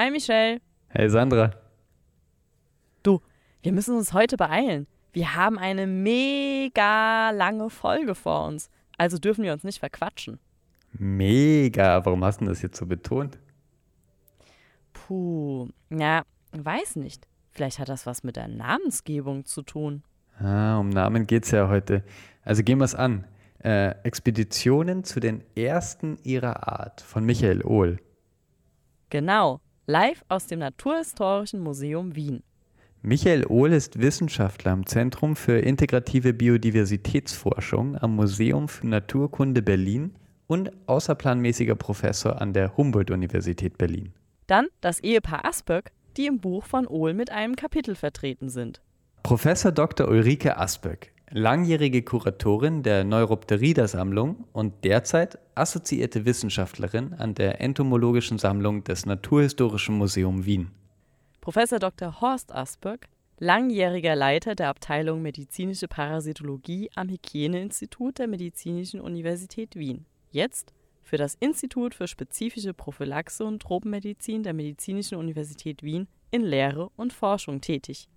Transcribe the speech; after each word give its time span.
Hi 0.00 0.12
Michelle. 0.12 0.60
Hey 0.90 1.10
Sandra. 1.10 1.50
Du, 3.02 3.20
wir 3.62 3.72
müssen 3.72 3.96
uns 3.96 4.12
heute 4.12 4.36
beeilen. 4.36 4.86
Wir 5.12 5.34
haben 5.34 5.58
eine 5.58 5.88
mega 5.88 7.32
lange 7.32 7.68
Folge 7.68 8.14
vor 8.14 8.46
uns. 8.46 8.70
Also 8.96 9.18
dürfen 9.18 9.42
wir 9.42 9.52
uns 9.52 9.64
nicht 9.64 9.80
verquatschen. 9.80 10.38
Mega. 10.92 12.06
Warum 12.06 12.24
hast 12.24 12.40
du 12.40 12.44
das 12.44 12.62
jetzt 12.62 12.76
so 12.76 12.86
betont? 12.86 13.40
Puh, 14.92 15.68
ja, 15.90 16.22
weiß 16.52 16.94
nicht. 16.94 17.26
Vielleicht 17.50 17.80
hat 17.80 17.88
das 17.88 18.06
was 18.06 18.22
mit 18.22 18.36
der 18.36 18.46
Namensgebung 18.46 19.46
zu 19.46 19.62
tun. 19.62 20.04
Ah, 20.38 20.78
um 20.78 20.90
Namen 20.90 21.26
geht's 21.26 21.50
ja 21.50 21.68
heute. 21.68 22.04
Also 22.44 22.62
gehen 22.62 22.78
wir 22.78 22.84
es 22.84 22.94
an. 22.94 23.26
Äh, 23.64 23.96
Expeditionen 24.04 25.02
zu 25.02 25.18
den 25.18 25.42
ersten 25.56 26.18
ihrer 26.22 26.68
Art 26.68 27.00
von 27.00 27.24
Michael 27.24 27.64
Ohl. 27.64 27.98
Genau, 29.10 29.60
live 29.88 30.22
aus 30.28 30.46
dem 30.46 30.58
Naturhistorischen 30.58 31.60
Museum 31.60 32.14
Wien. 32.14 32.42
Michael 33.00 33.46
Ohl 33.46 33.72
ist 33.72 33.98
Wissenschaftler 33.98 34.72
am 34.72 34.84
Zentrum 34.84 35.34
für 35.34 35.60
integrative 35.60 36.34
Biodiversitätsforschung 36.34 37.96
am 37.96 38.14
Museum 38.14 38.68
für 38.68 38.86
Naturkunde 38.86 39.62
Berlin 39.62 40.14
und 40.46 40.70
außerplanmäßiger 40.86 41.74
Professor 41.74 42.38
an 42.38 42.52
der 42.52 42.76
Humboldt-Universität 42.76 43.78
Berlin. 43.78 44.12
Dann 44.46 44.66
das 44.82 45.00
Ehepaar 45.00 45.46
Asböck, 45.46 45.90
die 46.18 46.26
im 46.26 46.38
Buch 46.38 46.66
von 46.66 46.86
Ohl 46.86 47.14
mit 47.14 47.30
einem 47.30 47.56
Kapitel 47.56 47.94
vertreten 47.94 48.50
sind. 48.50 48.82
Professor 49.22 49.72
Dr. 49.72 50.08
Ulrike 50.08 50.58
Asböck, 50.58 51.12
langjährige 51.30 52.02
Kuratorin 52.02 52.82
der 52.82 53.04
Neuropterida-Sammlung 53.04 54.44
und 54.52 54.84
derzeit 54.84 55.38
assoziierte 55.54 56.24
Wissenschaftlerin 56.24 57.14
an 57.14 57.34
der 57.34 57.60
Entomologischen 57.60 58.38
Sammlung 58.38 58.84
des 58.84 59.06
Naturhistorischen 59.06 59.96
Museum 59.96 60.46
Wien. 60.46 60.70
Professor 61.40 61.78
Dr. 61.78 62.20
Horst 62.20 62.54
Asböck, 62.54 63.08
langjähriger 63.38 64.16
Leiter 64.16 64.54
der 64.54 64.68
Abteilung 64.68 65.22
Medizinische 65.22 65.88
Parasitologie 65.88 66.90
am 66.94 67.08
Hygieneinstitut 67.08 68.18
der 68.18 68.28
Medizinischen 68.28 69.00
Universität 69.00 69.76
Wien. 69.76 70.06
Jetzt 70.30 70.72
für 71.02 71.16
das 71.16 71.36
Institut 71.40 71.94
für 71.94 72.06
spezifische 72.06 72.74
Prophylaxe 72.74 73.44
und 73.44 73.62
Tropenmedizin 73.62 74.42
der 74.42 74.52
Medizinischen 74.52 75.16
Universität 75.16 75.82
Wien 75.82 76.06
in 76.30 76.42
Lehre 76.42 76.90
und 76.96 77.12
Forschung 77.12 77.60
tätig. 77.62 78.08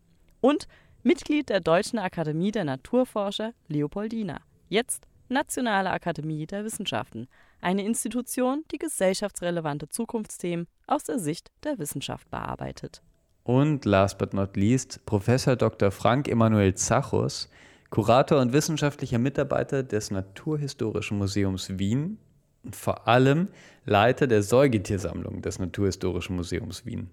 Und 0.42 0.68
Mitglied 1.04 1.50
der 1.50 1.62
Deutschen 1.62 1.98
Akademie 1.98 2.52
der 2.52 2.64
Naturforscher 2.64 3.54
Leopoldina. 3.68 4.42
Jetzt 4.70 5.08
Nationale 5.30 5.90
Akademie 5.90 6.46
der 6.46 6.64
Wissenschaften, 6.64 7.28
eine 7.60 7.84
Institution, 7.84 8.64
die 8.72 8.78
gesellschaftsrelevante 8.78 9.90
Zukunftsthemen 9.90 10.68
aus 10.86 11.04
der 11.04 11.18
Sicht 11.18 11.50
der 11.64 11.80
Wissenschaft 11.80 12.30
bearbeitet. 12.30 13.02
Und 13.44 13.86
last 13.86 14.20
but 14.20 14.36
not 14.36 14.56
least 14.56 15.04
Professor 15.08 15.56
Dr. 15.56 15.90
Frank 15.90 16.28
Emanuel 16.28 16.76
Zachos, 16.76 17.50
Kurator 17.90 18.40
und 18.40 18.54
wissenschaftlicher 18.54 19.18
Mitarbeiter 19.18 19.82
des 19.82 20.12
Naturhistorischen 20.12 21.18
Museums 21.18 21.80
Wien 21.80 22.20
und 22.64 22.76
vor 22.76 23.08
allem 23.08 23.48
Leiter 23.86 24.28
der 24.28 24.44
Säugetiersammlung 24.44 25.42
des 25.42 25.58
Naturhistorischen 25.58 26.36
Museums 26.36 26.86
Wien. 26.86 27.10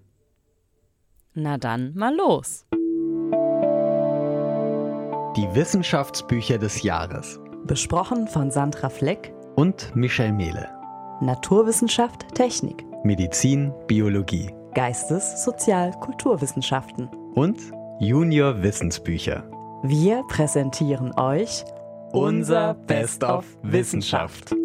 Na 1.33 1.57
dann 1.57 1.95
mal 1.95 2.15
los. 2.15 2.67
Die 5.35 5.47
Wissenschaftsbücher 5.53 6.57
des 6.57 6.81
Jahres. 6.81 7.39
Besprochen 7.63 8.27
von 8.27 8.49
Sandra 8.49 8.89
Fleck 8.89 9.31
und 9.55 9.95
Michel 9.95 10.31
Mehle. 10.31 10.67
Naturwissenschaft, 11.21 12.33
Technik. 12.33 12.83
Medizin, 13.03 13.71
Biologie. 13.85 14.51
Geistes-, 14.73 15.43
Sozial-, 15.43 15.91
Kulturwissenschaften. 15.99 17.09
Und 17.35 17.59
Junior 17.99 18.63
Wissensbücher. 18.63 19.43
Wir 19.83 20.23
präsentieren 20.29 21.13
euch 21.15 21.63
unser 22.11 22.73
Best 22.73 23.23
of 23.23 23.45
Wissenschaft. 23.61 24.55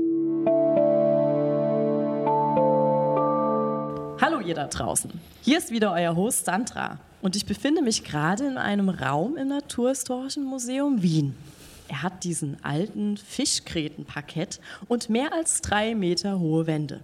Ihr 4.44 4.55
da 4.55 4.66
draußen. 4.66 5.10
Hier 5.43 5.59
ist 5.59 5.71
wieder 5.71 5.93
euer 5.93 6.16
Host 6.16 6.44
Sandra 6.44 6.99
und 7.22 7.37
ich 7.37 7.47
befinde 7.47 7.82
mich 7.82 8.05
gerade 8.05 8.47
in 8.47 8.59
einem 8.59 8.88
Raum 8.88 9.37
im 9.37 9.49
Naturhistorischen 9.49 10.44
Museum 10.44 11.03
Wien. 11.03 11.37
Er 11.88 12.03
hat 12.03 12.25
diesen 12.25 12.56
alten 12.65 13.16
Fischgrätenparkett 13.16 14.60
und 14.88 15.10
mehr 15.10 15.33
als 15.33 15.60
drei 15.60 15.94
Meter 15.94 16.38
hohe 16.38 16.66
Wände. 16.66 17.00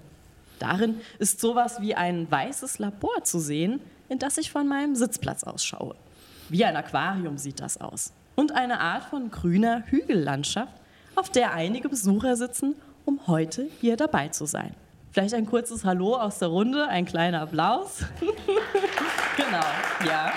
Darin 0.58 1.00
ist 1.18 1.40
sowas 1.40 1.80
wie 1.80 1.94
ein 1.94 2.30
weißes 2.30 2.78
Labor 2.78 3.24
zu 3.24 3.38
sehen, 3.38 3.80
in 4.08 4.18
das 4.18 4.38
ich 4.38 4.50
von 4.50 4.68
meinem 4.68 4.94
Sitzplatz 4.94 5.44
ausschaue. 5.44 5.94
Wie 6.48 6.64
ein 6.64 6.76
Aquarium 6.76 7.38
sieht 7.38 7.60
das 7.60 7.80
aus. 7.80 8.12
Und 8.36 8.52
eine 8.52 8.80
Art 8.80 9.04
von 9.04 9.30
grüner 9.30 9.84
Hügellandschaft, 9.86 10.74
auf 11.14 11.30
der 11.30 11.52
einige 11.52 11.88
Besucher 11.88 12.36
sitzen, 12.36 12.74
um 13.04 13.26
heute 13.26 13.68
hier 13.80 13.96
dabei 13.96 14.28
zu 14.28 14.46
sein. 14.46 14.74
Vielleicht 15.12 15.34
ein 15.34 15.46
kurzes 15.46 15.84
Hallo 15.84 16.14
aus 16.14 16.38
der 16.38 16.48
Runde, 16.48 16.86
ein 16.86 17.04
kleiner 17.04 17.40
Applaus. 17.40 18.04
genau, 19.36 19.66
ja. 20.06 20.32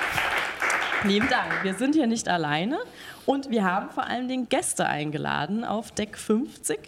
Lieben 1.04 1.30
Dank. 1.30 1.64
Wir 1.64 1.76
sind 1.76 1.94
hier 1.94 2.08
nicht 2.08 2.28
alleine 2.28 2.80
und 3.28 3.52
wir 3.52 3.64
haben 3.64 3.92
vor 3.92 4.08
allen 4.08 4.28
Dingen 4.28 4.50
Gäste 4.50 4.88
eingeladen 4.88 5.64
auf 5.64 5.92
Deck 5.92 6.18
50 6.18 6.80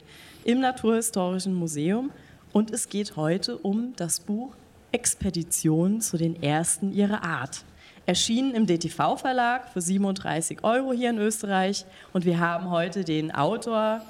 im 0.45 0.61
Naturhistorischen 0.61 1.53
Museum. 1.53 2.09
Und 2.51 2.71
es 2.71 2.89
geht 2.89 3.17
heute 3.17 3.55
um 3.59 3.93
das 3.97 4.19
Buch 4.19 4.55
Expedition 4.91 6.01
zu 6.01 6.17
den 6.17 6.41
ersten 6.41 6.91
ihrer 6.91 7.23
Art. 7.23 7.65
Erschienen 8.07 8.55
im 8.55 8.65
DTV-Verlag 8.65 9.69
für 9.69 9.81
37 9.81 10.63
Euro 10.63 10.91
hier 10.91 11.11
in 11.11 11.19
Österreich. 11.19 11.85
Und 12.13 12.25
wir 12.25 12.39
haben 12.39 12.71
heute 12.71 13.03
den 13.03 13.31
Autor 13.31 14.01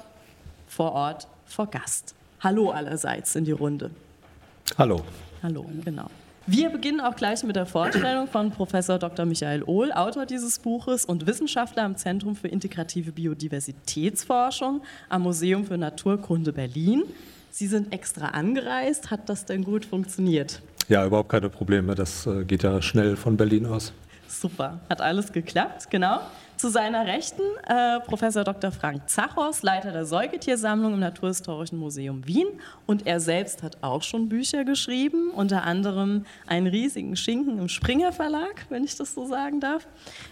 vor 0.66 0.92
Ort 0.92 1.28
vor 1.44 1.66
Gast. 1.66 2.15
Hallo 2.40 2.70
allerseits 2.70 3.34
in 3.34 3.44
die 3.44 3.52
Runde. 3.52 3.90
Hallo. 4.76 5.02
Hallo, 5.42 5.64
genau. 5.84 6.10
Wir 6.46 6.68
beginnen 6.68 7.00
auch 7.00 7.16
gleich 7.16 7.42
mit 7.42 7.56
der 7.56 7.66
Vorstellung 7.66 8.28
von 8.28 8.50
Professor 8.50 8.98
Dr. 8.98 9.24
Michael 9.24 9.64
Ohl, 9.64 9.90
Autor 9.90 10.26
dieses 10.26 10.58
Buches 10.58 11.04
und 11.04 11.26
Wissenschaftler 11.26 11.82
am 11.82 11.96
Zentrum 11.96 12.36
für 12.36 12.48
integrative 12.48 13.10
Biodiversitätsforschung 13.10 14.82
am 15.08 15.22
Museum 15.22 15.64
für 15.64 15.78
Naturkunde 15.78 16.52
Berlin. 16.52 17.02
Sie 17.50 17.66
sind 17.66 17.92
extra 17.92 18.26
angereist. 18.28 19.10
Hat 19.10 19.28
das 19.28 19.46
denn 19.46 19.64
gut 19.64 19.86
funktioniert? 19.86 20.60
Ja, 20.88 21.04
überhaupt 21.04 21.30
keine 21.30 21.48
Probleme. 21.48 21.94
Das 21.94 22.26
äh, 22.26 22.44
geht 22.44 22.62
ja 22.62 22.80
schnell 22.82 23.16
von 23.16 23.36
Berlin 23.36 23.66
aus. 23.66 23.92
Super, 24.28 24.80
hat 24.90 25.00
alles 25.00 25.32
geklappt, 25.32 25.90
genau. 25.90 26.20
Zu 26.56 26.70
seiner 26.70 27.06
Rechten 27.06 27.42
äh, 27.66 28.00
Professor 28.00 28.42
Dr. 28.42 28.72
Frank 28.72 29.10
Zachos, 29.10 29.62
Leiter 29.62 29.92
der 29.92 30.06
Säugetiersammlung 30.06 30.94
im 30.94 31.00
Naturhistorischen 31.00 31.78
Museum 31.78 32.26
Wien. 32.26 32.46
Und 32.86 33.06
er 33.06 33.20
selbst 33.20 33.62
hat 33.62 33.76
auch 33.82 34.02
schon 34.02 34.30
Bücher 34.30 34.64
geschrieben, 34.64 35.30
unter 35.32 35.64
anderem 35.64 36.24
einen 36.46 36.66
riesigen 36.66 37.14
Schinken 37.14 37.58
im 37.58 37.68
Springer 37.68 38.10
Verlag, 38.10 38.64
wenn 38.70 38.84
ich 38.84 38.96
das 38.96 39.12
so 39.12 39.26
sagen 39.26 39.60
darf, 39.60 39.86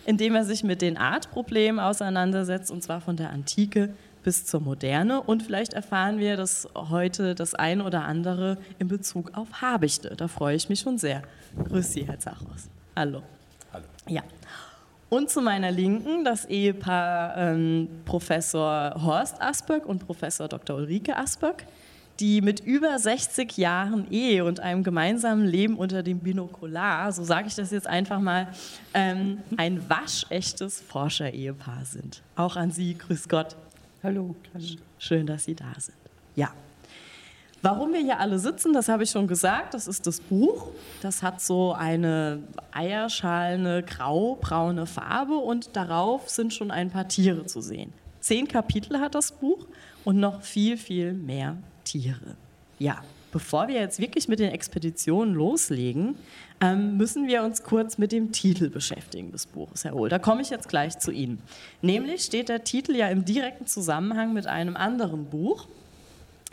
in 0.07 0.17
dem 0.17 0.35
er 0.35 0.45
sich 0.45 0.65
mit 0.65 0.81
den 0.81 0.97
Artproblemen 0.97 1.79
auseinandersetzt, 1.79 2.71
und 2.71 2.83
zwar 2.83 3.03
von 3.03 3.17
der 3.17 3.29
Antike 3.29 3.95
bis 4.23 4.47
zur 4.47 4.61
Moderne. 4.61 5.21
Und 5.21 5.43
vielleicht 5.43 5.75
erfahren 5.75 6.19
wir 6.19 6.39
das 6.39 6.67
heute 6.75 7.35
das 7.35 7.55
ein 7.55 7.83
oder 7.83 8.07
andere 8.07 8.57
in 8.79 8.89
Bezug 8.89 9.37
auf 9.37 9.61
Habichte. 9.61 10.15
Da 10.17 10.29
freue 10.29 10.57
ich 10.57 10.71
mich 10.71 10.81
schon 10.81 10.97
sehr. 10.97 11.23
Grüß 11.69 11.93
Sie, 11.93 12.07
Herr 12.07 12.19
Zachos. 12.19 12.71
Hallo. 12.97 13.23
Hallo. 13.75 13.85
Ja. 14.09 14.23
Und 15.15 15.31
zu 15.31 15.41
meiner 15.41 15.71
Linken 15.71 16.25
das 16.25 16.45
Ehepaar 16.45 17.37
ähm, 17.37 17.89
Professor 18.05 19.01
Horst 19.01 19.41
Asböck 19.41 19.87
und 19.87 20.05
Professor 20.05 20.49
Dr. 20.49 20.75
Ulrike 20.75 21.17
Asböck, 21.17 21.67
die 22.19 22.41
mit 22.41 22.59
über 22.59 22.99
60 22.99 23.57
Jahren 23.57 24.11
Ehe 24.11 24.45
und 24.45 24.59
einem 24.59 24.83
gemeinsamen 24.83 25.47
Leben 25.47 25.77
unter 25.77 26.03
dem 26.03 26.19
Binokular, 26.19 27.13
so 27.13 27.23
sage 27.23 27.47
ich 27.47 27.55
das 27.55 27.71
jetzt 27.71 27.87
einfach 27.87 28.19
mal, 28.19 28.49
ähm, 28.93 29.39
ein 29.57 29.89
waschechtes 29.89 30.81
Forscher-Ehepaar 30.81 31.85
sind. 31.85 32.21
Auch 32.35 32.57
an 32.57 32.73
Sie, 32.73 32.99
grüß 32.99 33.29
Gott. 33.29 33.55
Hallo. 34.03 34.35
Schön, 34.99 35.29
dass 35.29 35.45
Sie 35.45 35.55
da 35.55 35.75
sind. 35.79 35.97
Ja. 36.35 36.53
Warum 37.65 37.95
wir 37.95 38.01
hier 38.01 38.21
alle 38.21 38.39
sitzen, 38.39 38.75
das 38.75 38.91
habe 38.91 39.05
ich 39.05 39.11
schon 39.11 39.27
gesagt, 39.27 39.73
das 39.73 39.89
ist 39.89 40.07
das 40.07 40.21
Buch. 40.21 40.69
Das 41.01 41.23
hat 41.23 41.41
so 41.41 41.73
eine 41.73 42.43
eierschalene 42.73 43.83
grau-braune 43.83 44.85
Farbe 44.85 45.37
und 45.37 45.75
darauf 45.75 46.29
sind 46.29 46.53
schon 46.53 46.71
ein 46.71 46.91
paar 46.91 47.09
Tiere 47.09 47.47
zu 47.47 47.63
sehen. 47.63 47.95
Zehn 48.21 48.47
Kapitel 48.49 49.01
hat 49.01 49.15
das 49.15 49.33
Buch 49.33 49.67
und 50.05 50.21
noch 50.21 50.43
viel, 50.43 50.77
viel 50.77 51.15
mehr 51.15 51.57
Tiere. 51.85 52.37
Ja, 52.79 53.03
bevor 53.33 53.67
wir 53.69 53.77
jetzt 53.77 53.99
wirklich 53.99 54.29
mit 54.29 54.41
den 54.41 54.51
Expeditionen 54.51 55.33
loslegen, 55.33 56.17
ähm, 56.61 56.99
müssen 56.99 57.27
wir 57.29 57.45
uns 57.45 57.63
kurz 57.63 57.97
mit 57.97 58.13
dem 58.13 58.31
Titel 58.31 58.69
beschäftigen 58.69 59.33
des 59.33 59.47
Buches, 59.47 59.85
Herr 59.85 59.97
Ohl. 59.97 60.11
Da 60.11 60.19
komme 60.19 60.43
ich 60.43 60.51
jetzt 60.51 60.69
gleich 60.69 60.99
zu 60.99 61.11
Ihnen. 61.11 61.41
Nämlich 61.81 62.25
steht 62.25 62.51
der 62.51 62.63
Titel 62.63 62.95
ja 62.95 63.09
im 63.09 63.25
direkten 63.25 63.67
Zusammenhang 63.67 64.35
mit 64.35 64.47
einem 64.47 64.77
anderen 64.77 65.25
Buch, 65.31 65.67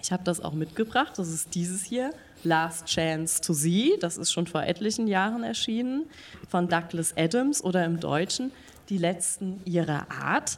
ich 0.02 0.12
habe 0.12 0.24
das 0.24 0.42
auch 0.42 0.54
mitgebracht. 0.54 1.14
Das 1.18 1.30
ist 1.30 1.56
dieses 1.56 1.84
hier, 1.84 2.12
Last 2.44 2.88
Chance 2.88 3.42
to 3.42 3.54
See, 3.54 3.98
das 4.00 4.18
ist 4.18 4.32
schon 4.32 4.48
vor 4.48 4.64
etlichen 4.64 5.08
Jahren 5.08 5.44
erschienen, 5.44 6.06
von 6.50 6.68
Douglas 6.68 7.16
Adams 7.16 7.64
oder 7.64 7.86
im 7.86 8.00
Deutschen 8.00 8.52
Die 8.90 8.98
letzten 8.98 9.62
ihrer 9.66 10.12
Art. 10.12 10.58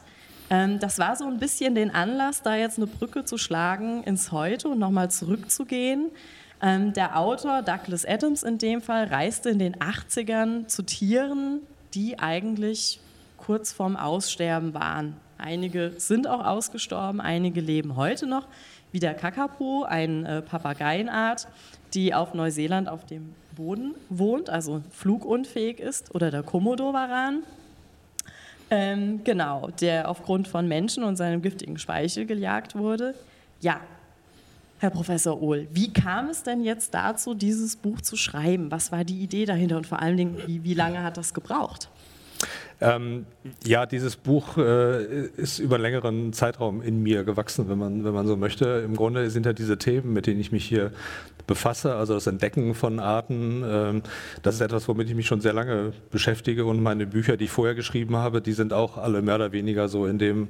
Ähm, 0.50 0.78
das 0.78 0.98
war 0.98 1.14
so 1.16 1.24
ein 1.26 1.38
bisschen 1.38 1.74
den 1.74 1.94
Anlass, 1.94 2.42
da 2.42 2.56
jetzt 2.56 2.78
eine 2.78 2.86
Brücke 2.86 3.24
zu 3.24 3.38
schlagen 3.38 4.02
ins 4.04 4.32
Heute 4.32 4.68
und 4.68 4.78
nochmal 4.78 5.10
zurückzugehen. 5.10 6.10
Ähm, 6.60 6.92
der 6.92 7.18
Autor, 7.18 7.62
Douglas 7.62 8.04
Adams 8.04 8.42
in 8.42 8.58
dem 8.58 8.80
Fall, 8.80 9.04
reiste 9.04 9.50
in 9.50 9.58
den 9.58 9.76
80ern 9.76 10.66
zu 10.66 10.82
Tieren, 10.82 11.60
die 11.94 12.18
eigentlich 12.18 13.00
kurz 13.36 13.72
vorm 13.72 13.96
Aussterben 13.96 14.74
waren. 14.74 15.16
Einige 15.36 15.92
sind 15.98 16.26
auch 16.26 16.44
ausgestorben, 16.44 17.20
einige 17.20 17.60
leben 17.60 17.96
heute 17.96 18.26
noch, 18.26 18.46
wie 18.94 19.00
der 19.00 19.14
Kakapo, 19.14 19.82
eine 19.82 20.38
äh, 20.38 20.40
Papageienart, 20.40 21.48
die 21.94 22.14
auf 22.14 22.32
Neuseeland 22.32 22.88
auf 22.88 23.04
dem 23.04 23.34
Boden 23.56 23.96
wohnt, 24.08 24.48
also 24.48 24.82
flugunfähig 24.92 25.80
ist, 25.80 26.14
oder 26.14 26.30
der 26.30 26.44
Komodo-Varan. 26.44 27.42
Ähm, 28.70 29.24
genau, 29.24 29.68
der 29.80 30.08
aufgrund 30.08 30.46
von 30.46 30.68
Menschen 30.68 31.02
und 31.02 31.16
seinem 31.16 31.42
giftigen 31.42 31.76
Speichel 31.76 32.24
gejagt 32.24 32.76
wurde. 32.76 33.16
Ja, 33.60 33.80
Herr 34.78 34.90
Professor 34.90 35.42
Ohl, 35.42 35.66
wie 35.72 35.92
kam 35.92 36.28
es 36.28 36.44
denn 36.44 36.62
jetzt 36.62 36.94
dazu, 36.94 37.34
dieses 37.34 37.74
Buch 37.74 38.00
zu 38.00 38.14
schreiben? 38.14 38.70
Was 38.70 38.92
war 38.92 39.02
die 39.02 39.20
Idee 39.20 39.44
dahinter 39.44 39.76
und 39.76 39.88
vor 39.88 40.00
allen 40.00 40.16
Dingen, 40.16 40.36
wie, 40.46 40.62
wie 40.62 40.74
lange 40.74 41.02
hat 41.02 41.16
das 41.16 41.34
gebraucht? 41.34 41.88
Ähm, 42.80 43.26
ja, 43.64 43.86
dieses 43.86 44.16
Buch 44.16 44.58
äh, 44.58 45.26
ist 45.36 45.58
über 45.58 45.76
einen 45.76 45.82
längeren 45.82 46.32
Zeitraum 46.32 46.82
in 46.82 47.02
mir 47.02 47.24
gewachsen, 47.24 47.68
wenn 47.68 47.78
man, 47.78 48.04
wenn 48.04 48.12
man 48.12 48.26
so 48.26 48.36
möchte. 48.36 48.82
Im 48.84 48.96
Grunde 48.96 49.30
sind 49.30 49.46
ja 49.46 49.52
diese 49.52 49.78
Themen, 49.78 50.12
mit 50.12 50.26
denen 50.26 50.40
ich 50.40 50.52
mich 50.52 50.64
hier 50.64 50.92
befasse, 51.46 51.94
also 51.94 52.14
das 52.14 52.26
Entdecken 52.26 52.74
von 52.74 52.98
Arten, 53.00 53.62
ähm, 53.66 54.02
das 54.42 54.56
ist 54.56 54.60
etwas, 54.60 54.88
womit 54.88 55.08
ich 55.08 55.14
mich 55.14 55.26
schon 55.26 55.40
sehr 55.40 55.52
lange 55.52 55.92
beschäftige 56.10 56.64
und 56.64 56.82
meine 56.82 57.06
Bücher, 57.06 57.36
die 57.36 57.44
ich 57.44 57.50
vorher 57.50 57.74
geschrieben 57.74 58.16
habe, 58.16 58.40
die 58.40 58.52
sind 58.52 58.72
auch 58.72 58.96
alle 58.96 59.22
mehr 59.22 59.36
oder 59.36 59.52
weniger 59.52 59.88
so 59.88 60.06
in 60.06 60.18
dem 60.18 60.48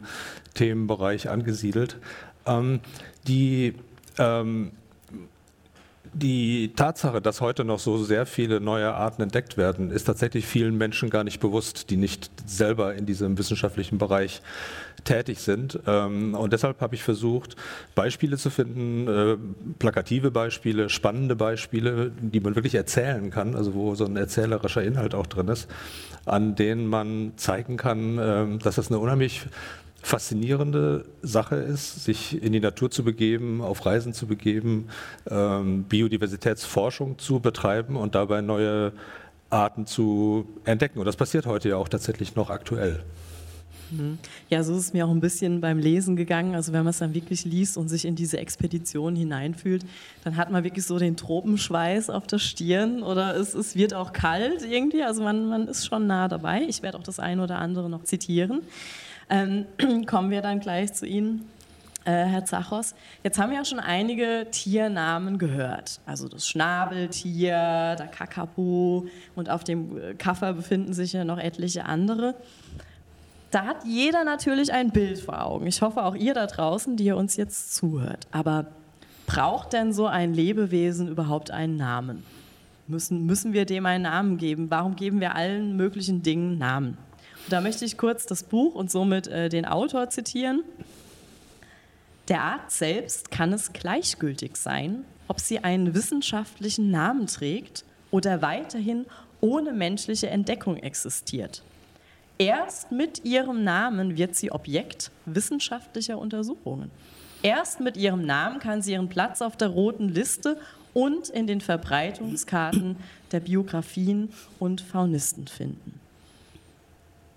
Themenbereich 0.55 1.29
angesiedelt. 1.29 1.99
Ähm, 2.47 2.81
die 3.27 3.75
ähm, 4.19 4.73
die 6.15 6.73
Tatsache, 6.75 7.21
dass 7.21 7.41
heute 7.41 7.65
noch 7.65 7.79
so 7.79 8.03
sehr 8.03 8.27
viele 8.27 8.61
neue 8.61 8.95
Arten 8.95 9.23
entdeckt 9.23 9.57
werden, 9.57 9.91
ist 9.91 10.05
tatsächlich 10.05 10.47
vielen 10.47 10.77
Menschen 10.77 11.11
gar 11.11 11.25
nicht 11.25 11.41
bewusst, 11.41 11.91
die 11.91 11.97
nicht 11.97 12.31
selber 12.47 12.95
in 12.95 13.07
diesem 13.07 13.37
wissenschaftlichen 13.37 13.99
Bereich 13.99 14.41
tätig 15.03 15.41
sind. 15.41 15.81
Ähm, 15.87 16.35
und 16.35 16.53
deshalb 16.53 16.81
habe 16.81 16.95
ich 16.95 17.03
versucht, 17.03 17.57
Beispiele 17.95 18.39
zu 18.39 18.51
finden, 18.51 19.09
äh, 19.09 19.37
plakative 19.79 20.31
Beispiele, 20.31 20.89
spannende 20.89 21.37
Beispiele, 21.37 22.13
die 22.21 22.41
man 22.41 22.55
wirklich 22.55 22.75
erzählen 22.75 23.31
kann, 23.31 23.55
also 23.55 23.75
wo 23.75 23.95
so 23.95 24.05
ein 24.05 24.17
erzählerischer 24.17 24.83
Inhalt 24.83 25.15
auch 25.15 25.27
drin 25.27 25.49
ist, 25.49 25.69
an 26.25 26.55
denen 26.55 26.87
man 26.87 27.33
zeigen 27.37 27.77
kann, 27.77 28.19
ähm, 28.21 28.59
dass 28.61 28.77
das 28.77 28.89
eine 28.89 28.99
unheimlich 28.99 29.43
faszinierende 30.05 31.07
Sache 31.23 31.57
ist, 31.57 32.05
sich 32.05 32.43
in 32.43 32.53
die 32.53 32.61
Natur 32.61 32.91
zu 32.91 33.05
begeben, 33.05 33.63
auf 33.63 33.87
Reisen 33.87 34.13
zu 34.13 34.27
begeben, 34.27 34.89
ähm, 35.31 35.85
Biodiversitätsforschung 35.85 37.19
zu 37.19 37.41
betreiben 37.41 37.97
und 37.97 38.15
dabei 38.15 38.43
neue 38.43 38.93
Arten 39.49 39.87
zu 39.87 40.47
entdecken. 40.65 40.99
Und 40.99 41.07
das 41.07 41.17
passiert 41.17 41.47
heute 41.47 41.71
ja 41.71 41.77
auch 41.77 41.89
tatsächlich 41.89 42.37
noch 42.37 42.51
aktuell. 42.51 43.03
Mhm. 43.91 44.19
Ja, 44.51 44.63
so 44.63 44.75
ist 44.75 44.81
es 44.81 44.93
mir 44.93 45.07
auch 45.07 45.11
ein 45.11 45.21
bisschen 45.21 45.63
beim 45.63 45.79
Lesen 45.79 46.17
gegangen. 46.17 46.55
Also 46.55 46.75
wenn 46.75 46.85
man 46.85 46.91
es 46.91 46.99
dann 46.99 47.15
wirklich 47.15 47.47
liest 47.47 47.79
und 47.79 47.89
sich 47.89 48.05
in 48.05 48.15
diese 48.15 48.39
Expedition 48.39 49.17
hineinfühlt, 49.17 49.87
dann 50.23 50.37
hat 50.37 50.51
man 50.51 50.65
wirklich 50.65 50.85
so 50.85 50.99
den 50.99 51.17
Tropenschweiß 51.17 52.11
auf 52.11 52.27
der 52.27 52.39
Stirn 52.39 53.03
oder 53.03 53.37
es, 53.37 53.55
es 53.55 53.75
wird 53.75 53.95
auch 53.95 54.13
kalt 54.13 54.67
irgendwie. 54.69 55.03
Also 55.03 55.23
man, 55.23 55.49
man 55.49 55.67
ist 55.67 55.87
schon 55.87 56.07
nah 56.07 56.29
dabei. 56.29 56.63
Ich 56.69 56.83
werde 56.83 56.99
auch 56.99 57.03
das 57.03 57.19
eine 57.19 57.43
oder 57.43 57.59
andere 57.59 57.89
noch 57.89 58.05
zitieren. 58.05 58.61
Ähm, 59.31 59.67
kommen 60.07 60.31
wir 60.31 60.43
dann 60.43 60.61
gleich 60.61 60.93
zu 60.93 61.07
Ihnen. 61.07 61.49
Äh, 62.05 62.27
Herr 62.27 62.45
Zachos, 62.45 62.95
jetzt 63.23 63.39
haben 63.39 63.51
wir 63.51 63.59
ja 63.59 63.65
schon 63.65 63.81
einige 63.81 64.47
Tiernamen 64.51 65.39
gehört. 65.39 66.01
Also 66.05 66.29
das 66.29 66.47
Schnabeltier, 66.47 67.97
der 67.99 68.09
Kakapo 68.09 69.07
und 69.35 69.49
auf 69.49 69.65
dem 69.65 70.19
Kaffer 70.19 70.53
befinden 70.53 70.93
sich 70.93 71.15
ja 71.15 71.25
noch 71.25 71.39
etliche 71.39 71.87
andere. 71.87 72.35
Da 73.51 73.65
hat 73.65 73.87
jeder 73.87 74.25
natürlich 74.25 74.73
ein 74.73 74.91
Bild 74.91 75.19
vor 75.19 75.43
Augen. 75.43 75.67
Ich 75.67 75.81
hoffe 75.81 76.05
auch 76.05 76.15
ihr 76.15 76.35
da 76.35 76.47
draußen, 76.47 76.97
die 76.97 77.05
ihr 77.05 77.17
uns 77.17 77.37
jetzt 77.37 77.75
zuhört. 77.75 78.27
Aber 78.33 78.67
braucht 79.27 79.73
denn 79.73 79.93
so 79.93 80.07
ein 80.07 80.35
Lebewesen 80.35 81.09
überhaupt 81.09 81.51
einen 81.51 81.77
Namen? 81.77 82.25
Müssen, 82.87 83.25
müssen 83.25 83.55
wir 83.55 83.65
dem 83.65 83.87
einen 83.87 84.03
Namen 84.03 84.37
geben? 84.37 84.71
Warum 84.71 84.95
geben 84.97 85.21
wir 85.21 85.35
allen 85.35 85.77
möglichen 85.77 86.23
Dingen 86.23 86.59
Namen? 86.59 86.99
Da 87.51 87.61
möchte 87.61 87.85
ich 87.85 87.99
kurz 87.99 88.27
das 88.27 88.43
Buch 88.43 88.75
und 88.75 88.91
somit 88.91 89.27
äh, 89.27 89.49
den 89.49 89.67
Autor 89.67 90.09
zitieren. 90.09 90.63
Der 92.29 92.41
Art 92.41 92.71
selbst 92.71 93.31
kann 93.31 93.53
es 93.53 93.73
gleichgültig 93.75 94.57
sein, 94.57 95.05
ob 95.29 95.41
sie 95.41 95.59
einen 95.59 95.95
wissenschaftlichen 95.95 96.91
Namen 96.91 97.27
trägt 97.27 97.85
oder 98.11 98.41
weiterhin 98.41 99.05
ohne 99.43 99.73
menschliche 99.73 100.31
Entdeckung 100.31 100.79
existiert. 100.79 101.63
Erst 102.39 102.91
mit 102.91 103.25
ihrem 103.25 103.63
Namen 103.63 104.17
wird 104.17 104.35
sie 104.35 104.51
Objekt 104.51 105.11
wissenschaftlicher 105.27 106.19
Untersuchungen. 106.19 106.91
Erst 107.43 107.81
mit 107.81 107.99
ihrem 107.99 108.25
Namen 108.25 108.59
kann 108.59 108.81
sie 108.81 108.93
ihren 108.93 109.11
Platz 109.11 109.43
auf 109.43 109.57
der 109.57 109.69
roten 109.69 110.09
Liste 110.09 110.59
und 110.95 111.29
in 111.29 111.47
den 111.47 111.61
Verbreitungskarten 111.61 112.97
der 113.33 113.41
Biografien 113.41 114.33
und 114.59 114.81
Faunisten 114.81 115.47
finden. 115.47 116.01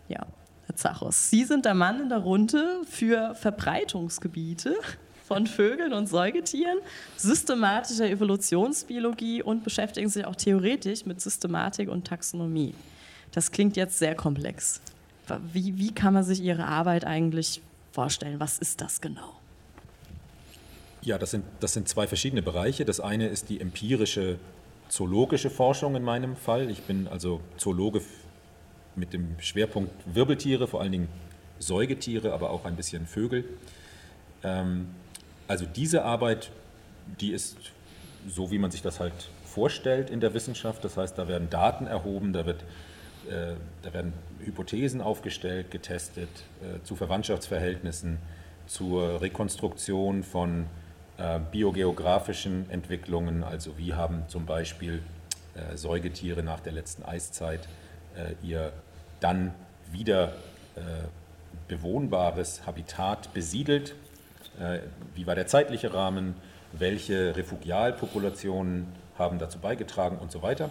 Ja, 0.07 0.25
Herr 0.65 0.75
Zachos, 0.75 1.30
Sie 1.30 1.44
sind 1.44 1.65
der 1.65 1.74
Mann 1.74 2.01
in 2.01 2.09
der 2.09 2.19
Runde 2.19 2.81
für 2.89 3.36
Verbreitungsgebiete 3.36 4.75
von 5.27 5.45
Vögeln 5.45 5.92
und 5.92 6.07
Säugetieren, 6.07 6.77
systematischer 7.18 8.09
Evolutionsbiologie 8.09 9.44
und 9.44 9.63
beschäftigen 9.63 10.09
sich 10.09 10.25
auch 10.25 10.36
theoretisch 10.36 11.06
mit 11.06 11.19
Systematik 11.19 11.89
und 11.89 12.07
Taxonomie. 12.07 12.74
Das 13.33 13.51
klingt 13.51 13.75
jetzt 13.75 14.00
sehr 14.00 14.15
komplex. 14.15 14.80
Wie, 15.51 15.77
wie 15.77 15.94
kann 15.94 16.13
man 16.13 16.24
sich 16.24 16.42
Ihre 16.42 16.65
Arbeit 16.65 17.06
eigentlich 17.06 17.62
vorstellen? 17.92 18.39
Was 18.39 18.57
ist 18.60 18.80
das 18.80 19.01
genau? 19.01 19.33
Ja, 21.01 21.18
das 21.18 21.31
sind, 21.31 21.44
das 21.60 21.74
sind 21.74 21.89
zwei 21.89 22.07
verschiedene 22.07 22.42
Bereiche. 22.42 22.86
Das 22.86 23.00
eine 23.01 23.27
ist 23.27 23.50
die 23.50 23.60
empirische 23.60 24.39
zoologische 24.89 25.50
Forschung 25.50 25.95
in 25.95 26.03
meinem 26.03 26.38
Fall. 26.38 26.69
Ich 26.69 26.83
bin 26.83 27.07
also 27.07 27.42
Zoologe 27.57 28.01
mit 28.98 29.13
dem 29.13 29.36
Schwerpunkt 29.39 29.92
Wirbeltiere, 30.06 30.68
vor 30.68 30.82
allen 30.82 30.92
Dingen 30.92 31.08
Säugetiere, 31.60 32.34
aber 32.34 32.50
auch 32.50 32.66
ein 32.66 32.75
bisschen 32.75 33.06
Vögel. 33.08 33.46
Ähm, 34.44 34.89
also 35.48 35.66
diese 35.66 36.04
Arbeit, 36.04 36.51
die 37.20 37.32
ist 37.32 37.58
so, 38.27 38.51
wie 38.51 38.60
man 38.60 38.72
sich 38.72 38.82
das 38.82 39.00
halt 39.00 39.13
vorstellt 39.46 40.10
in 40.10 40.20
der 40.20 40.34
Wissenschaft. 40.34 40.84
Das 40.84 40.98
heißt, 40.98 41.18
da 41.18 41.27
werden 41.27 41.50
Daten 41.50 41.88
erhoben, 41.88 42.34
da, 42.34 42.46
wird, 42.46 42.63
äh, 43.30 43.54
da 43.82 43.94
werden 43.94 44.13
Hypothesen 44.44 45.01
aufgestellt, 45.01 45.72
getestet 45.72 46.30
äh, 46.62 46.84
zu 46.84 46.96
Verwandtschaftsverhältnissen, 46.96 48.20
zur 48.68 49.22
Rekonstruktion 49.22 50.24
von 50.24 50.66
äh, 51.18 51.39
biogeografischen 51.51 52.70
Entwicklungen, 52.70 53.44
also 53.44 53.77
wie 53.77 53.94
haben 53.94 54.24
zum 54.27 54.46
Beispiel 54.46 55.01
äh, 55.56 55.75
Säugetiere 55.77 56.44
nach 56.44 56.60
der 56.60 56.74
letzten 56.74 57.04
Eiszeit 57.04 57.68
äh, 58.16 58.34
ihr 58.46 58.74
dann 59.19 59.53
wieder 59.91 60.33
äh, 60.75 60.81
bewohnbares 61.67 62.65
Habitat 62.65 63.33
besiedelt. 63.33 63.95
Äh, 64.59 64.79
wie 65.15 65.27
war 65.27 65.36
der 65.36 65.47
zeitliche 65.47 65.93
Rahmen? 65.93 66.36
Welche 66.74 67.36
Refugialpopulationen 67.36 68.88
haben 69.17 69.39
dazu 69.39 69.59
beigetragen 69.59 70.17
und 70.17 70.31
so 70.31 70.41
weiter? 70.41 70.69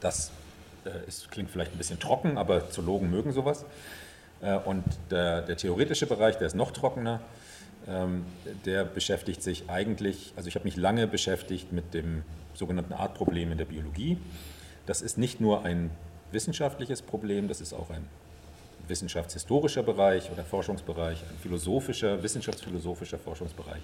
Das 0.00 0.30
äh, 0.84 1.06
ist, 1.06 1.30
klingt 1.30 1.50
vielleicht 1.50 1.72
ein 1.72 1.78
bisschen 1.78 2.00
trocken, 2.00 2.38
aber 2.38 2.70
Zoologen 2.70 3.10
mögen 3.10 3.32
sowas. 3.32 3.64
Äh, 4.40 4.56
und 4.56 4.84
der, 5.10 5.42
der, 5.42 5.56
theoretische 5.56 6.06
Bereich, 6.06 6.36
der 6.36 6.46
ist 6.46 6.56
noch 6.56 6.70
trockener. 6.70 7.20
Ähm, 7.88 8.24
der 8.66 8.84
beschäftigt 8.84 9.42
sich 9.42 9.70
eigentlich, 9.70 10.32
also 10.36 10.48
ich 10.48 10.54
habe 10.54 10.64
mich 10.64 10.76
lange 10.76 11.06
beschäftigt 11.06 11.72
mit 11.72 11.94
dem 11.94 12.24
sogenannten 12.54 12.92
Artproblem 12.92 13.52
in 13.52 13.58
der 13.58 13.64
Biologie. 13.64 14.18
Das 14.86 15.02
ist 15.02 15.18
nicht 15.18 15.40
nur 15.40 15.64
ein 15.64 15.90
wissenschaftliches 16.32 17.02
Problem, 17.02 17.48
das 17.48 17.60
ist 17.60 17.72
auch 17.72 17.90
ein 17.90 18.06
wissenschaftshistorischer 18.88 19.82
Bereich 19.82 20.30
oder 20.30 20.44
Forschungsbereich, 20.44 21.22
ein 21.22 21.38
philosophischer, 21.40 22.22
wissenschaftsphilosophischer 22.22 23.18
Forschungsbereich. 23.18 23.82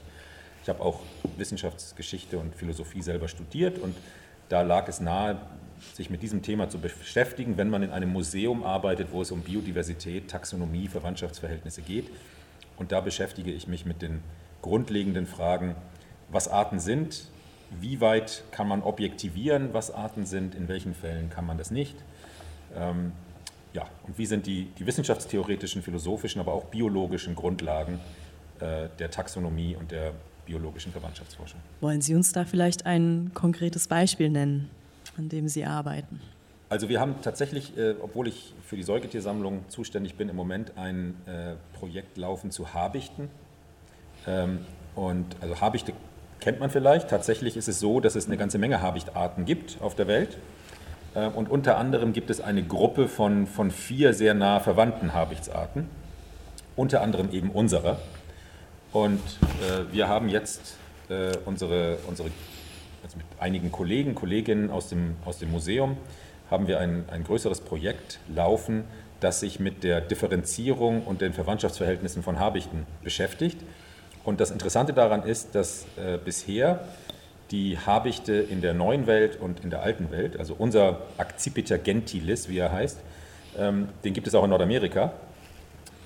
Ich 0.62 0.68
habe 0.68 0.80
auch 0.80 1.00
Wissenschaftsgeschichte 1.36 2.38
und 2.38 2.54
Philosophie 2.54 3.02
selber 3.02 3.28
studiert 3.28 3.78
und 3.78 3.94
da 4.48 4.62
lag 4.62 4.88
es 4.88 5.00
nahe, 5.00 5.40
sich 5.94 6.10
mit 6.10 6.22
diesem 6.22 6.42
Thema 6.42 6.68
zu 6.68 6.78
beschäftigen, 6.78 7.56
wenn 7.56 7.70
man 7.70 7.82
in 7.82 7.90
einem 7.90 8.10
Museum 8.12 8.64
arbeitet, 8.64 9.08
wo 9.12 9.22
es 9.22 9.30
um 9.30 9.42
Biodiversität, 9.42 10.28
Taxonomie, 10.28 10.88
Verwandtschaftsverhältnisse 10.88 11.82
geht. 11.82 12.10
Und 12.76 12.92
da 12.92 13.00
beschäftige 13.00 13.52
ich 13.52 13.68
mich 13.68 13.86
mit 13.86 14.02
den 14.02 14.22
grundlegenden 14.62 15.26
Fragen, 15.26 15.74
was 16.30 16.48
Arten 16.48 16.80
sind, 16.80 17.28
wie 17.80 18.00
weit 18.00 18.44
kann 18.50 18.68
man 18.68 18.82
objektivieren, 18.82 19.72
was 19.72 19.90
Arten 19.90 20.26
sind, 20.26 20.54
in 20.54 20.68
welchen 20.68 20.94
Fällen 20.94 21.30
kann 21.30 21.46
man 21.46 21.58
das 21.58 21.70
nicht. 21.70 21.96
Ähm, 22.76 23.12
ja, 23.72 23.86
und 24.06 24.18
wie 24.18 24.26
sind 24.26 24.46
die, 24.46 24.68
die 24.78 24.86
wissenschaftstheoretischen, 24.86 25.82
philosophischen, 25.82 26.40
aber 26.40 26.52
auch 26.52 26.64
biologischen 26.64 27.34
Grundlagen 27.34 28.00
äh, 28.60 28.88
der 28.98 29.10
Taxonomie 29.10 29.76
und 29.76 29.90
der 29.90 30.12
biologischen 30.46 30.92
Verwandtschaftsforschung. 30.92 31.60
Wollen 31.80 32.00
Sie 32.00 32.14
uns 32.14 32.32
da 32.32 32.44
vielleicht 32.44 32.86
ein 32.86 33.32
konkretes 33.34 33.88
Beispiel 33.88 34.30
nennen, 34.30 34.70
an 35.18 35.28
dem 35.28 35.48
Sie 35.48 35.64
arbeiten? 35.64 36.20
Also 36.68 36.88
wir 36.88 37.00
haben 37.00 37.16
tatsächlich, 37.22 37.76
äh, 37.76 37.94
obwohl 38.00 38.28
ich 38.28 38.54
für 38.64 38.76
die 38.76 38.82
Säugetiersammlung 38.82 39.64
zuständig 39.68 40.16
bin, 40.16 40.28
im 40.28 40.36
Moment 40.36 40.72
ein 40.76 41.14
äh, 41.26 41.54
Projekt 41.78 42.16
laufen 42.16 42.50
zu 42.50 42.72
Habichten. 42.72 43.28
Ähm, 44.26 44.60
und 44.94 45.36
also 45.40 45.60
Habichte 45.60 45.92
kennt 46.40 46.60
man 46.60 46.70
vielleicht. 46.70 47.08
Tatsächlich 47.08 47.56
ist 47.56 47.68
es 47.68 47.80
so, 47.80 48.00
dass 48.00 48.14
es 48.14 48.26
eine 48.26 48.36
ganze 48.36 48.58
Menge 48.58 48.82
Habichtarten 48.82 49.44
gibt 49.44 49.78
auf 49.80 49.94
der 49.94 50.06
Welt. 50.06 50.38
Äh, 51.14 51.26
und 51.28 51.50
unter 51.50 51.78
anderem 51.78 52.12
gibt 52.12 52.30
es 52.30 52.40
eine 52.40 52.62
Gruppe 52.62 53.08
von, 53.08 53.46
von 53.46 53.70
vier 53.70 54.12
sehr 54.14 54.34
nah 54.34 54.60
verwandten 54.60 55.14
Habichtsarten, 55.14 55.88
unter 56.76 57.02
anderem 57.02 57.30
eben 57.32 57.50
unserer. 57.50 57.98
Und 58.92 59.20
äh, 59.62 59.92
wir 59.92 60.08
haben 60.08 60.28
jetzt 60.28 60.76
äh, 61.08 61.32
unsere, 61.44 61.98
unsere 62.06 62.30
also 63.02 63.16
mit 63.16 63.26
einigen 63.38 63.72
Kollegen, 63.72 64.14
Kolleginnen 64.14 64.70
aus 64.70 64.88
dem, 64.88 65.16
aus 65.24 65.38
dem 65.38 65.50
Museum, 65.50 65.96
haben 66.50 66.68
wir 66.68 66.78
ein, 66.78 67.04
ein 67.10 67.24
größeres 67.24 67.60
Projekt 67.60 68.20
laufen, 68.34 68.84
das 69.20 69.40
sich 69.40 69.58
mit 69.60 69.82
der 69.84 70.00
Differenzierung 70.00 71.02
und 71.04 71.20
den 71.20 71.32
Verwandtschaftsverhältnissen 71.32 72.22
von 72.22 72.38
Habichten 72.38 72.86
beschäftigt. 73.02 73.58
Und 74.26 74.40
das 74.40 74.50
Interessante 74.50 74.92
daran 74.92 75.22
ist, 75.22 75.54
dass 75.54 75.86
äh, 75.96 76.18
bisher 76.22 76.80
die 77.52 77.78
Habichte 77.78 78.34
in 78.34 78.60
der 78.60 78.74
neuen 78.74 79.06
Welt 79.06 79.40
und 79.40 79.62
in 79.62 79.70
der 79.70 79.82
alten 79.82 80.10
Welt, 80.10 80.36
also 80.36 80.56
unser 80.58 81.02
Accipiter 81.16 81.78
gentilis, 81.78 82.48
wie 82.48 82.58
er 82.58 82.72
heißt, 82.72 82.98
ähm, 83.56 83.88
den 84.02 84.14
gibt 84.14 84.26
es 84.26 84.34
auch 84.34 84.42
in 84.42 84.50
Nordamerika. 84.50 85.12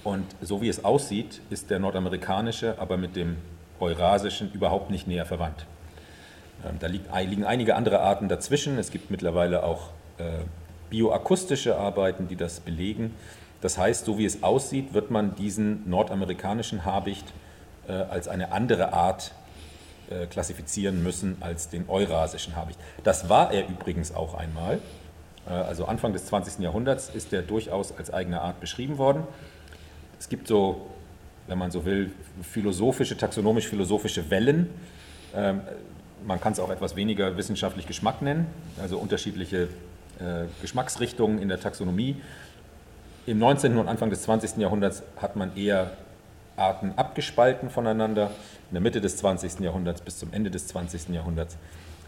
Und 0.05 0.27
so 0.43 0.61
wie 0.61 0.69
es 0.69 0.85
aussieht, 0.85 1.41
ist 1.49 1.71
der 1.71 1.79
nordamerikanische 1.79 2.79
aber 2.79 2.99
mit 2.99 3.17
dem 3.17 3.39
eurasischen 3.81 4.53
überhaupt 4.53 4.91
nicht 4.91 5.09
näher 5.09 5.25
verwandt. 5.25 5.65
Ähm, 6.69 6.77
da 6.79 6.89
liegen 6.89 7.45
einige 7.45 7.75
andere 7.75 8.01
Arten 8.01 8.29
dazwischen. 8.29 8.79
Es 8.79 8.91
gibt 8.91 9.11
mittlerweile 9.11 9.65
auch 9.65 9.89
äh, 10.19 10.25
bioakustische 10.91 11.79
Arbeiten, 11.79 12.29
die 12.29 12.37
das 12.37 12.61
belegen. 12.61 13.15
Das 13.63 13.79
heißt, 13.79 14.05
so 14.05 14.19
wie 14.19 14.27
es 14.27 14.43
aussieht, 14.43 14.93
wird 14.93 15.11
man 15.11 15.37
diesen 15.37 15.89
nordamerikanischen 15.89 16.85
Habicht 16.85 17.25
als 17.93 18.29
eine 18.29 18.53
andere 18.53 18.93
Art 18.93 19.33
äh, 20.11 20.27
klassifizieren 20.27 21.03
müssen 21.03 21.37
als 21.41 21.69
den 21.69 21.89
eurasischen 21.89 22.57
Habicht. 22.57 22.79
Das 23.05 23.29
war 23.29 23.53
er 23.53 23.69
übrigens 23.69 24.15
auch 24.15 24.35
einmal. 24.35 24.81
Also 25.47 25.87
Anfang 25.87 26.13
des 26.13 26.27
20. 26.27 26.63
Jahrhunderts 26.63 27.09
ist 27.09 27.33
er 27.33 27.43
durchaus 27.43 27.97
als 27.97 28.13
eigene 28.13 28.41
Art 28.41 28.61
beschrieben 28.61 28.99
worden. 28.99 29.25
Es 30.21 30.29
gibt 30.29 30.47
so, 30.47 30.87
wenn 31.47 31.57
man 31.59 31.71
so 31.71 31.87
will, 31.87 32.13
philosophische, 32.43 33.17
taxonomisch-philosophische 33.17 34.31
Wellen. 34.31 34.69
Ähm, 35.35 35.63
man 36.27 36.41
kann 36.41 36.53
es 36.53 36.61
auch 36.61 36.71
etwas 36.71 36.95
weniger 36.95 37.39
wissenschaftlich 37.39 37.87
Geschmack 37.87 38.21
nennen, 38.21 38.47
also 38.81 38.99
unterschiedliche 38.99 39.69
äh, 40.19 40.45
Geschmacksrichtungen 40.61 41.39
in 41.41 41.49
der 41.49 41.59
Taxonomie. 41.59 42.17
Im 43.27 43.39
19. 43.39 43.79
und 43.79 43.89
Anfang 43.89 44.11
des 44.11 44.23
20. 44.23 44.59
Jahrhunderts 44.59 45.03
hat 45.17 45.37
man 45.37 45.57
eher 45.57 45.93
Arten 46.61 46.93
abgespalten 46.97 47.71
voneinander. 47.71 48.31
In 48.71 48.75
der 48.75 48.81
Mitte 48.81 49.01
des 49.01 49.17
20. 49.17 49.61
Jahrhunderts 49.61 50.01
bis 50.01 50.19
zum 50.19 50.33
Ende 50.33 50.51
des 50.51 50.69
20. 50.69 51.09
Jahrhunderts 51.09 51.57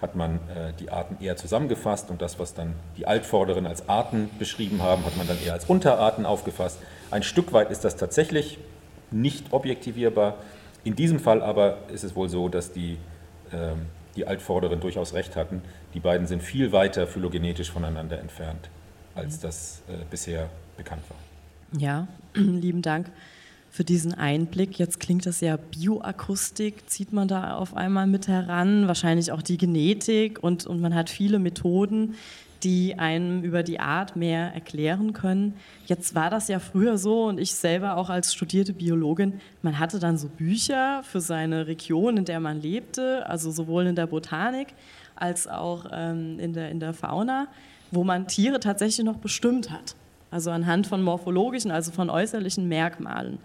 hat 0.01 0.15
man 0.17 0.37
äh, 0.37 0.73
die 0.79 0.91
Arten 0.91 1.23
eher 1.23 1.37
zusammengefasst 1.37 2.11
und 2.11 2.21
das, 2.21 2.39
was 2.39 2.55
dann 2.55 2.75
die 2.97 3.07
Altvorderen 3.07 3.67
als 3.67 3.89
Arten 3.89 4.31
beschrieben 4.39 4.83
haben, 4.83 5.05
hat 5.05 5.17
man 5.17 5.27
dann 5.27 5.39
eher 5.45 5.53
als 5.53 5.65
Unterarten 5.67 6.27
aufgefasst. 6.27 6.79
Ein 7.11 7.23
Stück 7.23 7.53
weit 7.53 7.71
ist 7.71 7.85
das 7.85 7.97
tatsächlich 7.97 8.59
nicht 9.11 9.53
objektivierbar. 9.53 10.35
In 10.85 10.97
diesem 10.97 11.21
Fall 11.21 11.43
aber 11.43 11.79
ist 11.93 12.03
es 12.03 12.17
wohl 12.17 12.29
so, 12.29 12.49
dass 12.49 12.73
die, 12.73 12.99
äh, 13.53 13.75
die 14.17 14.27
Altvorderen 14.27 14.81
durchaus 14.81 15.15
recht 15.15 15.37
hatten. 15.37 15.63
Die 15.95 16.01
beiden 16.01 16.27
sind 16.27 16.43
viel 16.43 16.73
weiter 16.73 17.07
phylogenetisch 17.07 17.71
voneinander 17.71 18.19
entfernt, 18.19 18.69
als 19.15 19.39
das 19.39 19.83
äh, 19.89 20.05
bisher 20.11 20.49
bekannt 20.77 21.03
war. 21.09 21.81
Ja, 21.81 22.09
lieben 22.35 22.83
Dank 22.83 23.07
für 23.73 23.85
diesen 23.85 24.13
Einblick. 24.13 24.79
Jetzt 24.79 25.01
klingt 25.01 25.25
das 25.25 25.41
ja 25.41 25.57
Bioakustik, 25.57 26.89
zieht 26.89 27.13
man 27.13 27.27
da 27.27 27.57
auf 27.57 27.75
einmal 27.75 28.07
mit 28.07 28.29
heran, 28.29 28.87
wahrscheinlich 28.87 29.33
auch 29.33 29.41
die 29.41 29.57
Genetik 29.57 30.43
und, 30.43 30.67
und 30.67 30.81
man 30.81 30.95
hat 30.95 31.09
viele 31.09 31.39
Methoden, 31.39 32.15
die 32.63 32.99
einem 32.99 33.43
über 33.43 33.63
die 33.63 33.81
Art 33.81 34.15
mehr 34.15 34.55
erklären 34.55 35.15
können. 35.15 35.55
Jetzt 35.87 36.15
war 36.15 36.29
das 36.29 36.49
ja 36.49 36.59
früher 36.59 36.99
so 36.99 37.25
und 37.25 37.41
ich 37.41 37.55
selber 37.55 37.97
auch 37.97 38.11
als 38.11 38.35
studierte 38.35 38.75
Biologin, 38.75 39.41
man 39.63 39.79
hatte 39.79 39.99
dann 39.99 40.19
so 40.19 40.29
Bücher 40.29 41.03
für 41.03 41.23
seine 41.23 41.67
Region, 41.67 42.19
in 42.19 42.27
der 42.27 42.41
man 42.41 42.61
lebte, 42.61 43.27
also 43.27 43.51
sowohl 43.51 43.87
in 43.87 43.97
der 43.97 44.07
Botanik 44.07 44.69
als 45.17 45.49
auch 45.49 45.87
ähm, 45.91 46.39
in, 46.39 46.53
der, 46.53 46.71
in 46.71 46.79
der 46.79 46.93
Fauna, 46.93 47.49
wo 47.91 48.05
man 48.05 48.29
Tiere 48.29 48.61
tatsächlich 48.61 49.05
noch 49.05 49.17
bestimmt 49.17 49.71
hat. 49.71 49.97
Also 50.33 50.51
anhand 50.51 50.89
von 50.89 51.03
morphologischen, 51.03 51.71
also 51.71 51.93
von 51.93 52.11
äußerlichen 52.11 52.67
Merkmalen. 52.67 53.39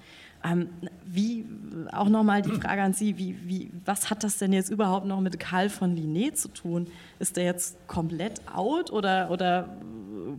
Ähm, 0.44 0.70
wie, 1.06 1.46
auch 1.92 2.08
nochmal 2.08 2.42
die 2.42 2.52
Frage 2.52 2.82
an 2.82 2.94
Sie, 2.94 3.18
wie, 3.18 3.36
wie, 3.46 3.72
was 3.86 4.10
hat 4.10 4.24
das 4.24 4.38
denn 4.38 4.54
jetzt 4.54 4.70
überhaupt 4.70 5.06
noch 5.06 5.20
mit 5.20 5.40
Karl 5.40 5.70
von 5.70 5.96
Linné 5.96 6.34
zu 6.34 6.48
tun? 6.48 6.88
Ist 7.20 7.36
der 7.38 7.44
jetzt 7.44 7.76
komplett 7.88 8.42
out 8.54 8.92
oder, 8.92 9.30
oder 9.32 9.68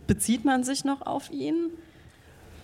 bezieht 0.07 0.43
man 0.43 0.63
sich 0.63 0.83
noch 0.83 1.05
auf 1.05 1.31
ihn? 1.31 1.69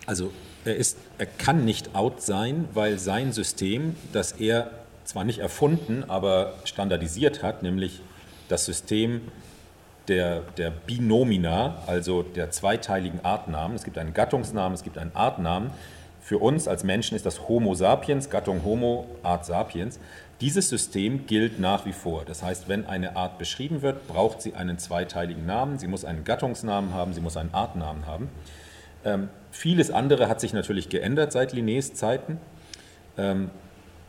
Also 0.06 0.32
er, 0.64 0.76
ist, 0.76 0.98
er 1.18 1.26
kann 1.26 1.64
nicht 1.64 1.94
out 1.94 2.20
sein, 2.22 2.68
weil 2.74 2.98
sein 2.98 3.32
System, 3.32 3.94
das 4.12 4.32
er 4.32 4.70
zwar 5.04 5.24
nicht 5.24 5.38
erfunden, 5.38 6.04
aber 6.08 6.54
standardisiert 6.64 7.44
hat, 7.44 7.62
nämlich 7.62 8.00
das 8.48 8.64
System 8.64 9.20
der, 10.08 10.42
der 10.56 10.70
Binomina, 10.70 11.82
also 11.86 12.22
der 12.22 12.50
zweiteiligen 12.50 13.24
Artnamen. 13.24 13.76
Es 13.76 13.84
gibt 13.84 13.98
einen 13.98 14.14
Gattungsnamen, 14.14 14.74
es 14.74 14.82
gibt 14.82 14.98
einen 14.98 15.14
Artnamen. 15.14 15.70
Für 16.20 16.38
uns 16.38 16.66
als 16.66 16.82
Menschen 16.82 17.14
ist 17.14 17.24
das 17.24 17.48
Homo 17.48 17.74
sapiens, 17.74 18.30
Gattung 18.30 18.64
Homo, 18.64 19.06
Art 19.22 19.46
sapiens. 19.46 20.00
Dieses 20.40 20.68
System 20.68 21.26
gilt 21.26 21.60
nach 21.60 21.86
wie 21.86 21.92
vor. 21.92 22.24
Das 22.26 22.42
heißt, 22.42 22.68
wenn 22.68 22.86
eine 22.86 23.16
Art 23.16 23.38
beschrieben 23.38 23.80
wird, 23.80 24.06
braucht 24.08 24.42
sie 24.42 24.54
einen 24.54 24.78
zweiteiligen 24.78 25.46
Namen. 25.46 25.78
Sie 25.78 25.86
muss 25.86 26.04
einen 26.04 26.24
Gattungsnamen 26.24 26.92
haben, 26.92 27.14
sie 27.14 27.20
muss 27.20 27.36
einen 27.36 27.54
Artnamen 27.54 28.06
haben. 28.06 28.28
Ähm, 29.04 29.28
vieles 29.50 29.90
andere 29.90 30.28
hat 30.28 30.40
sich 30.40 30.52
natürlich 30.52 30.88
geändert 30.88 31.32
seit 31.32 31.54
Linnés 31.54 31.94
Zeiten. 31.94 32.38
Ähm, 33.16 33.50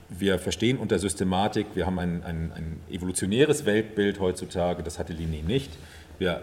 wir 0.10 0.40
verstehen 0.40 0.78
unter 0.78 1.00
Systematik, 1.00 1.68
wir 1.76 1.86
haben 1.86 2.00
ein, 2.00 2.24
ein, 2.24 2.52
ein, 2.54 2.80
evolutionäres 2.90 3.66
Weltbild 3.66 4.20
heutzutage, 4.20 4.84
das 4.84 5.00
hatte 5.00 5.14
Linné 5.14 5.44
nicht. 5.44 5.72
Wir 6.18 6.42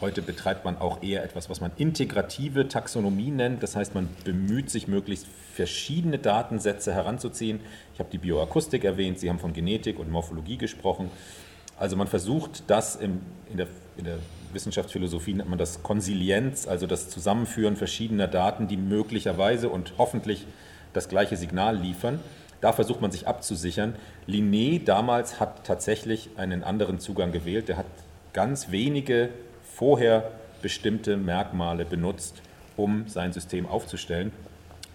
Heute 0.00 0.22
betreibt 0.22 0.64
man 0.64 0.78
auch 0.78 1.02
eher 1.02 1.24
etwas, 1.24 1.50
was 1.50 1.60
man 1.60 1.72
integrative 1.76 2.68
Taxonomie 2.68 3.32
nennt. 3.32 3.64
Das 3.64 3.74
heißt, 3.74 3.96
man 3.96 4.08
bemüht 4.22 4.70
sich, 4.70 4.86
möglichst 4.86 5.26
verschiedene 5.52 6.18
Datensätze 6.18 6.94
heranzuziehen. 6.94 7.58
Ich 7.94 7.98
habe 7.98 8.08
die 8.12 8.18
Bioakustik 8.18 8.84
erwähnt, 8.84 9.18
Sie 9.18 9.28
haben 9.28 9.40
von 9.40 9.52
Genetik 9.52 9.98
und 9.98 10.08
Morphologie 10.08 10.56
gesprochen. 10.56 11.10
Also 11.76 11.96
man 11.96 12.06
versucht 12.06 12.62
das 12.68 12.94
im, 12.94 13.22
in, 13.50 13.56
der, 13.56 13.66
in 13.96 14.04
der 14.04 14.18
Wissenschaftsphilosophie 14.52 15.34
nennt 15.34 15.48
man 15.48 15.58
das 15.58 15.82
Konsilienz, 15.82 16.68
also 16.68 16.86
das 16.86 17.08
Zusammenführen 17.08 17.74
verschiedener 17.74 18.28
Daten, 18.28 18.68
die 18.68 18.76
möglicherweise 18.76 19.68
und 19.68 19.94
hoffentlich 19.98 20.46
das 20.92 21.08
gleiche 21.08 21.36
Signal 21.36 21.76
liefern. 21.76 22.20
Da 22.60 22.72
versucht 22.72 23.00
man 23.00 23.10
sich 23.10 23.28
abzusichern. 23.28 23.94
Linné 24.26 24.84
damals 24.84 25.38
hat 25.40 25.64
tatsächlich 25.64 26.30
einen 26.36 26.64
anderen 26.64 26.98
Zugang 26.98 27.32
gewählt. 27.32 27.68
Der 27.68 27.76
hat 27.76 27.86
ganz 28.32 28.70
wenige 28.70 29.30
vorher 29.62 30.30
bestimmte 30.60 31.16
Merkmale 31.16 31.84
benutzt, 31.84 32.42
um 32.76 33.06
sein 33.08 33.32
System 33.32 33.66
aufzustellen. 33.66 34.32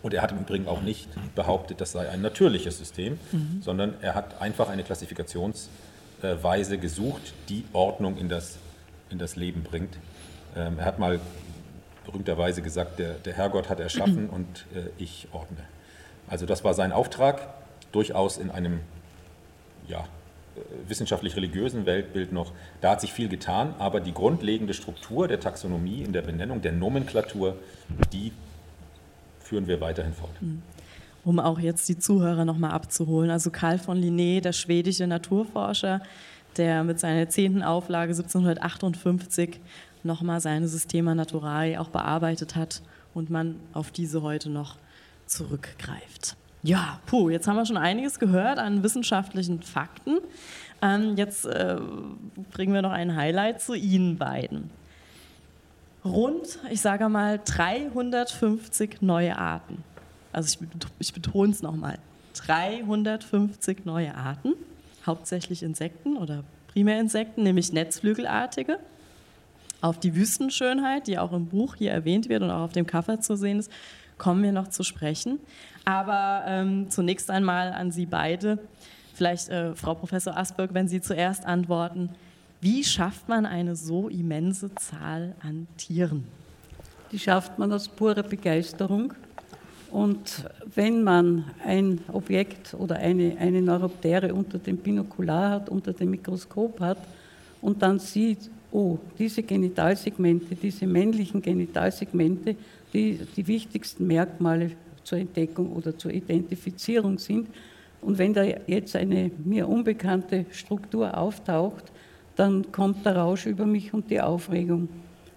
Und 0.02 0.14
er 0.14 0.22
hat 0.22 0.34
im 0.34 0.40
Übrigen 0.40 0.68
auch 0.68 0.82
nicht 0.82 1.08
behauptet, 1.36 1.80
das 1.80 1.94
sei 1.94 2.10
ein 2.10 2.22
natürliches 2.22 2.78
System, 2.78 3.18
mhm. 3.32 3.62
sondern 3.62 3.94
er 4.02 4.16
hat 4.16 4.42
einfach 4.42 4.68
eine 4.68 4.84
Klassifikationsweise 4.84 6.78
gesucht, 6.78 7.34
die 7.48 7.64
Ordnung 7.72 8.18
in 8.18 8.28
das, 8.28 8.58
in 9.10 9.18
das 9.18 9.38
Leben 9.38 9.64
bringt. 9.64 9.98
Ähm, 10.58 10.78
er 10.78 10.86
hat 10.86 11.00
mal 11.00 11.22
berühmterweise 12.06 12.62
gesagt, 12.62 13.00
der, 13.00 13.14
der 13.14 13.34
Herrgott 13.34 13.70
hat 13.70 13.80
erschaffen 13.80 14.30
und 14.30 14.66
äh, 14.76 14.90
ich 14.98 15.30
ordne. 15.32 15.64
Also 16.28 16.46
das 16.46 16.64
war 16.64 16.74
sein 16.74 16.92
Auftrag, 16.92 17.48
durchaus 17.92 18.38
in 18.38 18.50
einem 18.50 18.80
ja, 19.88 20.06
wissenschaftlich-religiösen 20.88 21.86
Weltbild 21.86 22.32
noch, 22.32 22.52
da 22.82 22.92
hat 22.92 23.02
sich 23.02 23.14
viel 23.14 23.30
getan, 23.30 23.74
aber 23.80 24.00
die 24.00 24.14
grundlegende 24.14 24.74
Struktur 24.74 25.28
der 25.28 25.40
Taxonomie 25.40 26.04
in 26.04 26.14
der 26.14 26.22
Benennung, 26.22 26.62
der 26.62 26.72
Nomenklatur, 26.72 27.56
die 28.12 28.32
führen 29.40 29.68
wir 29.68 29.82
weiterhin 29.82 30.14
fort. 30.14 30.40
Hm. 30.40 30.62
Um 31.26 31.40
auch 31.40 31.60
jetzt 31.60 31.88
die 31.88 31.98
Zuhörer 31.98 32.44
nochmal 32.44 32.72
abzuholen. 32.72 33.32
Also 33.32 33.50
Karl 33.50 33.80
von 33.80 33.98
Linné, 33.98 34.42
der 34.42 34.52
schwedische 34.52 35.08
Naturforscher, 35.08 36.02
der 36.58 36.84
mit 36.84 37.00
seiner 37.00 37.30
zehnten 37.30 37.64
Auflage 37.64 38.12
1758 38.12 39.60
nochmal 40.04 40.42
seine 40.42 40.68
Systema 40.68 41.16
Naturae 41.16 41.78
auch 41.78 41.88
bearbeitet 41.88 42.56
hat 42.56 42.82
und 43.14 43.30
man 43.30 43.56
auf 43.74 43.92
diese 43.92 44.22
heute 44.22 44.50
noch 44.50 44.76
zurückgreift. 45.26 46.36
Ja, 46.64 47.00
puh, 47.06 47.30
jetzt 47.30 47.48
haben 47.48 47.58
wir 47.58 47.66
schon 47.66 47.78
einiges 47.78 48.20
gehört 48.20 48.58
an 48.58 48.84
wissenschaftlichen 48.84 49.62
Fakten. 49.62 50.20
Ähm, 50.82 51.16
jetzt 51.18 51.46
äh, 51.46 51.78
bringen 52.52 52.74
wir 52.74 52.82
noch 52.82 52.92
ein 52.92 53.16
Highlight 53.16 53.62
zu 53.62 53.74
Ihnen 53.74 54.18
beiden. 54.18 54.70
Rund, 56.06 56.60
ich 56.70 56.82
sage 56.82 57.08
mal, 57.10 57.40
350 57.44 59.02
neue 59.02 59.38
Arten. 59.38 59.84
Also 60.32 60.58
ich, 60.62 60.70
ich 61.00 61.14
betone 61.14 61.52
es 61.52 61.62
nochmal. 61.62 62.00
350 62.34 63.86
neue 63.86 64.16
Arten, 64.16 64.54
hauptsächlich 65.06 65.64
Insekten 65.64 66.18
oder 66.18 66.44
Primärinsekten, 66.68 67.44
nämlich 67.44 67.72
Netzflügelartige. 67.72 68.80
Auf 69.82 70.00
die 70.00 70.16
Wüstenschönheit, 70.16 71.08
die 71.08 71.20
auch 71.20 71.34
im 71.34 71.48
Buch 71.48 71.76
hier 71.76 71.92
erwähnt 71.92 72.30
wird 72.30 72.42
und 72.42 72.52
auch 72.52 72.62
auf 72.62 72.72
dem 72.72 72.88
Cover 72.88 73.20
zu 73.20 73.36
sehen 73.36 73.60
ist, 73.60 73.72
kommen 74.18 74.44
wir 74.44 74.52
noch 74.52 74.68
zu 74.68 74.84
sprechen. 74.84 75.40
Aber 75.86 76.44
ähm, 76.48 76.90
zunächst 76.90 77.30
einmal 77.30 77.74
an 77.74 77.92
Sie 77.92 78.06
beide. 78.06 78.60
Vielleicht, 79.14 79.50
äh, 79.50 79.76
Frau 79.76 79.96
Professor 79.96 80.36
Asberg, 80.38 80.74
wenn 80.74 80.88
Sie 80.88 81.02
zuerst 81.02 81.46
antworten. 81.46 82.10
Wie 82.62 82.84
schafft 82.84 83.28
man 83.28 83.46
eine 83.46 83.76
so 83.76 84.08
immense 84.08 84.74
Zahl 84.76 85.36
an 85.42 85.68
Tieren? 85.78 86.24
Die 87.12 87.20
schafft 87.20 87.60
man 87.60 87.72
aus 87.74 87.88
purer 87.88 88.24
Begeisterung. 88.24 89.14
Und 89.92 90.50
wenn 90.74 91.04
man 91.04 91.46
ein 91.64 92.00
Objekt 92.12 92.74
oder 92.74 92.96
eine, 92.96 93.38
eine 93.38 93.62
Neuroptere 93.62 94.34
unter 94.34 94.58
dem 94.58 94.78
Binokular 94.78 95.52
hat, 95.52 95.70
unter 95.70 95.94
dem 95.94 96.10
Mikroskop 96.10 96.80
hat 96.80 96.98
und 97.62 97.84
dann 97.84 98.00
sieht, 98.00 98.50
oh, 98.74 98.98
diese 99.18 99.44
Genitalsegmente, 99.44 100.56
diese 100.56 100.88
männlichen 100.88 101.42
Genitalsegmente, 101.42 102.56
die 102.94 103.20
die 103.36 103.48
wichtigsten 103.48 104.08
Merkmale 104.08 104.72
zur 105.04 105.20
Entdeckung 105.20 105.72
oder 105.74 105.98
zur 105.98 106.12
Identifizierung 106.12 107.20
sind. 107.20 107.48
Und 108.02 108.18
wenn 108.18 108.34
da 108.34 108.44
jetzt 108.44 108.96
eine 108.96 109.32
mir 109.44 109.70
unbekannte 109.70 110.46
Struktur 110.52 111.16
auftaucht, 111.16 111.86
dann 112.36 112.72
kommt 112.72 113.06
der 113.06 113.18
Rausch 113.18 113.46
über 113.46 113.66
mich 113.66 113.94
und 113.94 114.10
die 114.10 114.20
Aufregung. 114.20 114.90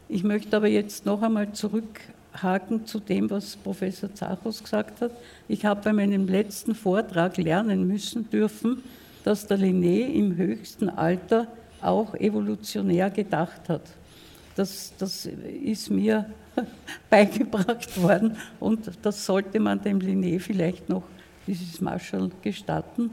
Ich 0.08 0.24
möchte 0.24 0.56
aber 0.56 0.68
jetzt 0.68 1.04
noch 1.04 1.20
einmal 1.20 1.52
zurückhaken 1.52 2.86
zu 2.86 3.00
dem, 3.00 3.28
was 3.28 3.56
Professor 3.56 4.12
Zachos 4.14 4.62
gesagt 4.62 5.00
hat. 5.02 5.10
Ich 5.46 5.64
habe 5.64 5.82
bei 5.84 5.92
meinem 5.92 6.26
letzten 6.26 6.74
Vortrag 6.74 7.36
lernen 7.36 7.86
müssen 7.86 8.30
dürfen, 8.30 8.82
dass 9.24 9.46
der 9.46 9.58
Linné 9.58 10.06
im 10.06 10.36
höchsten 10.36 10.88
Alter 10.88 11.48
auch 11.86 12.14
evolutionär 12.14 13.10
gedacht 13.10 13.68
hat. 13.68 13.82
Das, 14.54 14.92
das 14.98 15.26
ist 15.26 15.90
mir 15.90 16.26
beigebracht 17.10 18.00
worden 18.00 18.36
und 18.58 18.90
das 19.02 19.24
sollte 19.24 19.60
man 19.60 19.82
dem 19.82 19.98
Linné 19.98 20.40
vielleicht 20.40 20.88
noch, 20.88 21.02
dieses 21.46 21.80
Marshall, 21.80 22.30
gestatten. 22.42 23.10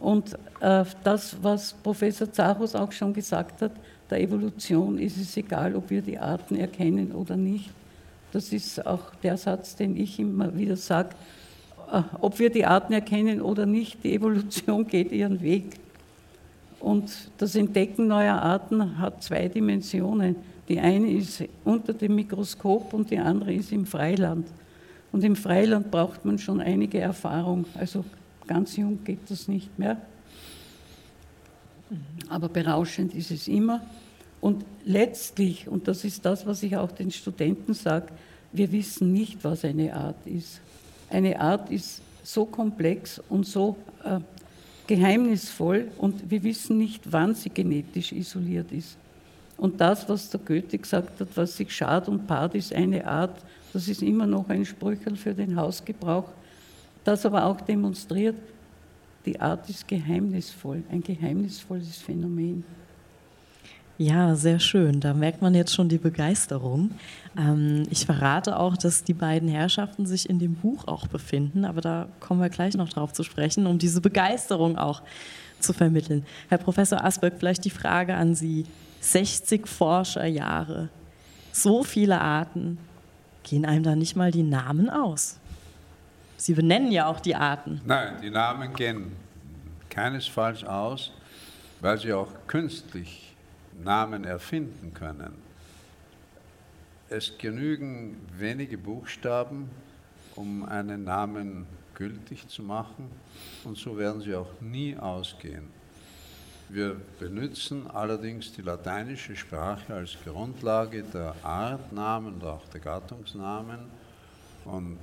Und 0.00 0.34
äh, 0.60 0.84
das, 1.02 1.36
was 1.42 1.72
Professor 1.72 2.30
Zachos 2.32 2.74
auch 2.74 2.92
schon 2.92 3.12
gesagt 3.12 3.62
hat, 3.62 3.72
der 4.10 4.20
Evolution 4.20 4.98
ist 4.98 5.16
es 5.16 5.36
egal, 5.36 5.74
ob 5.76 5.90
wir 5.90 6.02
die 6.02 6.18
Arten 6.18 6.56
erkennen 6.56 7.12
oder 7.12 7.36
nicht. 7.36 7.70
Das 8.32 8.52
ist 8.52 8.84
auch 8.84 9.14
der 9.22 9.36
Satz, 9.36 9.76
den 9.76 9.96
ich 9.96 10.18
immer 10.18 10.56
wieder 10.56 10.76
sage. 10.76 11.10
Äh, 11.92 12.02
ob 12.20 12.38
wir 12.38 12.50
die 12.50 12.66
Arten 12.66 12.92
erkennen 12.92 13.40
oder 13.40 13.66
nicht, 13.66 14.02
die 14.02 14.14
Evolution 14.14 14.86
geht 14.88 15.12
ihren 15.12 15.40
Weg. 15.40 15.76
Und 16.84 17.30
das 17.38 17.54
Entdecken 17.54 18.08
neuer 18.08 18.34
Arten 18.34 18.98
hat 18.98 19.22
zwei 19.22 19.48
Dimensionen. 19.48 20.36
Die 20.68 20.78
eine 20.78 21.10
ist 21.10 21.42
unter 21.64 21.94
dem 21.94 22.14
Mikroskop 22.14 22.92
und 22.92 23.10
die 23.10 23.16
andere 23.16 23.54
ist 23.54 23.72
im 23.72 23.86
Freiland. 23.86 24.46
Und 25.10 25.24
im 25.24 25.34
Freiland 25.34 25.90
braucht 25.90 26.26
man 26.26 26.38
schon 26.38 26.60
einige 26.60 27.00
Erfahrung. 27.00 27.64
Also 27.72 28.04
ganz 28.46 28.76
jung 28.76 29.02
geht 29.02 29.30
das 29.30 29.48
nicht 29.48 29.78
mehr. 29.78 29.96
Aber 32.28 32.50
berauschend 32.50 33.14
ist 33.14 33.30
es 33.30 33.48
immer. 33.48 33.80
Und 34.42 34.62
letztlich, 34.84 35.66
und 35.66 35.88
das 35.88 36.04
ist 36.04 36.26
das, 36.26 36.44
was 36.44 36.62
ich 36.62 36.76
auch 36.76 36.92
den 36.92 37.10
Studenten 37.10 37.72
sage, 37.72 38.08
wir 38.52 38.70
wissen 38.72 39.10
nicht, 39.10 39.42
was 39.42 39.64
eine 39.64 39.94
Art 39.94 40.26
ist. 40.26 40.60
Eine 41.08 41.40
Art 41.40 41.70
ist 41.70 42.02
so 42.22 42.44
komplex 42.44 43.22
und 43.30 43.46
so 43.46 43.74
äh, 44.04 44.20
geheimnisvoll 44.86 45.90
und 45.98 46.30
wir 46.30 46.42
wissen 46.42 46.78
nicht, 46.78 47.10
wann 47.10 47.34
sie 47.34 47.50
genetisch 47.50 48.12
isoliert 48.12 48.70
ist. 48.72 48.96
Und 49.56 49.80
das, 49.80 50.08
was 50.08 50.30
der 50.30 50.40
Goethe 50.40 50.78
gesagt 50.78 51.20
hat, 51.20 51.28
was 51.34 51.56
sich 51.56 51.74
schad 51.74 52.08
und 52.08 52.26
paart, 52.26 52.54
ist 52.54 52.72
eine 52.72 53.06
Art, 53.06 53.36
das 53.72 53.88
ist 53.88 54.02
immer 54.02 54.26
noch 54.26 54.48
ein 54.48 54.64
Sprüchel 54.64 55.16
für 55.16 55.32
den 55.32 55.56
Hausgebrauch, 55.56 56.28
das 57.04 57.24
aber 57.24 57.44
auch 57.44 57.60
demonstriert, 57.60 58.36
die 59.24 59.40
Art 59.40 59.68
ist 59.70 59.86
geheimnisvoll, 59.88 60.82
ein 60.90 61.02
geheimnisvolles 61.02 61.98
Phänomen. 61.98 62.64
Ja, 63.96 64.34
sehr 64.34 64.58
schön. 64.58 64.98
Da 64.98 65.14
merkt 65.14 65.40
man 65.40 65.54
jetzt 65.54 65.72
schon 65.72 65.88
die 65.88 65.98
Begeisterung. 65.98 66.90
Ähm, 67.38 67.84
ich 67.90 68.06
verrate 68.06 68.58
auch, 68.58 68.76
dass 68.76 69.04
die 69.04 69.14
beiden 69.14 69.48
Herrschaften 69.48 70.04
sich 70.04 70.28
in 70.28 70.40
dem 70.40 70.54
Buch 70.54 70.88
auch 70.88 71.06
befinden, 71.06 71.64
aber 71.64 71.80
da 71.80 72.08
kommen 72.18 72.40
wir 72.40 72.48
gleich 72.48 72.74
noch 72.74 72.88
drauf 72.88 73.12
zu 73.12 73.22
sprechen, 73.22 73.66
um 73.66 73.78
diese 73.78 74.00
Begeisterung 74.00 74.76
auch 74.78 75.02
zu 75.60 75.72
vermitteln. 75.72 76.26
Herr 76.48 76.58
Professor 76.58 77.04
Asberg, 77.04 77.34
vielleicht 77.38 77.64
die 77.64 77.70
Frage 77.70 78.14
an 78.14 78.34
Sie. 78.34 78.66
60 79.00 79.68
Forscherjahre, 79.68 80.88
so 81.52 81.84
viele 81.84 82.22
Arten, 82.22 82.78
gehen 83.42 83.66
einem 83.66 83.82
da 83.82 83.94
nicht 83.94 84.16
mal 84.16 84.30
die 84.30 84.42
Namen 84.42 84.88
aus? 84.88 85.38
Sie 86.38 86.54
benennen 86.54 86.90
ja 86.90 87.06
auch 87.06 87.20
die 87.20 87.36
Arten. 87.36 87.82
Nein, 87.84 88.14
die 88.22 88.30
Namen 88.30 88.72
gehen 88.72 89.12
keinesfalls 89.90 90.64
aus, 90.64 91.12
weil 91.80 91.98
sie 91.98 92.14
auch 92.14 92.28
künstlich 92.46 93.33
Namen 93.82 94.24
erfinden 94.24 94.92
können. 94.94 95.34
Es 97.08 97.36
genügen 97.38 98.16
wenige 98.36 98.78
Buchstaben, 98.78 99.70
um 100.36 100.64
einen 100.64 101.04
Namen 101.04 101.66
gültig 101.94 102.48
zu 102.48 102.62
machen 102.62 103.10
und 103.64 103.76
so 103.76 103.96
werden 103.96 104.20
sie 104.20 104.34
auch 104.34 104.60
nie 104.60 104.96
ausgehen. 104.96 105.68
Wir 106.68 106.96
benutzen 107.20 107.88
allerdings 107.90 108.52
die 108.52 108.62
lateinische 108.62 109.36
Sprache 109.36 109.94
als 109.94 110.16
Grundlage 110.24 111.02
der 111.02 111.34
Artnamen 111.42 112.34
und 112.34 112.44
auch 112.44 112.66
der 112.68 112.80
Gattungsnamen 112.80 113.80
und 114.64 114.98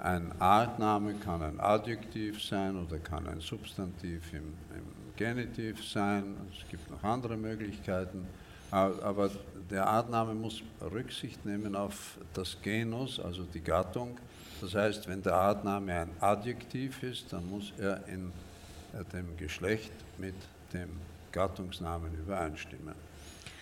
ein 0.00 0.30
Artname 0.40 1.14
kann 1.14 1.42
ein 1.42 1.58
Adjektiv 1.60 2.42
sein 2.42 2.76
oder 2.76 2.98
kann 2.98 3.26
ein 3.26 3.40
Substantiv 3.40 4.32
im, 4.32 4.54
im 4.76 4.97
Genitiv 5.18 5.84
sein, 5.84 6.36
es 6.52 6.70
gibt 6.70 6.88
noch 6.88 7.02
andere 7.02 7.36
Möglichkeiten, 7.36 8.24
aber 8.70 9.28
der 9.68 9.84
Artname 9.84 10.32
muss 10.32 10.62
Rücksicht 10.80 11.44
nehmen 11.44 11.74
auf 11.74 12.18
das 12.34 12.56
Genus, 12.62 13.18
also 13.18 13.42
die 13.42 13.60
Gattung. 13.60 14.16
Das 14.60 14.76
heißt, 14.76 15.08
wenn 15.08 15.20
der 15.20 15.34
Artname 15.34 15.92
ein 15.92 16.10
Adjektiv 16.20 17.02
ist, 17.02 17.32
dann 17.32 17.50
muss 17.50 17.72
er 17.78 18.06
in 18.06 18.30
äh, 18.92 19.04
dem 19.12 19.36
Geschlecht 19.36 19.90
mit 20.18 20.36
dem 20.72 20.90
Gattungsnamen 21.32 22.14
übereinstimmen. 22.14 22.94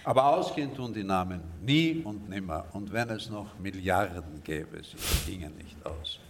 Aber 0.05 0.27
ausgehen 0.27 0.75
tun 0.75 0.93
die 0.93 1.05
Namen 1.05 1.41
nie 1.63 2.03
und 2.05 2.29
nimmer. 2.29 2.67
Und 2.75 2.93
wenn 2.93 3.09
es 3.09 3.31
noch 3.31 3.59
Milliarden 3.59 4.43
gäbe, 4.45 4.83
sie 4.83 5.31
gingen 5.31 5.57
nicht 5.57 5.77
aus. 5.87 6.21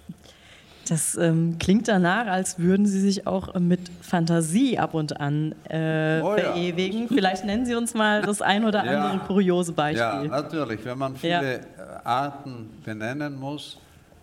Das 0.89 1.17
ähm, 1.17 1.57
klingt 1.59 1.89
danach, 1.89 2.27
als 2.27 2.59
würden 2.59 2.87
Sie 2.87 3.01
sich 3.01 3.27
auch 3.27 3.55
mit 3.59 3.81
Fantasie 4.03 4.79
ab 4.79 4.95
und 4.95 5.21
an 5.21 5.53
äh, 5.69 6.21
oh, 6.23 6.35
verewigen. 6.35 7.03
Ja. 7.03 7.09
Vielleicht 7.09 7.45
nennen 7.45 7.67
Sie 7.67 7.75
uns 7.75 7.95
mal 7.95 8.23
das 8.23 8.41
ein 8.41 8.65
oder 8.65 8.81
andere 8.85 9.15
ja. 9.15 9.25
kuriose 9.27 9.73
Beispiel. 9.73 10.01
Ja, 10.01 10.23
natürlich. 10.25 10.85
Wenn 10.85 10.99
man 10.99 11.17
viele 11.17 11.61
ja. 11.61 12.01
Arten 12.05 12.71
benennen 12.85 13.39
muss, 13.39 13.79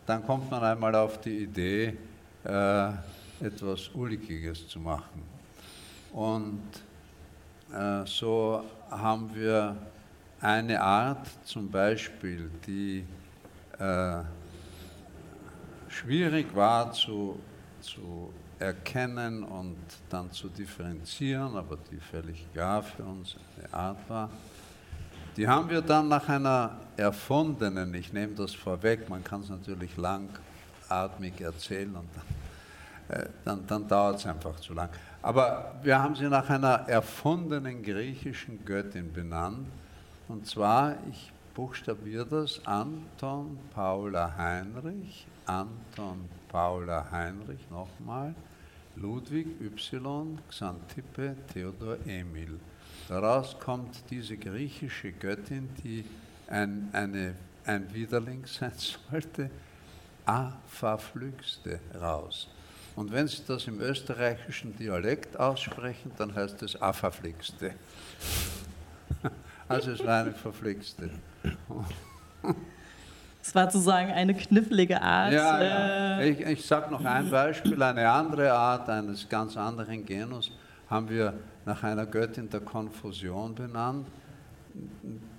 dann 0.05 0.25
kommt 0.25 0.49
man 0.49 0.63
einmal 0.63 0.95
auf 0.95 1.19
die 1.19 1.43
Idee, 1.43 1.97
äh, 2.45 2.89
etwas 3.41 3.89
Ulkiges 3.93 4.67
zu 4.67 4.79
machen. 4.79 5.21
Und 6.13 6.61
äh, 7.73 8.05
so 8.05 8.63
haben 8.89 9.29
wir 9.33 9.75
eine 10.39 10.79
Art 10.79 11.27
zum 11.43 11.69
Beispiel, 11.69 12.49
die 12.65 13.03
äh, 13.79 14.21
schwierig 15.93 16.53
war 16.55 16.91
zu, 16.91 17.39
zu 17.81 18.33
erkennen 18.59 19.43
und 19.43 19.77
dann 20.09 20.31
zu 20.31 20.47
differenzieren, 20.49 21.55
aber 21.55 21.77
die 21.91 21.97
völlig 21.97 22.51
klar 22.53 22.81
für 22.81 23.03
uns 23.03 23.35
eine 23.57 23.73
Art 23.73 24.09
war. 24.09 24.29
Die 25.35 25.47
haben 25.47 25.69
wir 25.69 25.81
dann 25.81 26.07
nach 26.07 26.29
einer 26.29 26.77
erfundenen, 26.95 27.93
ich 27.95 28.13
nehme 28.13 28.33
das 28.35 28.53
vorweg, 28.53 29.09
man 29.09 29.23
kann 29.23 29.41
es 29.41 29.49
natürlich 29.49 29.97
langatmig 29.97 31.41
erzählen 31.41 31.95
und 31.95 32.07
dann, 32.15 33.19
äh, 33.19 33.29
dann, 33.43 33.67
dann 33.67 33.87
dauert 33.87 34.19
es 34.19 34.25
einfach 34.25 34.59
zu 34.59 34.73
lang. 34.73 34.89
Aber 35.21 35.73
wir 35.81 36.01
haben 36.01 36.15
sie 36.15 36.29
nach 36.29 36.49
einer 36.49 36.87
erfundenen 36.87 37.81
griechischen 37.81 38.63
Göttin 38.63 39.11
benannt. 39.11 39.67
Und 40.27 40.45
zwar, 40.45 40.95
ich 41.09 41.32
buchstabiere 41.53 42.25
das, 42.25 42.61
Anton 42.65 43.57
Paula 43.73 44.35
Heinrich, 44.37 45.27
Anton 45.45 46.29
Paula 46.49 47.09
Heinrich, 47.11 47.69
nochmal, 47.69 48.33
Ludwig 48.95 49.47
Y, 49.61 50.37
Xantippe 50.49 51.35
Theodor 51.51 51.97
Emil. 52.05 52.59
Daraus 53.09 53.57
kommt 53.59 54.03
diese 54.09 54.37
griechische 54.37 55.11
Göttin, 55.11 55.69
die 55.83 56.05
ein, 56.47 56.89
eine, 56.93 57.35
ein 57.65 57.93
Widerling 57.93 58.45
sein 58.45 58.73
sollte, 59.11 59.49
Afaflüxte 60.25 61.79
raus. 61.99 62.47
Und 62.95 63.11
wenn 63.11 63.27
Sie 63.27 63.41
das 63.47 63.67
im 63.67 63.81
österreichischen 63.81 64.77
Dialekt 64.77 65.39
aussprechen, 65.39 66.11
dann 66.17 66.33
heißt 66.33 66.61
es 66.61 66.79
Afaflixte. 66.79 67.73
Also 69.73 69.91
es 69.91 70.05
war 70.05 70.21
eine 70.21 70.33
Verflixte. 70.33 71.09
Es 73.41 73.53
war 73.53 73.69
sozusagen 73.69 74.09
eine 74.11 74.33
knifflige 74.33 75.01
Art. 75.01 75.33
Ja, 75.33 75.61
ja. 75.61 76.19
Äh, 76.19 76.29
ich, 76.29 76.39
ich 76.39 76.65
sage 76.65 76.89
noch 76.89 77.03
ein 77.03 77.29
Beispiel, 77.29 77.81
eine 77.83 78.09
andere 78.09 78.53
Art 78.53 78.87
eines 78.87 79.27
ganz 79.27 79.57
anderen 79.57 80.05
Genus 80.05 80.49
haben 80.89 81.09
wir 81.09 81.33
nach 81.65 81.83
einer 81.83 82.05
Göttin 82.05 82.49
der 82.49 82.61
Konfusion 82.61 83.53
benannt. 83.53 84.07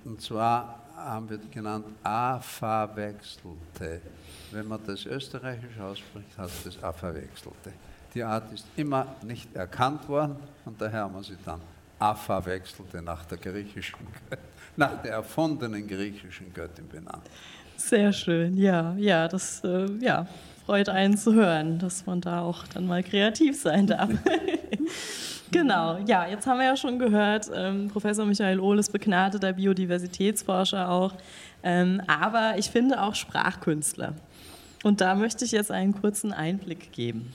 Und 0.03 0.21
zwar 0.21 0.81
haben 0.95 1.29
wir 1.29 1.39
genannt 1.49 1.85
A-verwechselte. 2.03 4.01
Wenn 4.51 4.67
man 4.67 4.79
das 4.85 5.05
österreichisch 5.05 5.79
ausspricht, 5.79 6.37
heißt 6.37 6.65
das 6.65 6.83
A-verwechselte. 6.83 7.73
Die 8.13 8.23
Art 8.23 8.51
ist 8.53 8.65
immer 8.75 9.07
nicht 9.23 9.53
erkannt 9.55 10.07
worden 10.07 10.37
und 10.63 10.79
daher 10.79 11.01
haben 11.01 11.15
wir 11.15 11.23
sie 11.23 11.37
dann 11.43 11.59
A-verwechselte 11.99 13.01
nach 13.01 13.25
der 13.25 13.37
griechischen, 13.37 13.99
nach 14.75 15.01
der 15.01 15.13
erfundenen 15.13 15.87
griechischen 15.87 16.53
Göttin 16.53 16.87
benannt. 16.87 17.23
Sehr 17.77 18.13
schön, 18.13 18.57
ja, 18.57 18.95
ja, 18.97 19.27
das 19.27 19.63
äh, 19.63 19.87
ja, 19.99 20.27
freut 20.65 20.89
einen 20.89 21.17
zu 21.17 21.33
hören, 21.33 21.79
dass 21.79 22.05
man 22.05 22.21
da 22.21 22.41
auch 22.41 22.65
dann 22.67 22.87
mal 22.87 23.03
kreativ 23.03 23.59
sein 23.59 23.87
darf. 23.87 24.09
Genau, 25.51 25.99
ja, 26.05 26.27
jetzt 26.27 26.47
haben 26.47 26.57
wir 26.57 26.65
ja 26.65 26.75
schon 26.75 26.99
gehört, 26.99 27.49
ähm, 27.53 27.87
Professor 27.87 28.25
Michael 28.25 28.59
Ohl 28.59 28.79
ist 28.79 28.91
begnadeter 28.91 29.53
Biodiversitätsforscher 29.53 30.89
auch, 30.89 31.13
ähm, 31.63 32.01
aber 32.07 32.57
ich 32.57 32.69
finde 32.69 33.01
auch 33.01 33.15
Sprachkünstler. 33.15 34.15
Und 34.83 35.01
da 35.01 35.15
möchte 35.15 35.45
ich 35.45 35.51
jetzt 35.51 35.71
einen 35.71 35.99
kurzen 35.99 36.33
Einblick 36.33 36.91
geben. 36.91 37.31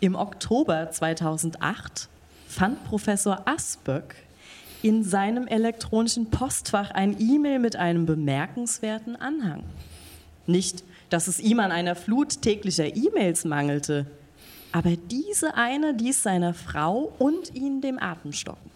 Im 0.00 0.16
Oktober 0.16 0.90
2008 0.90 2.08
fand 2.50 2.84
Professor 2.84 3.42
Asböck 3.46 4.16
in 4.82 5.04
seinem 5.04 5.46
elektronischen 5.46 6.30
Postfach 6.30 6.90
ein 6.90 7.16
E-Mail 7.20 7.60
mit 7.60 7.76
einem 7.76 8.06
bemerkenswerten 8.06 9.14
Anhang. 9.14 9.62
Nicht, 10.46 10.82
dass 11.10 11.28
es 11.28 11.38
ihm 11.38 11.60
an 11.60 11.70
einer 11.70 11.94
Flut 11.94 12.42
täglicher 12.42 12.96
E-Mails 12.96 13.44
mangelte, 13.44 14.06
aber 14.72 14.96
diese 14.96 15.54
eine 15.54 15.92
ließ 15.92 16.22
seiner 16.22 16.54
Frau 16.54 17.12
und 17.18 17.54
ihn 17.54 17.80
dem 17.80 18.02
Atem 18.02 18.32
stocken. 18.32 18.70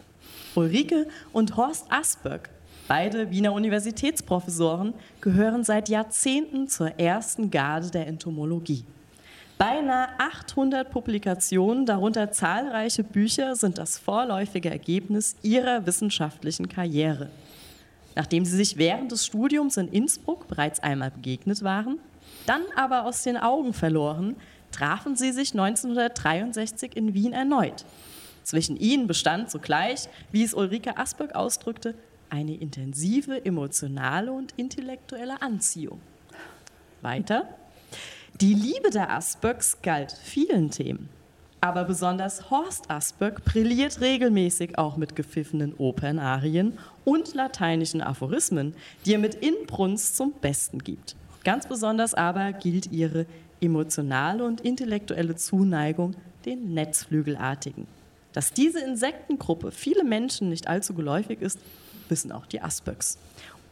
Ulrike 0.54 1.08
und 1.32 1.56
Horst 1.56 1.86
Asböck, 1.90 2.50
beide 2.86 3.30
Wiener 3.30 3.52
Universitätsprofessoren, 3.52 4.94
gehören 5.20 5.64
seit 5.64 5.88
Jahrzehnten 5.88 6.68
zur 6.68 6.98
ersten 6.98 7.50
Garde 7.50 7.90
der 7.90 8.06
Entomologie. 8.06 8.84
Beinahe 9.56 10.08
800 10.18 10.90
Publikationen, 10.90 11.86
darunter 11.86 12.32
zahlreiche 12.32 13.04
Bücher, 13.04 13.54
sind 13.54 13.78
das 13.78 13.98
vorläufige 13.98 14.68
Ergebnis 14.68 15.36
ihrer 15.42 15.86
wissenschaftlichen 15.86 16.68
Karriere. 16.68 17.30
Nachdem 18.16 18.44
sie 18.44 18.56
sich 18.56 18.78
während 18.78 19.12
des 19.12 19.24
Studiums 19.24 19.76
in 19.76 19.88
Innsbruck 19.88 20.48
bereits 20.48 20.80
einmal 20.80 21.12
begegnet 21.12 21.62
waren, 21.62 22.00
dann 22.46 22.62
aber 22.74 23.06
aus 23.06 23.22
den 23.22 23.36
Augen 23.36 23.74
verloren, 23.74 24.34
trafen 24.72 25.14
sie 25.14 25.30
sich 25.30 25.52
1963 25.52 26.96
in 26.96 27.14
Wien 27.14 27.32
erneut. 27.32 27.84
Zwischen 28.42 28.76
ihnen 28.76 29.06
bestand 29.06 29.50
sogleich, 29.50 30.08
wie 30.32 30.42
es 30.42 30.52
Ulrike 30.52 30.98
Asböck 30.98 31.34
ausdrückte, 31.36 31.94
eine 32.28 32.56
intensive 32.56 33.44
emotionale 33.44 34.32
und 34.32 34.52
intellektuelle 34.56 35.40
Anziehung. 35.40 36.00
Weiter. 37.02 37.48
Die 38.40 38.52
Liebe 38.52 38.90
der 38.90 39.10
Asböcks 39.10 39.80
galt 39.80 40.10
vielen 40.10 40.68
Themen. 40.72 41.08
Aber 41.60 41.84
besonders 41.84 42.50
Horst 42.50 42.90
Asböck 42.90 43.44
brilliert 43.44 44.00
regelmäßig 44.00 44.76
auch 44.76 44.96
mit 44.96 45.14
gepfiffenen 45.14 45.72
Opernarien 45.78 46.76
und 47.04 47.34
lateinischen 47.34 48.00
Aphorismen, 48.00 48.74
die 49.06 49.14
er 49.14 49.20
mit 49.20 49.36
Inbrunst 49.36 50.16
zum 50.16 50.32
Besten 50.32 50.80
gibt. 50.80 51.14
Ganz 51.44 51.68
besonders 51.68 52.12
aber 52.12 52.52
gilt 52.52 52.90
ihre 52.90 53.26
emotionale 53.60 54.44
und 54.44 54.62
intellektuelle 54.62 55.36
Zuneigung 55.36 56.16
den 56.44 56.74
Netzflügelartigen. 56.74 57.86
Dass 58.32 58.52
diese 58.52 58.80
Insektengruppe 58.80 59.70
viele 59.70 60.02
Menschen 60.02 60.48
nicht 60.48 60.66
allzu 60.66 60.92
geläufig 60.92 61.40
ist, 61.40 61.60
wissen 62.08 62.32
auch 62.32 62.46
die 62.46 62.60
Asböcks. 62.60 63.16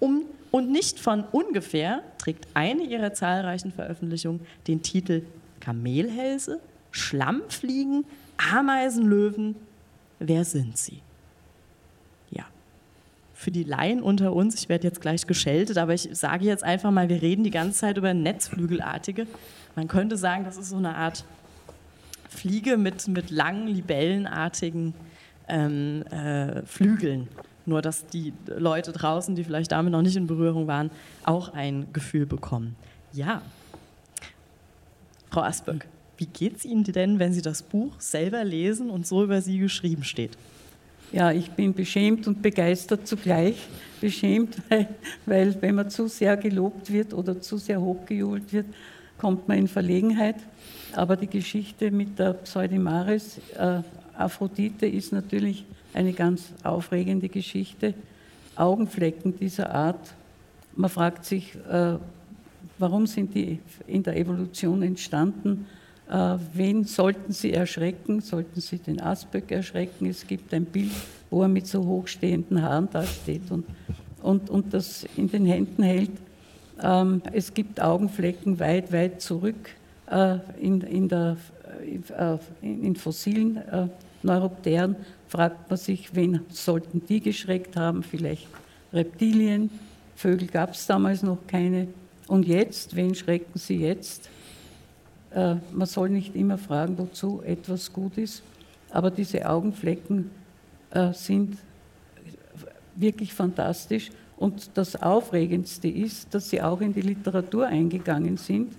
Um, 0.02 0.24
und 0.50 0.68
nicht 0.68 0.98
von 0.98 1.22
ungefähr 1.30 2.02
trägt 2.18 2.48
eine 2.54 2.82
ihrer 2.82 3.14
zahlreichen 3.14 3.70
Veröffentlichungen 3.70 4.40
den 4.66 4.82
Titel 4.82 5.22
Kamelhälse, 5.60 6.58
Schlammfliegen, 6.90 8.04
Ameisenlöwen. 8.36 9.54
Wer 10.18 10.44
sind 10.44 10.76
sie? 10.76 11.02
Ja, 12.32 12.44
für 13.32 13.52
die 13.52 13.62
Laien 13.62 14.02
unter 14.02 14.32
uns, 14.32 14.56
ich 14.56 14.68
werde 14.68 14.88
jetzt 14.88 15.00
gleich 15.00 15.24
geschältet, 15.24 15.78
aber 15.78 15.94
ich 15.94 16.08
sage 16.14 16.46
jetzt 16.46 16.64
einfach 16.64 16.90
mal, 16.90 17.08
wir 17.08 17.22
reden 17.22 17.44
die 17.44 17.52
ganze 17.52 17.78
Zeit 17.78 17.96
über 17.96 18.12
Netzflügelartige. 18.12 19.28
Man 19.76 19.86
könnte 19.86 20.16
sagen, 20.16 20.42
das 20.42 20.56
ist 20.56 20.70
so 20.70 20.78
eine 20.78 20.96
Art 20.96 21.24
Fliege 22.28 22.76
mit, 22.76 23.06
mit 23.06 23.30
langen, 23.30 23.68
libellenartigen 23.68 24.94
ähm, 25.46 26.02
äh, 26.10 26.62
Flügeln. 26.66 27.28
Nur, 27.64 27.82
dass 27.82 28.06
die 28.06 28.32
Leute 28.46 28.92
draußen, 28.92 29.34
die 29.34 29.44
vielleicht 29.44 29.72
damit 29.72 29.92
noch 29.92 30.02
nicht 30.02 30.16
in 30.16 30.26
Berührung 30.26 30.66
waren, 30.66 30.90
auch 31.24 31.54
ein 31.54 31.86
Gefühl 31.92 32.26
bekommen. 32.26 32.76
Ja. 33.12 33.42
Frau 35.30 35.42
Asböck, 35.42 35.86
wie 36.16 36.26
geht 36.26 36.56
es 36.56 36.64
Ihnen 36.64 36.84
denn, 36.84 37.18
wenn 37.18 37.32
Sie 37.32 37.42
das 37.42 37.62
Buch 37.62 37.92
selber 37.98 38.44
lesen 38.44 38.90
und 38.90 39.06
so 39.06 39.24
über 39.24 39.40
Sie 39.40 39.58
geschrieben 39.58 40.04
steht? 40.04 40.36
Ja, 41.12 41.30
ich 41.30 41.50
bin 41.50 41.74
beschämt 41.74 42.26
und 42.26 42.40
begeistert 42.40 43.06
zugleich. 43.06 43.56
Beschämt, 44.00 44.56
weil, 44.68 44.88
weil 45.26 45.62
wenn 45.62 45.74
man 45.74 45.90
zu 45.90 46.08
sehr 46.08 46.36
gelobt 46.36 46.92
wird 46.92 47.12
oder 47.14 47.40
zu 47.40 47.58
sehr 47.58 47.80
hochgejubelt 47.80 48.52
wird, 48.52 48.66
kommt 49.18 49.46
man 49.46 49.58
in 49.58 49.68
Verlegenheit. 49.68 50.36
Aber 50.94 51.16
die 51.16 51.26
Geschichte 51.26 51.90
mit 51.90 52.18
der 52.18 52.32
Pseudimaris 52.32 53.38
äh, 53.56 53.80
Aphrodite 54.16 54.86
ist 54.86 55.12
natürlich 55.12 55.64
eine 55.94 56.12
ganz 56.12 56.52
aufregende 56.62 57.28
Geschichte. 57.28 57.94
Augenflecken 58.56 59.36
dieser 59.38 59.74
Art. 59.74 60.14
Man 60.74 60.90
fragt 60.90 61.24
sich, 61.24 61.54
äh, 61.70 61.96
warum 62.78 63.06
sind 63.06 63.34
die 63.34 63.58
in 63.86 64.02
der 64.02 64.16
Evolution 64.16 64.82
entstanden? 64.82 65.66
Äh, 66.10 66.36
wen 66.52 66.84
sollten 66.84 67.32
sie 67.32 67.52
erschrecken? 67.52 68.20
Sollten 68.20 68.60
sie 68.60 68.78
den 68.78 69.00
Asböck 69.00 69.50
erschrecken? 69.50 70.06
Es 70.06 70.26
gibt 70.26 70.52
ein 70.52 70.64
Bild, 70.64 70.92
wo 71.30 71.42
er 71.42 71.48
mit 71.48 71.66
so 71.66 71.84
hochstehenden 71.84 72.62
Haaren 72.62 72.88
dasteht 72.90 73.50
und, 73.50 73.64
und, 74.22 74.50
und 74.50 74.74
das 74.74 75.06
in 75.16 75.30
den 75.30 75.46
Händen 75.46 75.82
hält. 75.82 76.10
Ähm, 76.82 77.22
es 77.32 77.54
gibt 77.54 77.80
Augenflecken 77.80 78.58
weit, 78.58 78.92
weit 78.92 79.20
zurück 79.20 79.70
äh, 80.10 80.38
in, 80.60 80.80
in, 80.82 81.08
der, 81.08 81.36
in 82.60 82.96
fossilen 82.96 83.60
Neuropteren. 84.22 84.96
Fragt 85.32 85.70
man 85.70 85.78
sich, 85.78 86.14
wen 86.14 86.40
sollten 86.50 87.06
die 87.06 87.20
geschreckt 87.20 87.74
haben? 87.74 88.02
Vielleicht 88.02 88.46
Reptilien. 88.92 89.70
Vögel 90.14 90.46
gab 90.46 90.74
es 90.74 90.86
damals 90.86 91.22
noch 91.22 91.38
keine. 91.46 91.88
Und 92.26 92.46
jetzt, 92.46 92.94
wen 92.94 93.14
schrecken 93.14 93.58
sie 93.58 93.78
jetzt? 93.78 94.28
man 95.34 95.86
soll 95.86 96.10
nicht 96.10 96.36
immer 96.36 96.58
fragen, 96.58 96.98
wozu 96.98 97.40
etwas 97.40 97.90
gut 97.90 98.18
ist, 98.18 98.42
aber 98.90 99.10
diese 99.10 99.48
Augenflecken 99.48 100.30
sind 101.14 101.56
wirklich 102.94 103.32
fantastisch 103.32 104.10
und 104.36 104.68
das 104.74 105.00
Aufregendste 105.00 105.88
ist, 105.88 106.34
dass 106.34 106.50
sie 106.50 106.60
auch 106.60 106.82
in 106.82 106.92
die 106.92 107.00
Literatur 107.00 107.66
eingegangen 107.66 108.36
sind, 108.36 108.74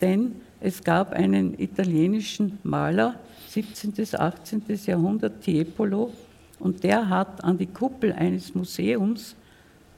denn 0.00 0.36
es 0.60 0.84
gab 0.84 1.12
einen 1.12 1.58
italienischen 1.58 2.60
Maler, 2.62 3.18
17. 3.50 3.90
bis 3.90 4.14
18. 4.14 4.62
Jahrhundert, 4.86 5.40
Tiepolo, 5.42 6.12
und 6.60 6.84
der 6.84 7.08
hat 7.08 7.42
an 7.42 7.58
die 7.58 7.66
Kuppel 7.66 8.12
eines 8.12 8.54
Museums 8.54 9.34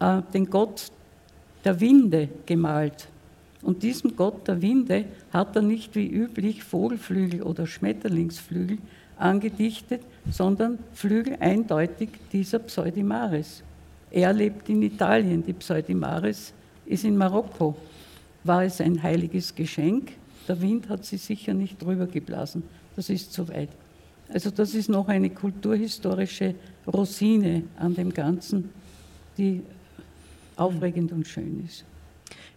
äh, 0.00 0.22
den 0.32 0.48
Gott 0.48 0.90
der 1.62 1.78
Winde 1.78 2.30
gemalt. 2.46 3.08
Und 3.60 3.82
diesem 3.82 4.16
Gott 4.16 4.48
der 4.48 4.62
Winde 4.62 5.04
hat 5.34 5.54
er 5.54 5.60
nicht 5.60 5.94
wie 5.94 6.08
üblich 6.08 6.64
Vogelflügel 6.64 7.42
oder 7.42 7.66
Schmetterlingsflügel 7.66 8.78
angedichtet, 9.18 10.00
sondern 10.30 10.78
Flügel 10.94 11.36
eindeutig 11.38 12.08
dieser 12.32 12.58
Pseudimaris. 12.58 13.62
Er 14.10 14.32
lebt 14.32 14.70
in 14.70 14.80
Italien, 14.80 15.44
die 15.44 15.52
Pseudimaris 15.52 16.54
ist 16.86 17.04
in 17.04 17.18
Marokko. 17.18 17.76
War 18.44 18.64
es 18.64 18.80
ein 18.80 19.02
heiliges 19.02 19.54
Geschenk? 19.54 20.12
Der 20.48 20.58
Wind 20.62 20.88
hat 20.88 21.04
sie 21.04 21.18
sicher 21.18 21.52
nicht 21.52 21.80
drüber 21.82 22.06
geblasen. 22.06 22.62
Das 22.96 23.08
ist 23.10 23.32
zu 23.32 23.48
weit. 23.48 23.70
Also 24.32 24.50
das 24.50 24.74
ist 24.74 24.88
noch 24.88 25.08
eine 25.08 25.30
kulturhistorische 25.30 26.54
Rosine 26.86 27.64
an 27.78 27.94
dem 27.94 28.12
Ganzen, 28.12 28.70
die 29.36 29.62
aufregend 30.56 31.12
und 31.12 31.26
schön 31.26 31.64
ist. 31.64 31.84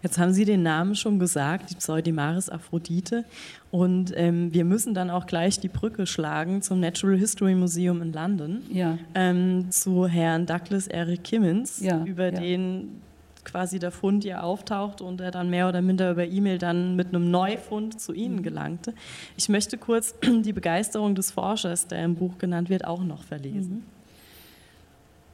Jetzt 0.02 0.20
haben 0.20 0.34
Sie 0.34 0.46
den 0.46 0.62
Namen 0.62 0.94
schon 0.94 1.18
gesagt, 1.18 1.72
die 1.72 1.76
Pseudimaris 1.76 2.50
Aphrodite. 2.50 3.26
Und 3.72 4.14
ähm, 4.16 4.54
wir 4.54 4.64
müssen 4.64 4.94
dann 4.94 5.10
auch 5.10 5.26
gleich 5.26 5.60
die 5.60 5.68
Brücke 5.68 6.06
schlagen 6.06 6.62
zum 6.62 6.80
Natural 6.80 7.18
History 7.18 7.56
Museum 7.56 8.04
in 8.04 8.14
London, 8.14 8.62
ja. 8.72 9.00
ähm, 9.16 9.72
zu 9.72 10.06
Herrn 10.08 10.46
Douglas 10.46 10.88
Eric 10.88 11.24
Kimmins, 11.24 11.80
ja, 11.80 12.04
über 12.06 12.26
ja. 12.26 12.40
den 12.40 13.02
quasi 13.46 13.80
der 13.80 13.92
Fund 13.92 14.26
ja 14.26 14.42
auftaucht 14.42 15.02
und 15.02 15.22
er 15.22 15.32
dann 15.32 15.50
mehr 15.50 15.70
oder 15.70 15.82
minder 15.82 16.12
über 16.12 16.26
E-Mail 16.26 16.58
dann 16.58 16.96
mit 16.96 17.10
einem 17.10 17.32
Neufund 17.32 18.02
zu 18.02 18.14
Ihnen 18.14 18.44
gelangte. 18.44 18.94
Ich 19.38 19.48
möchte 19.48 19.78
kurz 19.78 20.16
die 20.24 20.54
Begeisterung 20.54 21.16
des 21.16 21.32
Forschers, 21.32 21.88
der 21.88 22.04
im 22.04 22.16
Buch 22.16 22.38
genannt 22.38 22.70
wird, 22.70 22.86
auch 22.86 23.04
noch 23.04 23.24
verlesen. 23.24 23.86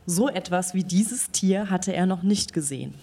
So 0.06 0.30
etwas 0.30 0.74
wie 0.74 0.84
dieses 0.84 1.32
Tier 1.32 1.70
hatte 1.70 1.94
er 1.94 2.06
noch 2.06 2.24
nicht 2.24 2.54
gesehen. 2.54 2.94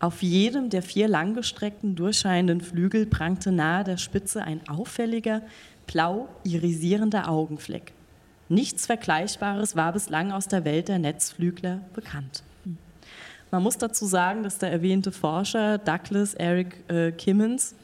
Auf 0.00 0.22
jedem 0.22 0.70
der 0.70 0.82
vier 0.82 1.08
langgestreckten, 1.08 1.94
durchscheinenden 1.94 2.62
Flügel 2.62 3.04
prangte 3.04 3.52
nahe 3.52 3.84
der 3.84 3.98
Spitze 3.98 4.42
ein 4.42 4.66
auffälliger, 4.66 5.42
blau 5.86 6.28
irisierender 6.42 7.28
Augenfleck. 7.28 7.92
Nichts 8.48 8.86
Vergleichbares 8.86 9.76
war 9.76 9.92
bislang 9.92 10.32
aus 10.32 10.48
der 10.48 10.64
Welt 10.64 10.88
der 10.88 10.98
Netzflügler 10.98 11.82
bekannt. 11.92 12.42
Man 13.50 13.64
muss 13.64 13.76
dazu 13.76 14.06
sagen, 14.06 14.44
dass 14.44 14.58
der 14.58 14.70
erwähnte 14.70 15.10
Forscher 15.10 15.78
Douglas 15.78 16.34
Eric 16.34 16.88
äh, 16.88 17.10
Kimmins 17.10 17.74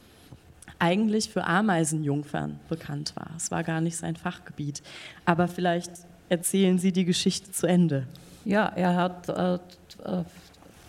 eigentlich 0.79 1.31
für 1.31 1.45
Ameisenjungfern 1.45 2.61
bekannt 2.69 3.15
war. 3.17 3.31
Es 3.37 3.51
war 3.51 3.65
gar 3.65 3.81
nicht 3.81 3.97
sein 3.97 4.15
Fachgebiet. 4.15 4.83
Aber 5.25 5.49
vielleicht 5.49 5.91
erzählen 6.29 6.79
Sie 6.79 6.93
die 6.93 7.05
Geschichte 7.05 7.51
zu 7.51 7.67
Ende. 7.67 8.07
Ja, 8.45 8.73
er 8.77 8.95
hat 8.95 9.29
äh, 9.29 9.55
äh, 9.55 9.59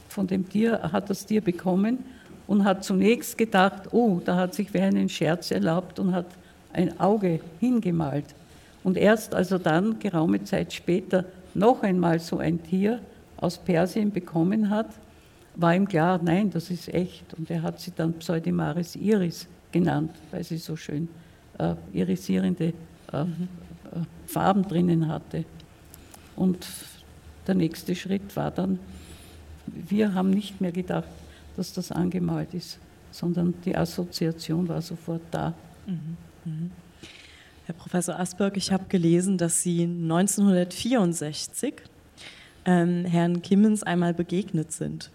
von 0.09 0.27
dem 0.27 0.47
Tier, 0.47 0.91
hat 0.91 1.09
das 1.09 1.25
Tier 1.25 1.41
bekommen 1.41 2.03
und 2.45 2.63
hat 2.63 2.83
zunächst 2.83 3.37
gedacht, 3.37 3.93
oh, 3.93 4.21
da 4.23 4.35
hat 4.35 4.53
sich 4.53 4.73
wer 4.73 4.85
einen 4.85 5.09
Scherz 5.09 5.49
erlaubt 5.49 5.97
und 5.97 6.13
hat 6.13 6.27
ein 6.73 6.99
Auge 6.99 7.39
hingemalt. 7.59 8.25
Und 8.83 8.95
erst 8.95 9.33
als 9.33 9.51
er 9.51 9.59
dann 9.59 9.97
geraume 9.97 10.43
Zeit 10.43 10.71
später 10.71 11.25
noch 11.55 11.81
einmal 11.81 12.19
so 12.19 12.37
ein 12.37 12.61
Tier 12.61 12.99
aus 13.37 13.57
Persien 13.57 14.11
bekommen 14.11 14.69
hat, 14.69 14.87
war 15.55 15.75
ihm 15.75 15.87
klar, 15.87 16.19
nein, 16.23 16.49
das 16.51 16.69
ist 16.69 16.93
echt. 16.93 17.33
Und 17.33 17.49
er 17.49 17.61
hat 17.61 17.79
sie 17.79 17.91
dann 17.95 18.13
Pseudimaris 18.13 18.95
iris 18.95 19.47
genannt, 19.71 20.11
weil 20.31 20.43
sie 20.43 20.57
so 20.57 20.75
schön 20.75 21.07
äh, 21.57 21.75
irisierende 21.93 22.73
äh, 23.11 23.21
äh, 23.21 23.25
Farben 24.27 24.63
drinnen 24.63 25.07
hatte. 25.07 25.45
Und 26.35 26.67
der 27.47 27.55
nächste 27.55 27.95
Schritt 27.95 28.35
war 28.35 28.51
dann, 28.51 28.79
wir 29.65 30.13
haben 30.13 30.29
nicht 30.29 30.61
mehr 30.61 30.71
gedacht, 30.71 31.07
dass 31.55 31.73
das 31.73 31.91
angemalt 31.91 32.53
ist, 32.53 32.77
sondern 33.11 33.53
die 33.65 33.75
Assoziation 33.75 34.67
war 34.67 34.81
sofort 34.81 35.21
da. 35.31 35.53
Herr 37.65 37.73
Professor 37.73 38.19
Asberg, 38.19 38.55
ich 38.55 38.71
habe 38.71 38.85
gelesen, 38.87 39.37
dass 39.37 39.63
Sie 39.63 39.83
1964 39.83 41.73
ähm, 42.67 43.05
Herrn 43.05 43.41
Kimmens 43.41 43.81
einmal 43.81 44.13
begegnet 44.13 44.71
sind. 44.71 45.09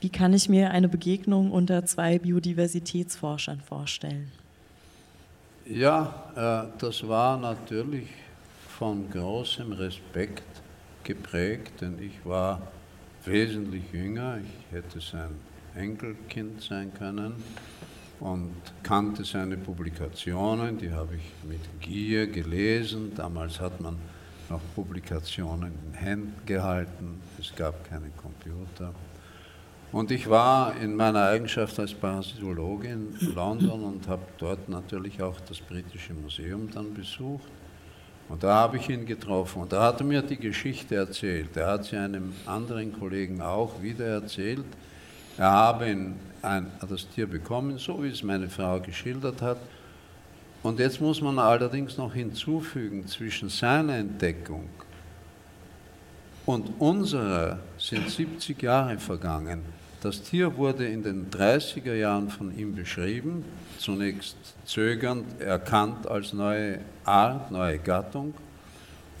Wie 0.00 0.08
kann 0.08 0.32
ich 0.32 0.48
mir 0.48 0.70
eine 0.70 0.88
Begegnung 0.88 1.50
unter 1.50 1.84
zwei 1.84 2.18
Biodiversitätsforschern 2.18 3.60
vorstellen? 3.60 4.30
Ja, 5.66 6.68
äh, 6.74 6.78
das 6.78 7.06
war 7.06 7.38
natürlich 7.38 8.08
von 8.68 9.10
großem 9.10 9.72
Respekt 9.72 10.44
geprägt, 11.02 11.80
denn 11.80 11.98
ich 12.00 12.24
war 12.24 12.60
wesentlich 13.24 13.84
jünger. 13.92 14.38
Ich 14.38 14.74
hätte 14.76 15.00
sein 15.00 15.30
Enkelkind 15.74 16.60
sein 16.62 16.92
können 16.94 17.34
und 18.20 18.52
kannte 18.82 19.24
seine 19.24 19.56
Publikationen, 19.56 20.78
die 20.78 20.92
habe 20.92 21.16
ich 21.16 21.48
mit 21.48 21.60
Gier 21.80 22.26
gelesen. 22.26 23.12
Damals 23.16 23.60
hat 23.60 23.80
man 23.80 23.98
noch 24.50 24.60
Publikationen 24.74 25.72
in 25.86 25.94
Händen 25.94 26.46
gehalten, 26.46 27.20
es 27.38 27.54
gab 27.54 27.88
keine 27.88 28.10
Computer. 28.10 28.92
Und 29.92 30.10
ich 30.10 30.28
war 30.28 30.76
in 30.76 30.96
meiner 30.96 31.28
Eigenschaft 31.28 31.78
als 31.78 31.94
Parasitologe 31.94 32.88
in 32.88 33.14
London 33.34 33.84
und 33.84 34.08
habe 34.08 34.22
dort 34.38 34.68
natürlich 34.68 35.22
auch 35.22 35.38
das 35.40 35.60
Britische 35.60 36.14
Museum 36.14 36.68
dann 36.70 36.92
besucht. 36.92 37.48
Und 38.28 38.42
da 38.42 38.54
habe 38.54 38.78
ich 38.78 38.88
ihn 38.88 39.06
getroffen 39.06 39.62
und 39.62 39.72
da 39.72 39.82
hat 39.84 40.00
er 40.00 40.06
mir 40.06 40.22
die 40.22 40.38
Geschichte 40.38 40.96
erzählt. 40.96 41.56
Er 41.56 41.66
hat 41.68 41.84
sie 41.84 41.96
einem 41.96 42.32
anderen 42.46 42.98
Kollegen 42.98 43.40
auch 43.40 43.80
wieder 43.82 44.06
erzählt. 44.06 44.64
Er 45.36 45.50
habe 45.50 45.84
ein, 45.84 46.70
das 46.88 47.08
Tier 47.10 47.26
bekommen, 47.26 47.78
so 47.78 48.02
wie 48.02 48.08
es 48.08 48.22
meine 48.22 48.48
Frau 48.48 48.80
geschildert 48.80 49.42
hat. 49.42 49.58
Und 50.64 50.80
jetzt 50.80 50.98
muss 50.98 51.20
man 51.20 51.38
allerdings 51.38 51.98
noch 51.98 52.14
hinzufügen, 52.14 53.06
zwischen 53.06 53.50
seiner 53.50 53.96
Entdeckung 53.96 54.66
und 56.46 56.72
unserer 56.78 57.58
sind 57.76 58.08
70 58.08 58.62
Jahre 58.62 58.98
vergangen. 58.98 59.60
Das 60.00 60.22
Tier 60.22 60.56
wurde 60.56 60.86
in 60.86 61.02
den 61.02 61.30
30er 61.30 61.92
Jahren 61.92 62.30
von 62.30 62.56
ihm 62.56 62.74
beschrieben, 62.74 63.44
zunächst 63.78 64.36
zögernd 64.64 65.38
erkannt 65.38 66.06
als 66.06 66.32
neue 66.32 66.78
Art, 67.04 67.50
neue 67.50 67.78
Gattung. 67.78 68.32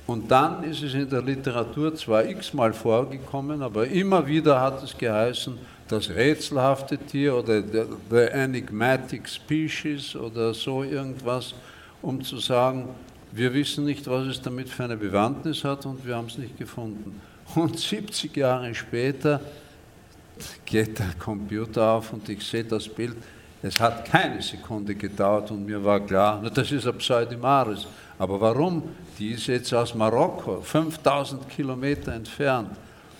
Und 0.06 0.30
dann 0.30 0.64
ist 0.64 0.82
es 0.82 0.94
in 0.94 1.08
der 1.08 1.22
Literatur 1.22 1.94
zwar 1.94 2.24
x-mal 2.26 2.72
vorgekommen, 2.72 3.62
aber 3.62 3.86
immer 3.86 4.26
wieder 4.26 4.60
hat 4.60 4.82
es 4.82 4.96
geheißen, 4.96 5.56
das 5.88 6.10
rätselhafte 6.10 6.98
Tier 6.98 7.36
oder 7.36 7.62
the, 7.62 7.84
the 8.10 8.16
enigmatic 8.16 9.28
species 9.28 10.14
oder 10.14 10.52
so 10.52 10.82
irgendwas, 10.82 11.54
um 12.02 12.22
zu 12.22 12.38
sagen, 12.38 12.88
wir 13.32 13.52
wissen 13.52 13.84
nicht, 13.84 14.06
was 14.06 14.26
es 14.26 14.42
damit 14.42 14.68
für 14.68 14.84
eine 14.84 14.96
Bewandtnis 14.96 15.64
hat 15.64 15.86
und 15.86 16.06
wir 16.06 16.16
haben 16.16 16.26
es 16.26 16.38
nicht 16.38 16.56
gefunden. 16.58 17.20
Und 17.54 17.78
70 17.78 18.36
Jahre 18.36 18.74
später 18.74 19.40
geht 20.64 20.98
der 20.98 21.14
Computer 21.18 21.92
auf 21.92 22.12
und 22.12 22.28
ich 22.28 22.44
sehe 22.46 22.64
das 22.64 22.88
Bild. 22.88 23.16
Es 23.66 23.80
hat 23.80 24.04
keine 24.04 24.42
Sekunde 24.42 24.94
gedauert 24.94 25.50
und 25.50 25.64
mir 25.64 25.82
war 25.82 25.98
klar, 25.98 26.38
na, 26.42 26.50
das 26.50 26.70
ist 26.70 26.86
ein 26.86 26.98
Pseudimaris. 26.98 27.86
Aber 28.18 28.38
warum? 28.38 28.82
Die 29.18 29.30
ist 29.30 29.46
jetzt 29.46 29.72
aus 29.72 29.94
Marokko, 29.94 30.60
5000 30.60 31.48
Kilometer 31.48 32.12
entfernt. 32.12 32.72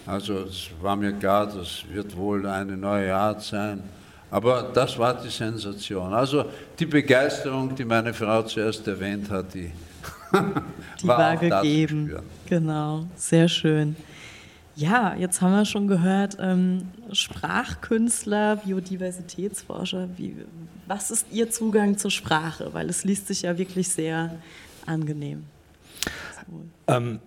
Also 0.05 0.41
es 0.41 0.69
war 0.83 0.97
mir 0.97 1.15
klar, 1.15 1.47
das 1.47 1.83
wird 1.91 2.15
wohl 2.15 2.47
eine 2.47 2.77
neue 2.77 3.15
Art 3.15 3.43
sein. 3.43 3.83
Aber 4.31 4.71
das 4.75 4.99
war 4.99 5.15
die 5.15 5.31
Sensation. 5.31 6.13
Also 6.13 6.45
die 6.79 6.87
Begeisterung, 6.87 7.75
die 7.75 7.87
meine 7.87 8.13
Frau 8.13 8.43
zuerst 8.43 8.87
erwähnt 8.87 9.31
hat, 9.31 9.55
die, 9.55 9.73
Die 11.01 11.09
war, 11.09 11.19
war, 11.19 11.37
gegeben. 11.39 12.17
Genau, 12.47 13.07
sehr 13.17 13.49
schön. 13.49 13.97
Ja, 14.77 15.15
jetzt 15.15 15.41
haben 15.41 15.53
wir 15.53 15.65
schon 15.65 15.87
gehört, 15.87 16.37
ähm, 16.41 16.89
Sprachkünstler, 17.13 18.57
Biodiversitätsforscher, 18.57 20.09
wie, 20.17 20.37
was 20.87 21.11
ist 21.13 21.27
Ihr 21.31 21.51
Zugang 21.51 21.97
zur 21.97 22.11
Sprache? 22.11 22.75
Weil 22.75 22.91
es 22.91 23.05
liest 23.05 23.29
sich 23.29 23.43
ja 23.43 23.57
wirklich 23.57 23.89
sehr 23.89 24.35
angenehm. 24.85 25.45
Ähm, 26.89 27.21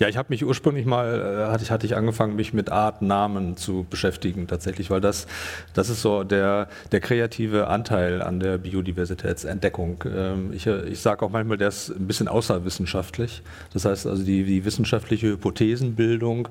ja, 0.00 0.08
ich 0.08 0.16
habe 0.16 0.28
mich 0.30 0.44
ursprünglich 0.44 0.86
mal, 0.86 1.46
äh, 1.48 1.50
hatte 1.50 1.64
ich, 1.64 1.70
hatte 1.70 1.86
ich 1.86 1.96
angefangen, 1.96 2.36
mich 2.36 2.52
mit 2.52 2.70
Artnamen 2.70 3.56
zu 3.56 3.86
beschäftigen 3.88 4.46
tatsächlich, 4.46 4.90
weil 4.90 5.00
das, 5.00 5.26
das 5.74 5.88
ist 5.88 6.02
so 6.02 6.24
der, 6.24 6.68
der 6.92 7.00
kreative 7.00 7.68
Anteil 7.68 8.22
an 8.22 8.40
der 8.40 8.58
Biodiversitätsentdeckung. 8.58 10.04
Ähm, 10.06 10.52
ich 10.52 10.66
ich 10.66 11.00
sage 11.00 11.24
auch 11.24 11.30
manchmal, 11.30 11.56
der 11.56 11.68
ist 11.68 11.90
ein 11.90 12.06
bisschen 12.06 12.28
außerwissenschaftlich. 12.28 13.42
Das 13.72 13.84
heißt 13.84 14.06
also 14.06 14.22
die, 14.22 14.44
die 14.44 14.64
wissenschaftliche 14.64 15.28
Hypothesenbildung 15.28 16.48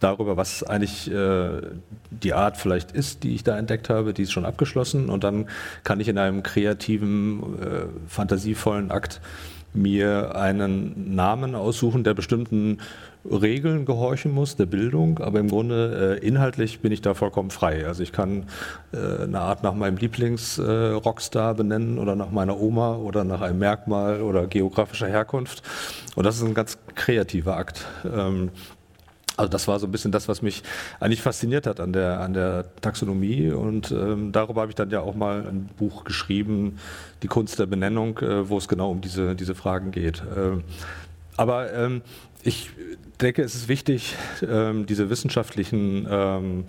darüber, 0.00 0.36
was 0.36 0.62
eigentlich 0.62 1.10
äh, 1.10 1.60
die 2.10 2.34
Art 2.34 2.56
vielleicht 2.56 2.92
ist, 2.92 3.22
die 3.22 3.34
ich 3.34 3.44
da 3.44 3.58
entdeckt 3.58 3.88
habe, 3.88 4.12
die 4.14 4.22
ist 4.22 4.32
schon 4.32 4.44
abgeschlossen 4.44 5.08
und 5.08 5.24
dann 5.24 5.48
kann 5.84 6.00
ich 6.00 6.08
in 6.08 6.18
einem 6.18 6.42
kreativen, 6.42 7.40
äh, 7.60 7.86
fantasievollen 8.08 8.90
Akt 8.90 9.20
mir 9.72 10.34
einen 10.36 11.14
Namen 11.14 11.54
aussuchen, 11.54 12.04
der 12.04 12.14
bestimmten 12.14 12.78
Regeln 13.24 13.84
gehorchen 13.84 14.32
muss, 14.32 14.56
der 14.56 14.66
Bildung, 14.66 15.18
aber 15.18 15.40
im 15.40 15.48
Grunde 15.48 16.18
äh, 16.20 16.26
inhaltlich 16.26 16.80
bin 16.80 16.90
ich 16.90 17.02
da 17.02 17.14
vollkommen 17.14 17.50
frei. 17.50 17.86
Also 17.86 18.02
ich 18.02 18.12
kann 18.12 18.44
äh, 18.92 19.24
eine 19.24 19.40
Art 19.40 19.62
nach 19.62 19.74
meinem 19.74 19.98
Lieblings-Rockstar 19.98 21.52
äh, 21.52 21.54
benennen 21.54 21.98
oder 21.98 22.16
nach 22.16 22.30
meiner 22.30 22.58
Oma 22.58 22.96
oder 22.96 23.24
nach 23.24 23.42
einem 23.42 23.58
Merkmal 23.58 24.22
oder 24.22 24.46
geografischer 24.46 25.08
Herkunft. 25.08 25.62
Und 26.14 26.24
das 26.24 26.36
ist 26.36 26.42
ein 26.42 26.54
ganz 26.54 26.78
kreativer 26.94 27.56
Akt. 27.56 27.86
Ähm, 28.04 28.50
also 29.40 29.50
das 29.50 29.66
war 29.68 29.78
so 29.78 29.86
ein 29.86 29.92
bisschen 29.92 30.12
das, 30.12 30.28
was 30.28 30.42
mich 30.42 30.62
eigentlich 31.00 31.22
fasziniert 31.22 31.66
hat 31.66 31.80
an 31.80 31.94
der, 31.94 32.20
an 32.20 32.34
der 32.34 32.66
Taxonomie 32.82 33.50
und 33.50 33.90
ähm, 33.90 34.32
darüber 34.32 34.60
habe 34.60 34.70
ich 34.70 34.76
dann 34.76 34.90
ja 34.90 35.00
auch 35.00 35.14
mal 35.14 35.46
ein 35.46 35.70
Buch 35.78 36.04
geschrieben, 36.04 36.78
Die 37.22 37.26
Kunst 37.26 37.58
der 37.58 37.66
Benennung, 37.66 38.18
äh, 38.18 38.48
wo 38.48 38.58
es 38.58 38.68
genau 38.68 38.90
um 38.90 39.00
diese, 39.00 39.34
diese 39.34 39.54
Fragen 39.54 39.92
geht. 39.92 40.22
Ähm, 40.36 40.62
aber 41.36 41.72
ähm, 41.72 42.02
ich 42.42 42.70
denke, 43.20 43.42
es 43.42 43.54
ist 43.54 43.68
wichtig, 43.68 44.14
ähm, 44.46 44.84
diese 44.84 45.08
wissenschaftlichen 45.08 46.06
ähm, 46.10 46.64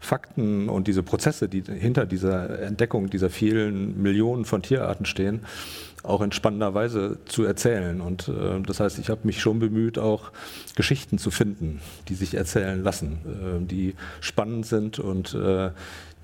Fakten 0.00 0.70
und 0.70 0.86
diese 0.86 1.02
Prozesse, 1.02 1.48
die 1.48 1.62
hinter 1.62 2.06
dieser 2.06 2.60
Entdeckung 2.60 3.10
dieser 3.10 3.28
vielen 3.28 4.02
Millionen 4.02 4.46
von 4.46 4.62
Tierarten 4.62 5.04
stehen, 5.04 5.40
auch 6.04 6.20
in 6.20 6.32
spannender 6.32 6.74
Weise 6.74 7.18
zu 7.24 7.44
erzählen. 7.44 8.00
Und 8.00 8.28
äh, 8.28 8.60
das 8.66 8.80
heißt, 8.80 8.98
ich 8.98 9.08
habe 9.08 9.22
mich 9.24 9.40
schon 9.40 9.58
bemüht, 9.58 9.98
auch 9.98 10.30
Geschichten 10.76 11.18
zu 11.18 11.30
finden, 11.30 11.80
die 12.08 12.14
sich 12.14 12.34
erzählen 12.34 12.82
lassen, 12.82 13.18
äh, 13.24 13.66
die 13.66 13.94
spannend 14.20 14.66
sind 14.66 14.98
und 14.98 15.34
äh, 15.34 15.70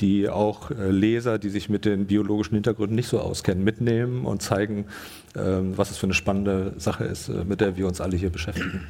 die 0.00 0.28
auch 0.28 0.70
äh, 0.70 0.90
Leser, 0.90 1.38
die 1.38 1.50
sich 1.50 1.68
mit 1.68 1.84
den 1.84 2.06
biologischen 2.06 2.54
Hintergründen 2.54 2.94
nicht 2.94 3.08
so 3.08 3.20
auskennen, 3.20 3.64
mitnehmen 3.64 4.24
und 4.24 4.42
zeigen, 4.42 4.86
ähm, 5.36 5.76
was 5.76 5.90
es 5.90 5.98
für 5.98 6.06
eine 6.06 6.14
spannende 6.14 6.74
Sache 6.76 7.04
ist, 7.04 7.28
äh, 7.28 7.44
mit 7.44 7.60
der 7.60 7.76
wir 7.76 7.86
uns 7.86 8.00
alle 8.00 8.16
hier 8.16 8.30
beschäftigen. 8.30 8.86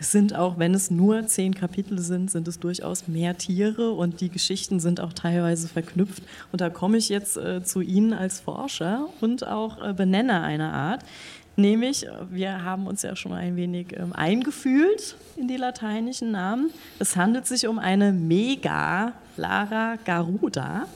Es 0.00 0.12
sind 0.12 0.34
auch, 0.34 0.58
wenn 0.58 0.74
es 0.74 0.90
nur 0.90 1.26
zehn 1.26 1.54
Kapitel 1.54 1.98
sind, 1.98 2.30
sind 2.30 2.46
es 2.46 2.60
durchaus 2.60 3.08
mehr 3.08 3.36
Tiere 3.36 3.92
und 3.92 4.20
die 4.20 4.28
Geschichten 4.28 4.78
sind 4.78 5.00
auch 5.00 5.12
teilweise 5.12 5.66
verknüpft. 5.68 6.22
Und 6.52 6.60
da 6.60 6.70
komme 6.70 6.98
ich 6.98 7.08
jetzt 7.08 7.36
äh, 7.36 7.62
zu 7.64 7.80
Ihnen 7.80 8.12
als 8.12 8.40
Forscher 8.40 9.08
und 9.20 9.46
auch 9.46 9.82
äh, 9.82 9.92
Benenner 9.92 10.42
einer 10.42 10.72
Art. 10.72 11.04
Nämlich, 11.56 12.06
wir 12.30 12.62
haben 12.62 12.86
uns 12.86 13.02
ja 13.02 13.16
schon 13.16 13.32
ein 13.32 13.56
wenig 13.56 13.88
ähm, 13.98 14.12
eingefühlt 14.12 15.16
in 15.36 15.48
die 15.48 15.56
lateinischen 15.56 16.30
Namen. 16.30 16.70
Es 17.00 17.16
handelt 17.16 17.48
sich 17.48 17.66
um 17.66 17.80
eine 17.80 18.12
Mega 18.12 19.12
Lara 19.36 19.96
Garuda, 20.04 20.86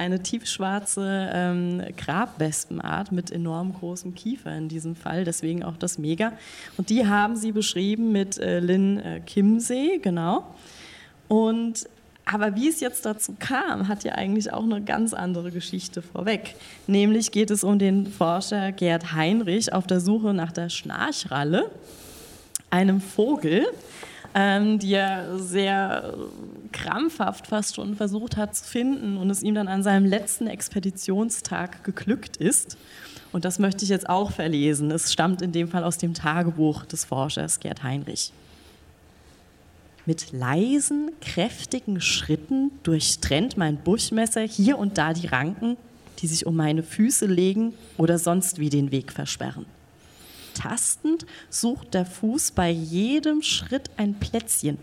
eine 0.00 0.22
tiefschwarze 0.22 1.30
ähm, 1.32 1.82
Grabwespenart 1.96 3.12
mit 3.12 3.30
enorm 3.30 3.74
großem 3.74 4.14
Kiefer 4.14 4.56
in 4.56 4.68
diesem 4.68 4.96
Fall, 4.96 5.24
deswegen 5.24 5.62
auch 5.62 5.76
das 5.76 5.98
Mega. 5.98 6.32
Und 6.78 6.88
die 6.88 7.06
haben 7.06 7.36
sie 7.36 7.52
beschrieben 7.52 8.10
mit 8.10 8.38
äh, 8.38 8.60
Lynn 8.60 8.98
äh, 8.98 9.20
Kimsey, 9.20 10.00
genau. 10.02 10.44
Und 11.28 11.86
aber 12.24 12.54
wie 12.54 12.68
es 12.68 12.80
jetzt 12.80 13.04
dazu 13.04 13.34
kam, 13.38 13.88
hat 13.88 14.04
ja 14.04 14.12
eigentlich 14.12 14.52
auch 14.52 14.62
eine 14.62 14.80
ganz 14.80 15.12
andere 15.12 15.50
Geschichte 15.50 16.00
vorweg. 16.00 16.54
Nämlich 16.86 17.32
geht 17.32 17.50
es 17.50 17.64
um 17.64 17.78
den 17.78 18.06
Forscher 18.06 18.72
Gerd 18.72 19.12
Heinrich 19.12 19.72
auf 19.72 19.86
der 19.86 20.00
Suche 20.00 20.32
nach 20.32 20.52
der 20.52 20.68
Schnarchralle, 20.68 21.70
einem 22.70 23.00
Vogel, 23.00 23.66
ähm, 24.34 24.78
die 24.78 24.94
er 24.94 25.38
sehr 25.38 26.14
krampfhaft 26.72 27.46
fast 27.46 27.76
schon 27.76 27.96
versucht 27.96 28.36
hat 28.36 28.54
zu 28.54 28.64
finden 28.64 29.16
und 29.16 29.30
es 29.30 29.42
ihm 29.42 29.54
dann 29.54 29.68
an 29.68 29.82
seinem 29.82 30.06
letzten 30.06 30.46
Expeditionstag 30.46 31.84
geglückt 31.84 32.36
ist. 32.36 32.76
Und 33.32 33.44
das 33.44 33.58
möchte 33.58 33.84
ich 33.84 33.90
jetzt 33.90 34.08
auch 34.08 34.32
verlesen. 34.32 34.90
Es 34.90 35.12
stammt 35.12 35.42
in 35.42 35.52
dem 35.52 35.68
Fall 35.68 35.84
aus 35.84 35.98
dem 35.98 36.14
Tagebuch 36.14 36.84
des 36.84 37.04
Forschers 37.04 37.60
Gerd 37.60 37.82
Heinrich. 37.82 38.32
Mit 40.06 40.32
leisen, 40.32 41.12
kräftigen 41.20 42.00
Schritten 42.00 42.72
durchtrennt 42.82 43.56
mein 43.56 43.76
Buschmesser 43.76 44.40
hier 44.40 44.78
und 44.78 44.98
da 44.98 45.12
die 45.12 45.26
Ranken, 45.26 45.76
die 46.18 46.26
sich 46.26 46.46
um 46.46 46.56
meine 46.56 46.82
Füße 46.82 47.26
legen 47.26 47.74
oder 47.96 48.18
sonst 48.18 48.58
wie 48.58 48.70
den 48.70 48.90
Weg 48.90 49.12
versperren. 49.12 49.66
Tastend 50.54 51.26
sucht 51.48 51.94
der 51.94 52.06
Fuß 52.06 52.52
bei 52.52 52.70
jedem 52.70 53.42
Schritt 53.42 53.90
ein 53.96 54.14
Plätzchen, 54.14 54.78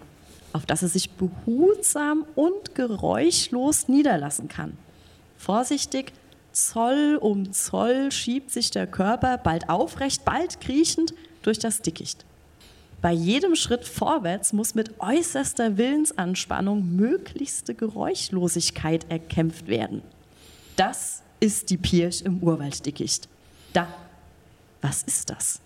auf 0.57 0.65
das 0.65 0.81
er 0.81 0.89
sich 0.89 1.11
behutsam 1.11 2.25
und 2.35 2.75
geräuschlos 2.75 3.87
niederlassen 3.87 4.47
kann. 4.47 4.77
Vorsichtig, 5.37 6.11
Zoll 6.51 7.19
um 7.21 7.53
Zoll 7.53 8.11
schiebt 8.11 8.51
sich 8.51 8.71
der 8.71 8.87
Körper 8.87 9.37
bald 9.37 9.69
aufrecht, 9.69 10.25
bald 10.25 10.59
kriechend 10.59 11.13
durch 11.43 11.59
das 11.59 11.81
Dickicht. 11.81 12.25
Bei 12.99 13.11
jedem 13.11 13.55
Schritt 13.55 13.85
vorwärts 13.85 14.53
muss 14.53 14.73
mit 14.73 14.99
äußerster 14.99 15.77
Willensanspannung 15.77 16.95
möglichste 16.95 17.75
Geräuschlosigkeit 17.75 19.05
erkämpft 19.09 19.67
werden. 19.67 20.01
Das 20.75 21.21
ist 21.39 21.69
die 21.69 21.77
Pirsch 21.77 22.21
im 22.21 22.39
Urwalddickicht. 22.39 23.29
Da. 23.73 23.87
Was 24.81 25.03
ist 25.03 25.29
das? 25.29 25.59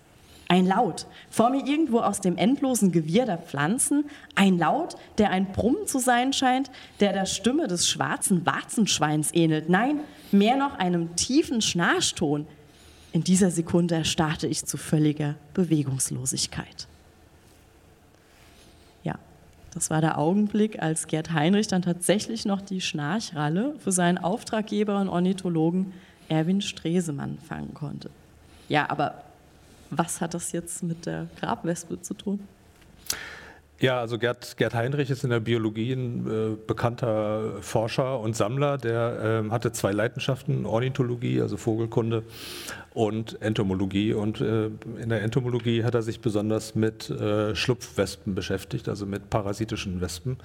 Ein 0.52 0.66
Laut. 0.66 1.06
Vor 1.30 1.48
mir 1.48 1.66
irgendwo 1.66 2.00
aus 2.00 2.20
dem 2.20 2.36
endlosen 2.36 2.92
Gewirr 2.92 3.24
der 3.24 3.38
Pflanzen. 3.38 4.04
Ein 4.34 4.58
Laut, 4.58 4.96
der 5.16 5.30
ein 5.30 5.50
Brummen 5.50 5.86
zu 5.86 5.98
sein 5.98 6.34
scheint, 6.34 6.70
der 7.00 7.14
der 7.14 7.24
Stimme 7.24 7.68
des 7.68 7.88
schwarzen 7.88 8.44
Warzenschweins 8.44 9.32
ähnelt. 9.32 9.70
Nein, 9.70 10.00
mehr 10.30 10.58
noch 10.58 10.78
einem 10.78 11.16
tiefen 11.16 11.62
Schnarchton. 11.62 12.46
In 13.12 13.24
dieser 13.24 13.50
Sekunde 13.50 13.94
erstarrte 13.94 14.46
ich 14.46 14.66
zu 14.66 14.76
völliger 14.76 15.36
Bewegungslosigkeit. 15.54 16.86
Das 19.74 19.88
war 19.88 20.02
der 20.02 20.18
Augenblick, 20.18 20.82
als 20.82 21.06
Gerd 21.06 21.32
Heinrich 21.32 21.66
dann 21.66 21.80
tatsächlich 21.80 22.44
noch 22.44 22.60
die 22.60 22.82
Schnarchralle 22.82 23.74
für 23.78 23.90
seinen 23.90 24.18
Auftraggeber 24.18 25.00
und 25.00 25.08
Ornithologen 25.08 25.94
Erwin 26.28 26.60
Stresemann 26.60 27.38
fangen 27.38 27.72
konnte. 27.72 28.10
Ja, 28.68 28.90
aber 28.90 29.22
was 29.92 30.20
hat 30.20 30.34
das 30.34 30.52
jetzt 30.52 30.82
mit 30.82 31.06
der 31.06 31.28
Grabwespe 31.38 32.00
zu 32.00 32.14
tun? 32.14 32.40
Ja, 33.78 33.98
also 33.98 34.16
Gerd, 34.16 34.56
Gerd 34.58 34.74
Heinrich 34.74 35.10
ist 35.10 35.24
in 35.24 35.30
der 35.30 35.40
Biologie 35.40 35.92
ein 35.92 36.26
äh, 36.30 36.56
bekannter 36.68 37.60
Forscher 37.62 38.20
und 38.20 38.36
Sammler. 38.36 38.78
Der 38.78 39.42
äh, 39.44 39.50
hatte 39.50 39.72
zwei 39.72 39.90
Leidenschaften, 39.90 40.66
Ornithologie, 40.66 41.40
also 41.40 41.56
Vogelkunde, 41.56 42.22
und 42.94 43.42
Entomologie. 43.42 44.12
Und 44.12 44.40
äh, 44.40 44.66
in 45.00 45.08
der 45.08 45.22
Entomologie 45.22 45.82
hat 45.82 45.96
er 45.96 46.02
sich 46.02 46.20
besonders 46.20 46.76
mit 46.76 47.10
äh, 47.10 47.56
Schlupfwespen 47.56 48.36
beschäftigt, 48.36 48.88
also 48.88 49.04
mit 49.04 49.30
parasitischen 49.30 50.00
Wespen. 50.00 50.36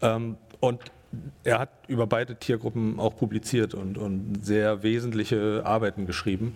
Ähm, 0.00 0.36
und 0.60 0.80
er 1.42 1.58
hat 1.58 1.70
über 1.88 2.06
beide 2.06 2.36
Tiergruppen 2.36 2.98
auch 3.00 3.16
publiziert 3.16 3.74
und, 3.74 3.98
und 3.98 4.38
sehr 4.44 4.82
wesentliche 4.84 5.62
Arbeiten 5.64 6.06
geschrieben. 6.06 6.54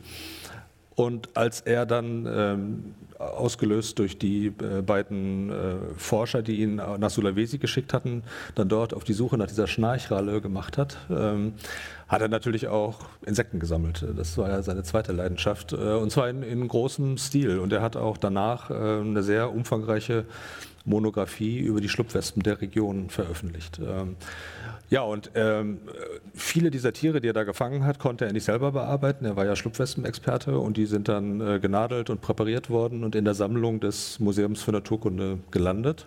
Und 0.96 1.37
als 1.37 1.61
er 1.61 1.85
dann 1.85 2.26
ähm, 2.26 2.94
ausgelöst 3.18 3.98
durch 3.98 4.18
die 4.18 4.46
äh, 4.46 4.80
beiden 4.80 5.50
äh, 5.50 5.54
Forscher, 5.96 6.42
die 6.42 6.62
ihn 6.62 6.76
nach 6.76 7.11
Sulawesi 7.11 7.59
geschickt 7.59 7.92
hatten, 7.92 8.22
dann 8.54 8.68
dort 8.68 8.94
auf 8.94 9.04
die 9.04 9.12
Suche 9.12 9.37
nach 9.37 9.46
dieser 9.46 9.66
Schnarchralle 9.66 10.40
gemacht 10.40 10.78
hat, 10.78 10.96
ähm, 11.11 11.52
hat 12.09 12.22
er 12.22 12.28
natürlich 12.28 12.68
auch 12.68 13.00
Insekten 13.26 13.61
gesammelt. 13.61 14.06
Das 14.16 14.38
war 14.38 14.48
ja 14.48 14.62
seine 14.62 14.85
zweite 14.85 15.12
Leidenschaft 15.12 15.72
äh, 15.72 15.76
und 15.76 16.11
zwar 16.11 16.30
in, 16.30 16.42
in, 16.42 16.66
großem 16.66 17.18
Stil. 17.18 17.59
Und 17.59 17.74
er 17.74 17.82
hat 17.82 17.96
auch 17.96 18.16
danach 18.16 18.70
äh, 18.70 18.74
eine 18.74 19.22
sehr 19.22 19.52
umfangreiche 19.52 20.24
Monographie 20.87 21.59
über 21.59 21.80
die 21.80 21.88
Schlupfwespen 21.88 22.42
der 22.42 22.61
Region 22.61 23.11
veröffentlicht. 23.11 23.80
Ähm, 23.85 24.16
ja, 24.88 25.03
und 25.03 25.31
ähm, 25.35 25.79
viele 26.35 26.70
dieser 26.70 26.92
Tiere, 26.92 27.20
die 27.20 27.29
er 27.29 27.33
da 27.33 27.44
gefangen 27.44 27.85
hat, 27.85 27.99
konnte 27.99 28.25
er 28.25 28.33
nicht 28.33 28.44
selber 28.44 28.72
bearbeiten. 28.72 29.25
Er 29.25 29.37
war 29.37 29.44
ja 29.44 29.57
Schlupfwespenexperte 29.57 30.59
und 30.59 30.77
die 30.77 30.87
sind 30.87 31.09
dann 31.09 31.40
äh, 31.40 31.59
genadelt 31.59 32.09
und 32.09 32.20
präpariert 32.20 32.70
worden 32.70 33.03
und 33.03 33.14
in 33.16 33.25
der 33.25 33.35
Sammlung 33.35 33.81
des 33.81 34.20
Museums 34.20 34.62
für 34.62 34.72
Naturkunde 34.72 35.38
gelandet. 35.51 36.07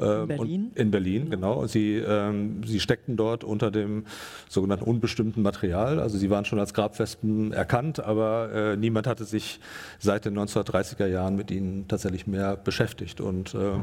Ähm, 0.00 0.22
in 0.22 0.36
Berlin? 0.36 0.70
in 0.74 0.90
Berlin, 0.90 1.30
genau. 1.30 1.66
Sie, 1.66 1.96
ähm, 1.96 2.62
sie 2.64 2.80
steckten 2.80 3.16
dort 3.16 3.44
unter 3.44 3.70
dem 3.70 4.06
sogenannten 4.48 4.84
unbestimmten 4.84 5.42
Material. 5.42 6.00
Also 6.00 6.18
sie 6.18 6.30
waren 6.30 6.44
schon 6.44 6.58
als 6.58 6.74
Grabwespen 6.74 7.52
erkannt, 7.52 8.00
aber 8.00 8.50
äh, 8.52 8.76
niemand 8.76 9.06
hatte 9.06 9.24
sich 9.24 9.60
seit 9.98 10.24
den 10.24 10.36
1930er 10.38 11.06
Jahren 11.06 11.36
mit 11.36 11.50
ihnen 11.50 11.86
tatsächlich 11.86 12.26
mehr 12.26 12.56
beschäftigt. 12.56 13.20
Und 13.20 13.54
äh, 13.54 13.78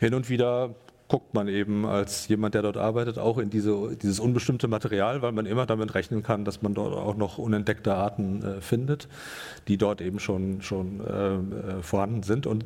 hin 0.00 0.14
und 0.14 0.28
wieder 0.28 0.74
guckt 1.14 1.32
man 1.32 1.46
eben 1.46 1.86
als 1.86 2.26
jemand, 2.26 2.56
der 2.56 2.62
dort 2.62 2.76
arbeitet, 2.76 3.20
auch 3.20 3.38
in 3.38 3.48
diese, 3.48 3.96
dieses 4.02 4.18
unbestimmte 4.18 4.66
Material, 4.66 5.22
weil 5.22 5.30
man 5.30 5.46
immer 5.46 5.64
damit 5.64 5.94
rechnen 5.94 6.24
kann, 6.24 6.44
dass 6.44 6.60
man 6.60 6.74
dort 6.74 6.92
auch 6.92 7.16
noch 7.16 7.38
unentdeckte 7.38 7.94
Arten 7.94 8.42
äh, 8.42 8.60
findet, 8.60 9.06
die 9.68 9.76
dort 9.76 10.00
eben 10.00 10.18
schon, 10.18 10.60
schon 10.60 11.06
äh, 11.06 11.34
äh 11.34 11.82
vorhanden 11.82 12.24
sind. 12.24 12.48
Und, 12.48 12.64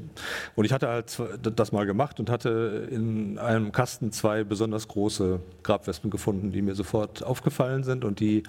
und 0.57 0.64
ich 0.64 0.72
hatte 0.72 0.88
halt 0.88 1.14
das 1.57 1.72
mal 1.72 1.84
gemacht 1.84 2.20
und 2.20 2.30
hatte 2.30 2.88
in 2.90 3.38
einem 3.38 3.70
Kasten 3.70 4.12
zwei 4.12 4.44
besonders 4.44 4.88
große 4.88 5.40
Grabwespen 5.62 6.11
gefunden, 6.11 6.51
die 6.51 6.62
mir 6.62 6.74
sofort 6.74 7.22
aufgefallen 7.22 7.84
sind 7.84 8.03
und 8.03 8.18
die 8.18 8.44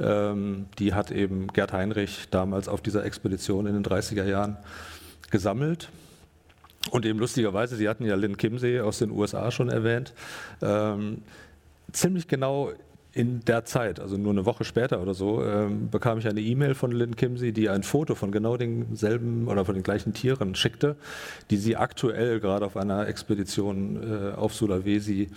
ähm, 0.00 0.66
die 0.80 0.92
hat 0.92 1.12
eben 1.12 1.46
Gerd 1.52 1.72
Heinrich 1.72 2.26
damals 2.32 2.66
auf 2.66 2.80
dieser 2.80 3.04
Expedition 3.04 3.68
in 3.68 3.74
den 3.74 3.84
30er 3.84 4.24
Jahren 4.24 4.56
gesammelt. 5.30 5.88
Und 6.90 7.04
eben 7.04 7.18
lustigerweise, 7.18 7.76
Sie 7.76 7.88
hatten 7.88 8.04
ja 8.04 8.14
Lynn 8.14 8.36
Kimsey 8.36 8.80
aus 8.80 8.98
den 8.98 9.10
USA 9.10 9.50
schon 9.50 9.68
erwähnt, 9.68 10.14
ähm, 10.62 11.22
ziemlich 11.92 12.28
genau 12.28 12.72
in 13.12 13.40
der 13.46 13.64
Zeit, 13.64 13.98
also 13.98 14.18
nur 14.18 14.32
eine 14.32 14.44
Woche 14.44 14.64
später 14.64 15.00
oder 15.00 15.14
so, 15.14 15.42
ähm, 15.42 15.88
bekam 15.88 16.18
ich 16.18 16.28
eine 16.28 16.42
E-Mail 16.42 16.74
von 16.74 16.92
Lynn 16.92 17.16
Kimsey, 17.16 17.52
die 17.52 17.70
ein 17.70 17.82
Foto 17.82 18.14
von 18.14 18.30
genau 18.30 18.58
denselben 18.58 19.48
oder 19.48 19.64
von 19.64 19.74
den 19.74 19.82
gleichen 19.82 20.12
Tieren 20.12 20.54
schickte, 20.54 20.96
die 21.48 21.56
sie 21.56 21.76
aktuell 21.76 22.40
gerade 22.40 22.66
auf 22.66 22.76
einer 22.76 23.08
Expedition 23.08 24.02
äh, 24.02 24.34
auf 24.34 24.54
Sulawesi 24.54 25.30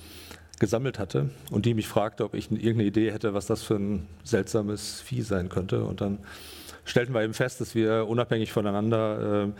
gesammelt 0.59 0.99
hatte 0.99 1.29
und 1.51 1.65
die 1.65 1.73
mich 1.73 1.87
fragte, 1.87 2.25
ob 2.25 2.33
ich 2.33 2.51
irgendeine 2.51 2.83
Idee 2.83 3.13
hätte, 3.13 3.33
was 3.33 3.45
das 3.45 3.63
für 3.63 3.75
ein 3.75 4.07
seltsames 4.25 4.99
Vieh 4.99 5.21
sein 5.21 5.47
könnte. 5.47 5.85
Und 5.85 6.01
dann 6.01 6.19
stellten 6.83 7.13
wir 7.13 7.23
eben 7.23 7.33
fest, 7.33 7.61
dass 7.61 7.75
wir 7.75 8.07
unabhängig 8.09 8.51
voneinander 8.51 9.45
äh, 9.45 9.51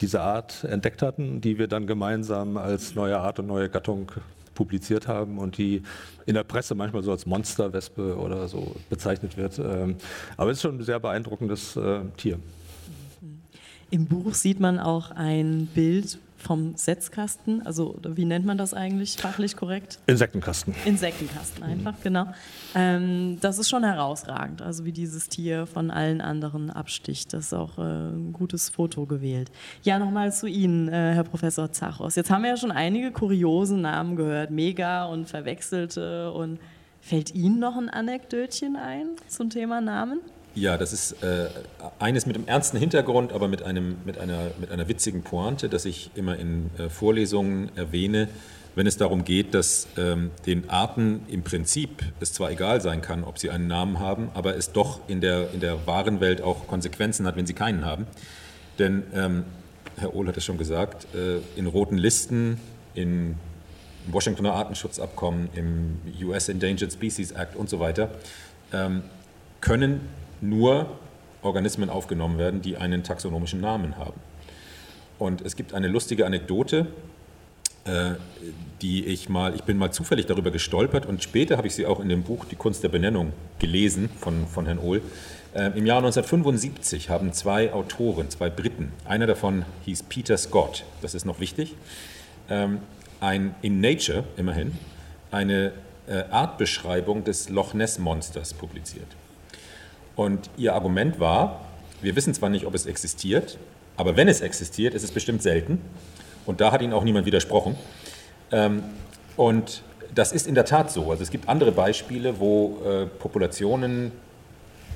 diese 0.00 0.20
Art 0.20 0.64
entdeckt 0.64 1.02
hatten, 1.02 1.40
die 1.40 1.58
wir 1.58 1.68
dann 1.68 1.86
gemeinsam 1.86 2.56
als 2.56 2.94
neue 2.94 3.18
Art 3.18 3.38
und 3.38 3.46
neue 3.46 3.68
Gattung 3.68 4.12
publiziert 4.54 5.06
haben 5.06 5.38
und 5.38 5.56
die 5.56 5.82
in 6.26 6.34
der 6.34 6.42
Presse 6.42 6.74
manchmal 6.74 7.02
so 7.02 7.12
als 7.12 7.26
Monsterwespe 7.26 8.16
oder 8.16 8.48
so 8.48 8.74
bezeichnet 8.90 9.36
wird. 9.36 9.58
Ähm, 9.58 9.96
aber 10.36 10.50
es 10.50 10.58
ist 10.58 10.62
schon 10.62 10.78
ein 10.78 10.82
sehr 10.82 10.98
beeindruckendes 10.98 11.76
äh, 11.76 12.00
Tier. 12.16 12.38
Im 13.90 14.06
Buch 14.06 14.34
sieht 14.34 14.60
man 14.60 14.78
auch 14.78 15.12
ein 15.12 15.68
Bild 15.74 16.18
vom 16.38 16.76
Setzkasten, 16.76 17.66
also 17.66 17.98
wie 18.02 18.24
nennt 18.24 18.46
man 18.46 18.56
das 18.56 18.72
eigentlich 18.72 19.16
fachlich 19.16 19.56
korrekt? 19.56 19.98
Insektenkasten. 20.06 20.72
Insektenkasten 20.84 21.64
einfach, 21.64 21.92
mhm. 21.94 22.02
genau. 22.02 22.26
Ähm, 22.76 23.38
das 23.40 23.58
ist 23.58 23.68
schon 23.68 23.82
herausragend, 23.82 24.62
also 24.62 24.84
wie 24.84 24.92
dieses 24.92 25.28
Tier 25.28 25.66
von 25.66 25.90
allen 25.90 26.20
anderen 26.20 26.70
absticht. 26.70 27.32
Das 27.32 27.46
ist 27.46 27.54
auch 27.54 27.76
äh, 27.78 27.82
ein 27.82 28.32
gutes 28.32 28.68
Foto 28.68 29.04
gewählt. 29.04 29.50
Ja, 29.82 29.98
nochmal 29.98 30.32
zu 30.32 30.46
Ihnen, 30.46 30.88
äh, 30.88 31.14
Herr 31.14 31.24
Professor 31.24 31.72
Zachos. 31.72 32.14
Jetzt 32.14 32.30
haben 32.30 32.42
wir 32.42 32.50
ja 32.50 32.56
schon 32.56 32.70
einige 32.70 33.10
kuriose 33.10 33.76
Namen 33.76 34.14
gehört, 34.14 34.52
Mega 34.52 35.06
und 35.06 35.28
Verwechselte 35.28 36.30
und 36.32 36.60
fällt 37.00 37.34
Ihnen 37.34 37.58
noch 37.58 37.76
ein 37.76 37.88
Anekdötchen 37.88 38.76
ein 38.76 39.08
zum 39.26 39.50
Thema 39.50 39.80
Namen? 39.80 40.20
Ja, 40.58 40.76
das 40.76 40.92
ist 40.92 41.22
äh, 41.22 41.48
eines 42.00 42.26
mit 42.26 42.34
einem 42.34 42.48
ernsten 42.48 42.78
Hintergrund, 42.78 43.32
aber 43.32 43.46
mit, 43.46 43.62
einem, 43.62 43.98
mit, 44.04 44.18
einer, 44.18 44.50
mit 44.58 44.72
einer 44.72 44.88
witzigen 44.88 45.22
Pointe, 45.22 45.68
das 45.68 45.84
ich 45.84 46.10
immer 46.16 46.36
in 46.36 46.70
äh, 46.78 46.88
Vorlesungen 46.88 47.70
erwähne, 47.76 48.28
wenn 48.74 48.86
es 48.88 48.96
darum 48.96 49.24
geht, 49.24 49.54
dass 49.54 49.86
ähm, 49.96 50.32
den 50.46 50.68
Arten 50.68 51.20
im 51.28 51.44
Prinzip 51.44 52.02
es 52.18 52.32
zwar 52.32 52.50
egal 52.50 52.80
sein 52.80 53.02
kann, 53.02 53.22
ob 53.22 53.38
sie 53.38 53.50
einen 53.50 53.68
Namen 53.68 54.00
haben, 54.00 54.30
aber 54.34 54.56
es 54.56 54.72
doch 54.72 55.00
in 55.06 55.20
der, 55.20 55.52
in 55.52 55.60
der 55.60 55.86
wahren 55.86 56.20
Welt 56.20 56.42
auch 56.42 56.66
Konsequenzen 56.66 57.24
hat, 57.26 57.36
wenn 57.36 57.46
sie 57.46 57.54
keinen 57.54 57.84
haben. 57.84 58.06
Denn 58.80 59.04
ähm, 59.14 59.44
Herr 59.96 60.12
Ohl 60.14 60.26
hat 60.26 60.36
es 60.36 60.44
schon 60.44 60.58
gesagt, 60.58 61.06
äh, 61.14 61.38
in 61.56 61.68
roten 61.68 61.98
Listen, 61.98 62.60
in 62.94 63.36
Washingtoner 64.08 64.54
Artenschutzabkommen, 64.54 65.50
im 65.54 66.00
US 66.26 66.48
Endangered 66.48 66.92
Species 66.92 67.30
Act 67.30 67.54
und 67.54 67.68
so 67.68 67.78
weiter, 67.78 68.10
ähm, 68.72 69.02
können 69.60 70.00
nur 70.40 70.86
Organismen 71.42 71.90
aufgenommen 71.90 72.38
werden, 72.38 72.62
die 72.62 72.76
einen 72.76 73.04
taxonomischen 73.04 73.60
Namen 73.60 73.96
haben. 73.96 74.20
Und 75.18 75.40
es 75.40 75.56
gibt 75.56 75.74
eine 75.74 75.88
lustige 75.88 76.26
Anekdote, 76.26 76.86
äh, 77.84 78.14
die 78.82 79.06
ich 79.06 79.28
mal, 79.28 79.54
ich 79.54 79.62
bin 79.62 79.76
mal 79.76 79.90
zufällig 79.90 80.26
darüber 80.26 80.50
gestolpert 80.50 81.06
und 81.06 81.22
später 81.22 81.56
habe 81.56 81.66
ich 81.66 81.74
sie 81.74 81.86
auch 81.86 82.00
in 82.00 82.08
dem 82.08 82.22
Buch 82.22 82.44
Die 82.44 82.54
Kunst 82.54 82.84
der 82.84 82.88
Benennung 82.88 83.32
gelesen 83.58 84.08
von, 84.20 84.46
von 84.46 84.66
Herrn 84.66 84.78
Ohl. 84.78 85.02
Äh, 85.54 85.76
Im 85.76 85.86
Jahr 85.86 85.98
1975 85.98 87.10
haben 87.10 87.32
zwei 87.32 87.72
Autoren, 87.72 88.30
zwei 88.30 88.50
Briten, 88.50 88.92
einer 89.04 89.26
davon 89.26 89.64
hieß 89.84 90.04
Peter 90.04 90.36
Scott, 90.36 90.84
das 91.02 91.14
ist 91.14 91.24
noch 91.24 91.40
wichtig, 91.40 91.74
ähm, 92.48 92.78
ein, 93.20 93.54
in 93.62 93.80
Nature 93.80 94.24
immerhin 94.36 94.78
eine 95.32 95.72
äh, 96.06 96.24
Artbeschreibung 96.30 97.24
des 97.24 97.48
Loch 97.48 97.74
Ness 97.74 97.98
Monsters 97.98 98.54
publiziert. 98.54 99.08
Und 100.18 100.50
ihr 100.56 100.74
Argument 100.74 101.20
war, 101.20 101.60
wir 102.02 102.16
wissen 102.16 102.34
zwar 102.34 102.48
nicht, 102.48 102.66
ob 102.66 102.74
es 102.74 102.86
existiert, 102.86 103.56
aber 103.96 104.16
wenn 104.16 104.26
es 104.26 104.40
existiert, 104.40 104.92
ist 104.92 105.04
es 105.04 105.12
bestimmt 105.12 105.44
selten. 105.44 105.80
Und 106.44 106.60
da 106.60 106.72
hat 106.72 106.82
ihnen 106.82 106.92
auch 106.92 107.04
niemand 107.04 107.24
widersprochen. 107.24 107.76
Ähm, 108.50 108.82
und 109.36 109.84
das 110.12 110.32
ist 110.32 110.48
in 110.48 110.56
der 110.56 110.64
Tat 110.64 110.90
so. 110.90 111.12
Also 111.12 111.22
es 111.22 111.30
gibt 111.30 111.48
andere 111.48 111.70
Beispiele, 111.70 112.40
wo 112.40 112.80
äh, 112.84 113.06
Populationen, 113.06 114.10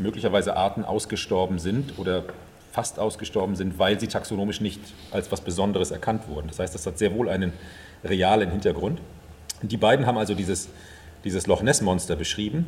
möglicherweise 0.01 0.57
Arten 0.57 0.85
ausgestorben 0.85 1.61
sind 1.61 2.01
oder 2.01 2.25
fast 2.73 2.99
ausgestorben 2.99 3.55
sind, 3.55 3.79
weil 3.79 4.01
sie 4.01 4.09
taxonomisch 4.09 4.61
nicht 4.61 4.81
als 5.13 5.31
was 5.31 5.41
Besonderes 5.41 5.93
erkannt 5.93 6.27
wurden. 6.27 6.49
Das 6.49 6.59
heißt, 6.59 6.75
das 6.75 6.85
hat 6.85 6.99
sehr 6.99 7.15
wohl 7.15 7.29
einen 7.29 7.53
realen 8.03 8.51
Hintergrund. 8.51 9.01
Die 9.63 9.77
beiden 9.77 10.05
haben 10.05 10.19
also 10.19 10.35
dieses, 10.35 10.69
dieses 11.23 11.47
Loch 11.47 11.63
Ness-Monster 11.63 12.17
beschrieben 12.17 12.67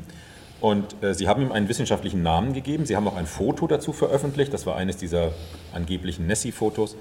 und 0.61 1.03
äh, 1.03 1.15
sie 1.15 1.29
haben 1.29 1.43
ihm 1.43 1.53
einen 1.53 1.69
wissenschaftlichen 1.69 2.23
Namen 2.23 2.53
gegeben. 2.55 2.87
Sie 2.87 2.97
haben 2.97 3.07
auch 3.07 3.17
ein 3.17 3.27
Foto 3.27 3.67
dazu 3.67 3.93
veröffentlicht. 3.93 4.53
Das 4.53 4.67
war 4.67 4.77
eines 4.77 4.97
dieser 4.97 5.33
angeblichen 5.73 6.27
Nessie-Fotos. 6.27 6.97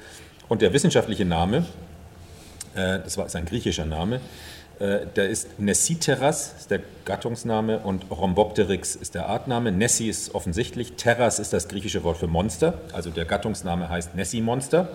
Und 0.49 0.61
der 0.61 0.73
wissenschaftliche 0.73 1.25
Name, 1.25 1.65
äh, 2.75 2.99
das 2.99 3.17
war 3.17 3.27
ein 3.33 3.45
griechischer 3.45 3.85
Name, 3.85 4.19
äh, 4.79 5.05
der 5.15 5.29
ist 5.29 5.59
Nessiteras, 5.59 6.55
ist 6.59 6.71
der 6.71 6.81
Gattungsname, 7.05 7.79
und 7.79 8.09
Rhombopteryx 8.09 8.95
ist 8.95 9.15
der 9.15 9.29
Artname. 9.29 9.71
Nessie 9.71 10.09
ist 10.09 10.35
offensichtlich. 10.35 10.93
Terras 10.93 11.39
ist 11.39 11.53
das 11.53 11.67
griechische 11.67 12.03
Wort 12.03 12.17
für 12.17 12.27
Monster. 12.27 12.79
Also 12.91 13.11
der 13.11 13.25
Gattungsname 13.25 13.87
heißt 13.89 14.15
Nessie-Monster. 14.15 14.89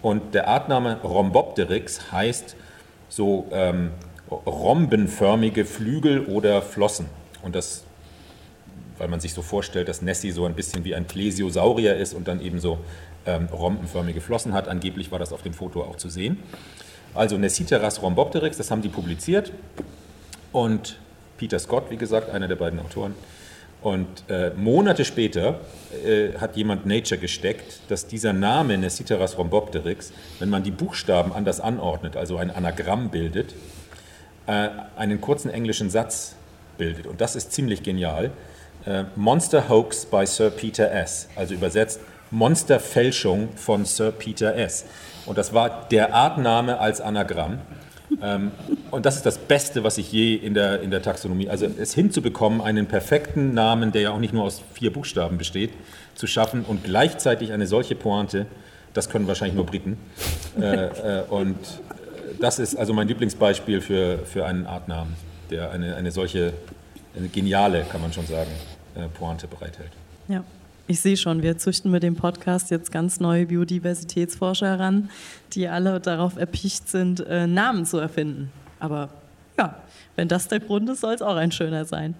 Und 0.00 0.34
der 0.34 0.48
Artname 0.48 1.00
Rhombopteryx 1.02 2.12
heißt 2.12 2.56
so 3.08 3.46
ähm, 3.52 3.90
rhombenförmige 4.30 5.64
Flügel 5.64 6.24
oder 6.24 6.62
Flossen. 6.62 7.06
Und 7.42 7.54
das, 7.54 7.84
weil 8.98 9.08
man 9.08 9.20
sich 9.20 9.32
so 9.32 9.42
vorstellt, 9.42 9.88
dass 9.88 10.02
Nessie 10.02 10.30
so 10.30 10.44
ein 10.46 10.54
bisschen 10.54 10.84
wie 10.84 10.94
ein 10.94 11.04
Plesiosaurier 11.06 11.96
ist 11.96 12.14
und 12.14 12.28
dann 12.28 12.40
eben 12.40 12.60
so 12.60 12.78
ähm, 13.26 13.48
rompenförmige 13.52 14.20
Flossen 14.20 14.52
hat. 14.52 14.68
Angeblich 14.68 15.10
war 15.12 15.18
das 15.18 15.32
auf 15.32 15.42
dem 15.42 15.54
Foto 15.54 15.82
auch 15.82 15.96
zu 15.96 16.08
sehen. 16.08 16.38
Also 17.14 17.36
Nessiteras 17.36 18.02
rhombopteryx, 18.02 18.56
das 18.56 18.70
haben 18.70 18.82
die 18.82 18.88
publiziert. 18.88 19.52
Und 20.52 20.98
Peter 21.36 21.58
Scott, 21.58 21.90
wie 21.90 21.96
gesagt, 21.96 22.30
einer 22.30 22.48
der 22.48 22.56
beiden 22.56 22.78
Autoren. 22.80 23.14
Und 23.82 24.06
äh, 24.28 24.50
Monate 24.50 25.04
später 25.04 25.58
äh, 26.06 26.38
hat 26.38 26.56
jemand 26.56 26.86
Nature 26.86 27.20
gesteckt, 27.20 27.80
dass 27.88 28.06
dieser 28.06 28.32
Name 28.32 28.78
Nessiteras 28.78 29.36
rhombopteryx, 29.36 30.12
wenn 30.38 30.50
man 30.50 30.62
die 30.62 30.70
Buchstaben 30.70 31.32
anders 31.32 31.60
anordnet, 31.60 32.16
also 32.16 32.36
ein 32.36 32.52
Anagramm 32.52 33.10
bildet, 33.10 33.54
äh, 34.46 34.68
einen 34.96 35.20
kurzen 35.20 35.50
englischen 35.50 35.90
Satz 35.90 36.36
bildet. 36.82 37.06
Und 37.06 37.20
das 37.20 37.36
ist 37.36 37.52
ziemlich 37.52 37.84
genial. 37.84 38.32
Äh, 38.84 39.04
Monster 39.14 39.68
Hoax 39.68 40.04
by 40.06 40.26
Sir 40.26 40.50
Peter 40.50 40.90
S., 40.90 41.28
also 41.36 41.54
übersetzt 41.54 42.00
Monsterfälschung 42.32 43.50
von 43.54 43.84
Sir 43.84 44.10
Peter 44.10 44.56
S. 44.56 44.84
Und 45.24 45.38
das 45.38 45.54
war 45.54 45.86
der 45.92 46.12
Artname 46.12 46.80
als 46.80 47.00
Anagramm. 47.00 47.60
Ähm, 48.20 48.50
und 48.90 49.06
das 49.06 49.14
ist 49.14 49.24
das 49.24 49.38
Beste, 49.38 49.84
was 49.84 49.96
ich 49.96 50.10
je 50.10 50.34
in 50.34 50.54
der, 50.54 50.82
in 50.82 50.90
der 50.90 51.02
Taxonomie, 51.02 51.48
also 51.48 51.66
es 51.66 51.94
hinzubekommen, 51.94 52.60
einen 52.60 52.86
perfekten 52.86 53.54
Namen, 53.54 53.92
der 53.92 54.02
ja 54.02 54.10
auch 54.10 54.18
nicht 54.18 54.34
nur 54.34 54.42
aus 54.42 54.60
vier 54.74 54.92
Buchstaben 54.92 55.38
besteht, 55.38 55.70
zu 56.16 56.26
schaffen 56.26 56.64
und 56.66 56.82
gleichzeitig 56.82 57.52
eine 57.52 57.68
solche 57.68 57.94
Pointe, 57.94 58.46
das 58.92 59.08
können 59.08 59.28
wahrscheinlich 59.28 59.54
nur 59.54 59.66
Briten. 59.66 59.98
Äh, 60.60 60.86
äh, 60.86 61.22
und 61.30 61.56
das 62.40 62.58
ist 62.58 62.74
also 62.74 62.92
mein 62.92 63.06
Lieblingsbeispiel 63.06 63.80
für, 63.80 64.18
für 64.26 64.44
einen 64.46 64.66
Artnamen 64.66 65.14
der 65.52 65.70
eine, 65.70 65.94
eine 65.96 66.10
solche 66.10 66.52
eine 67.16 67.28
geniale, 67.28 67.84
kann 67.84 68.00
man 68.00 68.12
schon 68.12 68.26
sagen, 68.26 68.50
äh, 68.94 69.06
Pointe 69.08 69.46
bereithält. 69.46 69.90
Ja. 70.28 70.44
Ich 70.88 71.00
sehe 71.00 71.16
schon, 71.16 71.42
wir 71.42 71.56
züchten 71.58 71.92
mit 71.92 72.02
dem 72.02 72.16
Podcast 72.16 72.70
jetzt 72.70 72.90
ganz 72.90 73.20
neue 73.20 73.46
Biodiversitätsforscher 73.46 74.66
heran, 74.66 75.10
die 75.52 75.68
alle 75.68 76.00
darauf 76.00 76.36
erpicht 76.36 76.88
sind, 76.88 77.20
äh, 77.20 77.46
Namen 77.46 77.86
zu 77.86 77.98
erfinden. 77.98 78.50
Aber 78.80 79.08
ja, 79.56 79.76
wenn 80.16 80.26
das 80.26 80.48
der 80.48 80.58
Grund 80.58 80.90
ist, 80.90 81.00
soll 81.00 81.14
es 81.14 81.22
auch 81.22 81.36
ein 81.36 81.52
schöner 81.52 81.84
sein. 81.84 82.14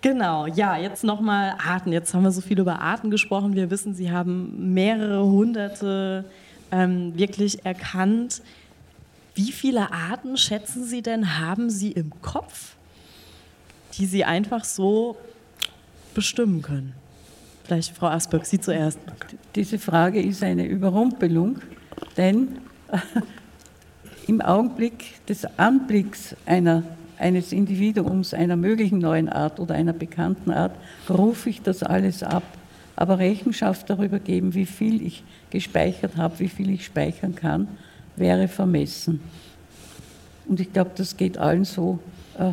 Genau, 0.00 0.46
ja, 0.46 0.76
jetzt 0.76 1.04
nochmal 1.04 1.54
Arten. 1.64 1.92
Jetzt 1.92 2.12
haben 2.12 2.24
wir 2.24 2.32
so 2.32 2.40
viel 2.40 2.58
über 2.58 2.80
Arten 2.80 3.10
gesprochen. 3.10 3.54
Wir 3.54 3.70
wissen, 3.70 3.94
Sie 3.94 4.10
haben 4.10 4.74
mehrere 4.74 5.24
hunderte 5.24 6.24
ähm, 6.72 7.16
wirklich 7.16 7.64
erkannt. 7.64 8.42
Wie 9.42 9.52
viele 9.52 9.90
Arten 9.90 10.36
schätzen 10.36 10.84
Sie 10.84 11.00
denn, 11.00 11.38
haben 11.38 11.70
Sie 11.70 11.92
im 11.92 12.12
Kopf, 12.20 12.76
die 13.96 14.04
Sie 14.04 14.22
einfach 14.22 14.64
so 14.64 15.16
bestimmen 16.12 16.60
können? 16.60 16.92
Vielleicht 17.64 17.96
Frau 17.96 18.08
Asberg, 18.08 18.44
Sie 18.44 18.60
zuerst. 18.60 18.98
Diese 19.54 19.78
Frage 19.78 20.20
ist 20.20 20.42
eine 20.42 20.66
Überrumpelung, 20.66 21.58
denn 22.18 22.58
im 24.26 24.42
Augenblick 24.42 25.24
des 25.26 25.46
Anblicks 25.58 26.36
einer, 26.44 26.82
eines 27.18 27.52
Individuums, 27.52 28.34
einer 28.34 28.56
möglichen 28.56 28.98
neuen 28.98 29.30
Art 29.30 29.58
oder 29.58 29.74
einer 29.74 29.94
bekannten 29.94 30.50
Art, 30.50 30.76
rufe 31.08 31.48
ich 31.48 31.62
das 31.62 31.82
alles 31.82 32.22
ab. 32.22 32.42
Aber 32.94 33.18
Rechenschaft 33.18 33.88
darüber 33.88 34.18
geben, 34.18 34.52
wie 34.52 34.66
viel 34.66 35.00
ich 35.00 35.24
gespeichert 35.48 36.18
habe, 36.18 36.40
wie 36.40 36.48
viel 36.48 36.68
ich 36.68 36.84
speichern 36.84 37.34
kann, 37.34 37.68
wäre 38.20 38.46
vermessen. 38.46 39.20
Und 40.46 40.60
ich 40.60 40.72
glaube, 40.72 40.92
das 40.96 41.16
geht 41.16 41.38
allen 41.38 41.64
so. 41.64 41.98
Äh, 42.38 42.50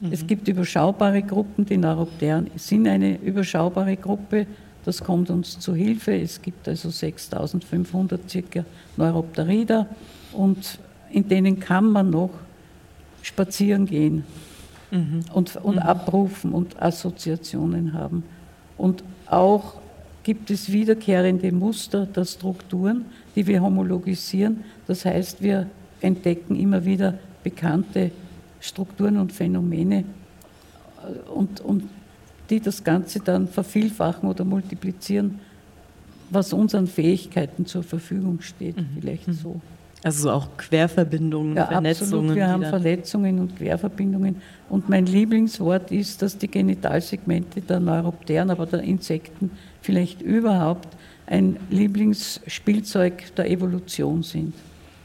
mhm. 0.00 0.12
Es 0.12 0.26
gibt 0.26 0.48
überschaubare 0.48 1.22
Gruppen, 1.22 1.66
die 1.66 1.76
Neuropteren 1.76 2.50
sind 2.56 2.88
eine 2.88 3.20
überschaubare 3.20 3.96
Gruppe. 3.96 4.46
Das 4.84 5.02
kommt 5.02 5.28
uns 5.28 5.58
zu 5.58 5.74
Hilfe. 5.74 6.16
Es 6.16 6.40
gibt 6.40 6.66
also 6.68 6.90
6500 6.90 8.30
circa 8.30 8.64
Neuropterida 8.96 9.86
und 10.32 10.78
in 11.10 11.28
denen 11.28 11.58
kann 11.58 11.90
man 11.90 12.10
noch 12.10 12.30
spazieren 13.22 13.86
gehen 13.86 14.24
mhm. 14.90 15.24
und, 15.32 15.56
und 15.56 15.76
mhm. 15.76 15.82
abrufen 15.82 16.52
und 16.52 16.80
Assoziationen 16.80 17.92
haben. 17.92 18.22
Und 18.76 19.02
auch 19.26 19.74
gibt 20.28 20.50
es 20.50 20.70
wiederkehrende 20.70 21.50
Muster 21.52 22.04
der 22.04 22.26
Strukturen, 22.26 23.06
die 23.34 23.46
wir 23.46 23.62
homologisieren. 23.62 24.62
Das 24.86 25.06
heißt, 25.06 25.40
wir 25.42 25.70
entdecken 26.02 26.54
immer 26.54 26.84
wieder 26.84 27.14
bekannte 27.42 28.10
Strukturen 28.60 29.16
und 29.16 29.32
Phänomene 29.32 30.04
und, 31.34 31.62
und 31.62 31.84
die 32.50 32.60
das 32.60 32.84
Ganze 32.84 33.20
dann 33.20 33.48
vervielfachen 33.48 34.28
oder 34.28 34.44
multiplizieren, 34.44 35.40
was 36.28 36.52
unseren 36.52 36.88
Fähigkeiten 36.88 37.64
zur 37.64 37.82
Verfügung 37.82 38.42
steht, 38.42 38.76
mhm. 38.76 38.88
vielleicht 39.00 39.28
mhm. 39.28 39.32
so. 39.32 39.60
Also 40.02 40.30
auch 40.30 40.48
Querverbindungen, 40.56 41.56
ja, 41.56 41.66
Vernetzungen. 41.66 42.12
Absolut. 42.12 42.36
Wir 42.36 42.48
haben 42.48 42.64
Verletzungen 42.64 43.38
und 43.40 43.56
Querverbindungen. 43.56 44.36
Und 44.68 44.88
mein 44.88 45.06
Lieblingswort 45.06 45.90
ist, 45.90 46.22
dass 46.22 46.38
die 46.38 46.48
Genitalsegmente 46.48 47.60
der 47.60 47.80
Neuropteren, 47.80 48.50
aber 48.50 48.66
der 48.66 48.82
Insekten 48.82 49.50
vielleicht 49.80 50.22
überhaupt 50.22 50.88
ein 51.26 51.58
Lieblingsspielzeug 51.70 53.34
der 53.34 53.50
Evolution 53.50 54.22
sind. 54.22 54.54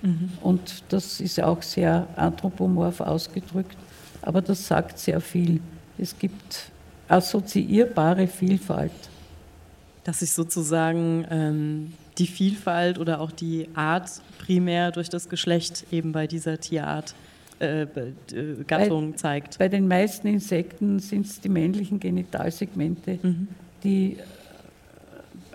Mhm. 0.03 0.29
Und 0.41 0.83
das 0.89 1.19
ist 1.19 1.41
auch 1.41 1.61
sehr 1.61 2.07
anthropomorph 2.15 3.01
ausgedrückt, 3.01 3.75
aber 4.21 4.41
das 4.41 4.67
sagt 4.67 4.99
sehr 4.99 5.19
viel. 5.19 5.59
Es 5.97 6.17
gibt 6.17 6.71
assoziierbare 7.07 8.27
Vielfalt. 8.27 8.91
Dass 10.03 10.19
sich 10.19 10.33
sozusagen 10.33 11.25
ähm, 11.31 11.93
die 12.17 12.27
Vielfalt 12.27 12.99
oder 12.99 13.19
auch 13.19 13.31
die 13.31 13.67
Art 13.73 14.09
primär 14.39 14.91
durch 14.91 15.09
das 15.09 15.29
Geschlecht 15.29 15.85
eben 15.91 16.11
bei 16.11 16.27
dieser 16.27 16.59
Tierart 16.59 17.15
äh, 17.59 17.83
äh 17.83 17.87
Gattung 18.67 19.11
bei, 19.11 19.17
zeigt. 19.17 19.57
Bei 19.57 19.69
den 19.69 19.87
meisten 19.87 20.27
Insekten 20.27 20.99
sind 20.99 21.25
es 21.25 21.41
die 21.41 21.49
männlichen 21.49 21.99
Genitalsegmente, 21.99 23.19
mhm. 23.21 23.47
die 23.83 24.17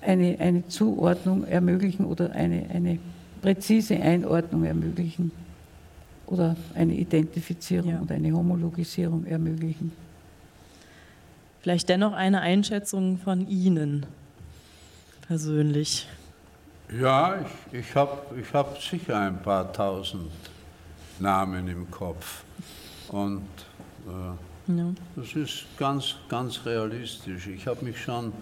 eine, 0.01 0.37
eine 0.39 0.67
Zuordnung 0.69 1.45
ermöglichen 1.45 2.07
oder 2.07 2.33
eine, 2.33 2.69
eine 2.71 2.99
präzise 3.41 4.01
Einordnung 4.01 4.65
ermöglichen 4.65 5.31
oder 6.27 6.57
eine 6.75 6.95
Identifizierung 6.95 7.91
ja. 7.91 8.01
und 8.01 8.11
eine 8.11 8.33
Homologisierung 8.33 9.25
ermöglichen. 9.27 9.93
Vielleicht 11.61 11.89
dennoch 11.89 12.13
eine 12.13 12.41
Einschätzung 12.41 13.19
von 13.19 13.49
Ihnen 13.49 14.07
persönlich. 15.27 16.07
Ja, 16.91 17.39
ich, 17.73 17.81
ich 17.81 17.95
habe 17.95 18.19
ich 18.41 18.53
hab 18.55 18.81
sicher 18.81 19.19
ein 19.21 19.43
paar 19.43 19.71
tausend 19.73 20.33
Namen 21.19 21.69
im 21.69 21.91
Kopf. 21.91 22.45
Und 23.09 23.47
äh, 24.07 24.73
ja. 24.73 24.95
das 25.15 25.35
ist 25.35 25.67
ganz, 25.79 26.15
ganz 26.31 26.65
realistisch. 26.65 27.47
Ich 27.47 27.67
habe 27.67 27.85
mich 27.85 28.01
schon 28.01 28.33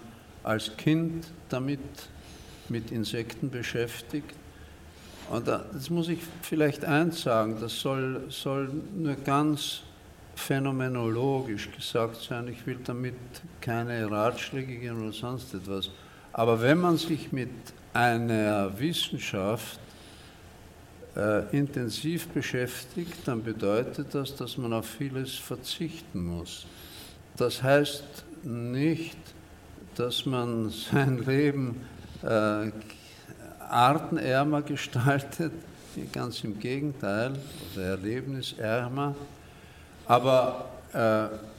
als 0.43 0.77
Kind 0.77 1.27
damit 1.49 1.81
mit 2.69 2.91
Insekten 2.91 3.49
beschäftigt. 3.49 4.33
Und 5.29 5.45
das 5.47 5.89
muss 5.89 6.07
ich 6.07 6.19
vielleicht 6.41 6.85
eins 6.85 7.23
sagen, 7.23 7.57
das 7.59 7.77
soll, 7.77 8.27
soll 8.29 8.71
nur 8.95 9.15
ganz 9.15 9.81
phänomenologisch 10.35 11.69
gesagt 11.71 12.15
sein. 12.21 12.47
Ich 12.47 12.65
will 12.65 12.79
damit 12.81 13.15
keine 13.59 14.09
Ratschläge 14.09 14.77
geben 14.77 15.01
oder 15.01 15.11
sonst 15.11 15.53
etwas. 15.53 15.89
Aber 16.31 16.61
wenn 16.61 16.77
man 16.77 16.95
sich 16.95 17.33
mit 17.33 17.49
einer 17.93 18.77
Wissenschaft 18.79 19.79
äh, 21.15 21.57
intensiv 21.57 22.27
beschäftigt, 22.27 23.27
dann 23.27 23.43
bedeutet 23.43 24.13
das, 24.13 24.35
dass 24.35 24.57
man 24.57 24.73
auf 24.73 24.87
vieles 24.87 25.35
verzichten 25.35 26.23
muss. 26.23 26.67
Das 27.37 27.63
heißt 27.63 28.03
nicht, 28.43 29.17
dass 29.95 30.25
man 30.25 30.69
sein 30.91 31.17
Leben 31.25 31.81
äh, 32.23 32.71
artenärmer 33.59 34.61
gestaltet, 34.61 35.53
ganz 36.13 36.43
im 36.43 36.59
Gegenteil, 36.59 37.33
oder 37.73 37.83
erlebnisärmer. 37.83 39.15
Aber 40.05 40.69
äh, 40.93 41.56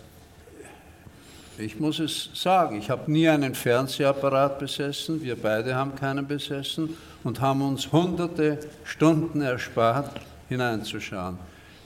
ich 1.58 1.80
muss 1.80 1.98
es 1.98 2.30
sagen, 2.34 2.78
ich 2.78 2.90
habe 2.90 3.10
nie 3.10 3.28
einen 3.28 3.54
Fernsehapparat 3.54 4.58
besessen, 4.58 5.22
wir 5.22 5.36
beide 5.36 5.74
haben 5.74 5.94
keinen 5.94 6.26
besessen 6.26 6.96
und 7.24 7.40
haben 7.40 7.62
uns 7.62 7.90
hunderte 7.90 8.58
Stunden 8.84 9.40
erspart, 9.40 10.20
hineinzuschauen. 10.48 11.38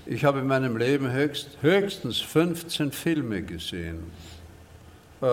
Ich 0.05 0.25
habe 0.25 0.41
in 0.41 0.47
meinem 0.47 0.77
Leben 0.77 1.11
höchst, 1.11 1.49
höchstens 1.63 2.21
15 2.21 2.93
Filme 2.93 3.43
gesehen. 3.43 4.01
Äh, 5.21 5.27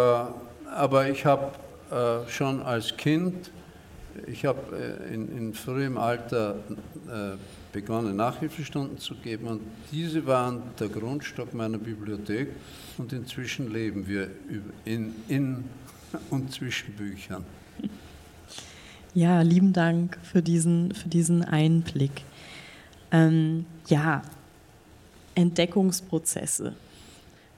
aber 0.74 1.10
ich 1.10 1.26
habe 1.26 1.52
äh, 1.92 2.30
schon 2.30 2.62
als 2.62 2.96
Kind, 2.96 3.52
ich 4.28 4.46
habe 4.46 4.60
äh, 4.78 5.14
in, 5.14 5.38
in, 5.38 5.54
frühem 5.54 5.98
Alter 5.98 6.56
begonnen, 7.72 8.16
Nachhilfestunden 8.16 8.98
zu 8.98 9.16
geben 9.16 9.48
und 9.48 9.62
diese 9.92 10.26
waren 10.26 10.62
der 10.80 10.90
Grundstock 10.90 11.54
meiner 11.54 11.78
Bibliothek 11.78 12.50
und 12.98 13.14
inzwischen 13.14 13.72
leben 13.72 14.08
wir 14.08 14.30
in, 14.86 15.14
in 15.28 15.64
und 16.30 16.52
zwischen 16.52 16.94
Büchern. 16.94 17.46
Ja, 19.14 19.42
lieben 19.42 19.74
Dank 19.74 20.18
für 20.24 20.42
diesen, 20.42 20.94
für 20.94 21.10
diesen 21.10 21.44
Einblick. 21.44 22.24
Ähm, 23.12 23.66
ja, 23.88 24.22
Entdeckungsprozesse 25.36 26.74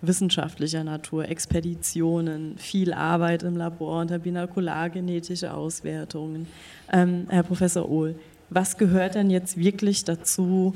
wissenschaftlicher 0.02 0.84
Natur, 0.84 1.30
Expeditionen, 1.30 2.58
viel 2.58 2.94
Arbeit 2.94 3.44
im 3.44 3.56
Labor 3.56 4.02
unter 4.02 4.20
binakulargenetische 4.20 5.54
Auswertungen. 5.54 6.48
Ähm, 6.92 7.28
Herr 7.30 7.44
Professor 7.44 7.88
Ohl, 7.90 8.16
was 8.52 8.78
gehört 8.78 9.16
denn 9.16 9.30
jetzt 9.30 9.58
wirklich 9.58 10.04
dazu, 10.04 10.76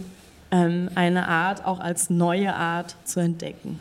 ähm, 0.49 0.89
eine 0.95 1.27
Art 1.27 1.65
auch 1.65 1.79
als 1.79 2.09
neue 2.09 2.55
Art 2.55 2.95
zu 3.03 3.19
entdecken? 3.19 3.79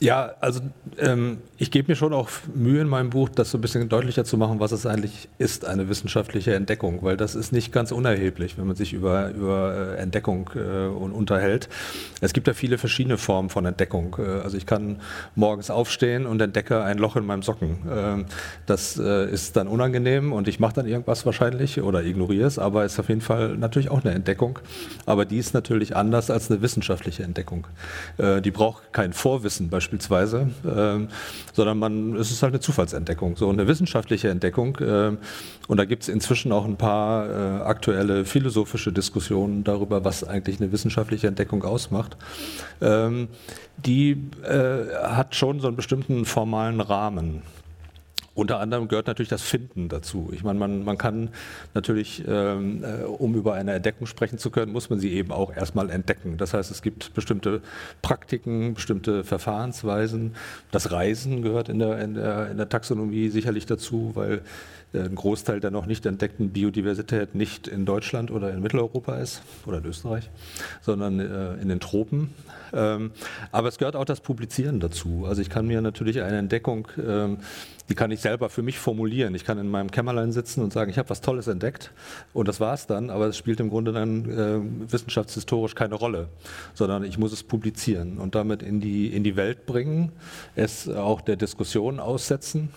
Ja, 0.00 0.32
also 0.40 0.60
ähm, 0.96 1.38
ich 1.58 1.70
gebe 1.70 1.90
mir 1.90 1.96
schon 1.96 2.12
auch 2.12 2.28
Mühe 2.54 2.80
in 2.80 2.88
meinem 2.88 3.10
Buch, 3.10 3.28
das 3.28 3.50
so 3.50 3.58
ein 3.58 3.60
bisschen 3.60 3.88
deutlicher 3.88 4.24
zu 4.24 4.36
machen, 4.36 4.60
was 4.60 4.72
es 4.72 4.86
eigentlich 4.86 5.28
ist, 5.38 5.64
eine 5.64 5.88
wissenschaftliche 5.88 6.54
Entdeckung, 6.54 7.02
weil 7.02 7.16
das 7.16 7.34
ist 7.34 7.52
nicht 7.52 7.72
ganz 7.72 7.92
unerheblich, 7.92 8.56
wenn 8.56 8.66
man 8.66 8.76
sich 8.76 8.92
über, 8.92 9.30
über 9.30 9.96
äh, 9.96 9.96
Entdeckung 9.96 10.50
äh, 10.54 10.86
unterhält. 10.86 11.68
Es 12.20 12.32
gibt 12.32 12.46
ja 12.46 12.54
viele 12.54 12.78
verschiedene 12.78 13.18
Formen 13.18 13.50
von 13.50 13.66
Entdeckung. 13.66 14.16
Äh, 14.18 14.42
also 14.42 14.56
ich 14.56 14.66
kann 14.66 15.00
morgens 15.34 15.70
aufstehen 15.70 16.26
und 16.26 16.40
entdecke 16.40 16.82
ein 16.82 16.98
Loch 16.98 17.16
in 17.16 17.26
meinem 17.26 17.42
Socken. 17.42 17.78
Ähm, 17.90 18.26
das 18.66 18.98
äh, 18.98 19.30
ist 19.30 19.56
dann 19.56 19.68
unangenehm 19.68 20.32
und 20.32 20.48
ich 20.48 20.60
mache 20.60 20.74
dann 20.74 20.86
irgendwas 20.86 21.26
wahrscheinlich 21.26 21.82
oder 21.82 22.04
ignoriere 22.04 22.46
es, 22.46 22.58
aber 22.58 22.84
es 22.84 22.92
ist 22.92 23.00
auf 23.00 23.08
jeden 23.08 23.20
Fall 23.20 23.56
natürlich 23.56 23.90
auch 23.90 24.04
eine 24.04 24.14
Entdeckung. 24.14 24.60
Aber 25.06 25.24
die 25.24 25.38
ist 25.38 25.54
natürlich 25.54 25.96
anders 25.96 26.30
als 26.30 26.50
eine 26.50 26.62
wissenschaftliche 26.62 27.24
Entdeckung. 27.24 27.66
Die 28.18 28.50
braucht 28.50 28.92
kein 28.92 29.12
Vorwissen 29.12 29.70
beispielsweise 29.70 29.98
beispielsweise, 30.08 30.48
äh, 30.64 31.06
sondern 31.58 31.78
man, 31.80 32.14
es 32.14 32.30
ist 32.30 32.40
halt 32.44 32.52
eine 32.52 32.60
Zufallsentdeckung, 32.60 33.36
so 33.36 33.50
eine 33.50 33.66
wissenschaftliche 33.66 34.30
Entdeckung. 34.30 34.76
Äh, 34.76 35.16
und 35.66 35.76
da 35.76 35.84
gibt 35.84 36.04
es 36.04 36.08
inzwischen 36.08 36.52
auch 36.52 36.64
ein 36.64 36.76
paar 36.76 37.28
äh, 37.28 37.62
aktuelle 37.64 38.24
philosophische 38.24 38.92
Diskussionen 38.92 39.64
darüber, 39.64 40.04
was 40.04 40.22
eigentlich 40.22 40.60
eine 40.60 40.70
wissenschaftliche 40.70 41.26
Entdeckung 41.26 41.64
ausmacht. 41.64 42.16
Ähm, 42.80 43.26
die 43.76 44.12
äh, 44.44 44.94
hat 45.02 45.34
schon 45.34 45.58
so 45.58 45.66
einen 45.66 45.76
bestimmten 45.76 46.26
formalen 46.26 46.80
Rahmen. 46.80 47.42
Unter 48.38 48.60
anderem 48.60 48.86
gehört 48.86 49.08
natürlich 49.08 49.30
das 49.30 49.42
Finden 49.42 49.88
dazu. 49.88 50.30
Ich 50.32 50.44
meine, 50.44 50.60
man, 50.60 50.84
man 50.84 50.96
kann 50.96 51.30
natürlich, 51.74 52.22
ähm, 52.28 52.84
äh, 52.84 53.02
um 53.02 53.34
über 53.34 53.54
eine 53.54 53.72
Entdeckung 53.72 54.06
sprechen 54.06 54.38
zu 54.38 54.50
können, 54.52 54.70
muss 54.70 54.90
man 54.90 55.00
sie 55.00 55.10
eben 55.10 55.32
auch 55.32 55.52
erstmal 55.52 55.90
entdecken. 55.90 56.36
Das 56.36 56.54
heißt, 56.54 56.70
es 56.70 56.80
gibt 56.80 57.14
bestimmte 57.14 57.62
Praktiken, 58.00 58.74
bestimmte 58.74 59.24
Verfahrensweisen. 59.24 60.36
Das 60.70 60.92
Reisen 60.92 61.42
gehört 61.42 61.68
in 61.68 61.80
der, 61.80 61.98
in 61.98 62.14
der, 62.14 62.48
in 62.52 62.58
der 62.58 62.68
Taxonomie 62.68 63.28
sicherlich 63.28 63.66
dazu, 63.66 64.12
weil 64.14 64.42
ein 64.94 65.14
Großteil 65.14 65.60
der 65.60 65.70
noch 65.70 65.86
nicht 65.86 66.06
entdeckten 66.06 66.50
Biodiversität 66.50 67.34
nicht 67.34 67.68
in 67.68 67.84
Deutschland 67.84 68.30
oder 68.30 68.52
in 68.52 68.60
Mitteleuropa 68.60 69.16
ist 69.16 69.42
oder 69.66 69.78
in 69.78 69.84
Österreich, 69.84 70.30
sondern 70.80 71.20
äh, 71.20 71.54
in 71.54 71.68
den 71.68 71.80
Tropen. 71.80 72.34
Ähm, 72.72 73.10
aber 73.52 73.68
es 73.68 73.78
gehört 73.78 73.96
auch 73.96 74.04
das 74.04 74.20
Publizieren 74.20 74.80
dazu. 74.80 75.24
Also 75.26 75.42
ich 75.42 75.50
kann 75.50 75.66
mir 75.66 75.80
natürlich 75.80 76.22
eine 76.22 76.38
Entdeckung, 76.38 76.88
ähm, 77.06 77.38
die 77.88 77.94
kann 77.94 78.10
ich 78.10 78.20
selber 78.20 78.50
für 78.50 78.62
mich 78.62 78.78
formulieren. 78.78 79.34
Ich 79.34 79.44
kann 79.44 79.58
in 79.58 79.70
meinem 79.70 79.90
Kämmerlein 79.90 80.32
sitzen 80.32 80.62
und 80.62 80.72
sagen, 80.72 80.90
ich 80.90 80.98
habe 80.98 81.08
was 81.10 81.20
Tolles 81.20 81.46
entdeckt 81.48 81.92
und 82.32 82.48
das 82.48 82.60
war 82.60 82.74
es 82.74 82.86
dann, 82.86 83.10
aber 83.10 83.26
es 83.26 83.36
spielt 83.36 83.60
im 83.60 83.70
Grunde 83.70 83.92
dann 83.92 84.30
äh, 84.30 84.92
wissenschaftshistorisch 84.92 85.74
keine 85.74 85.94
Rolle, 85.94 86.28
sondern 86.74 87.04
ich 87.04 87.18
muss 87.18 87.32
es 87.32 87.42
publizieren 87.42 88.18
und 88.18 88.34
damit 88.34 88.62
in 88.62 88.80
die, 88.80 89.08
in 89.08 89.24
die 89.24 89.36
Welt 89.36 89.66
bringen, 89.66 90.12
es 90.54 90.88
auch 90.88 91.20
der 91.20 91.36
Diskussion 91.36 92.00
aussetzen. 92.00 92.70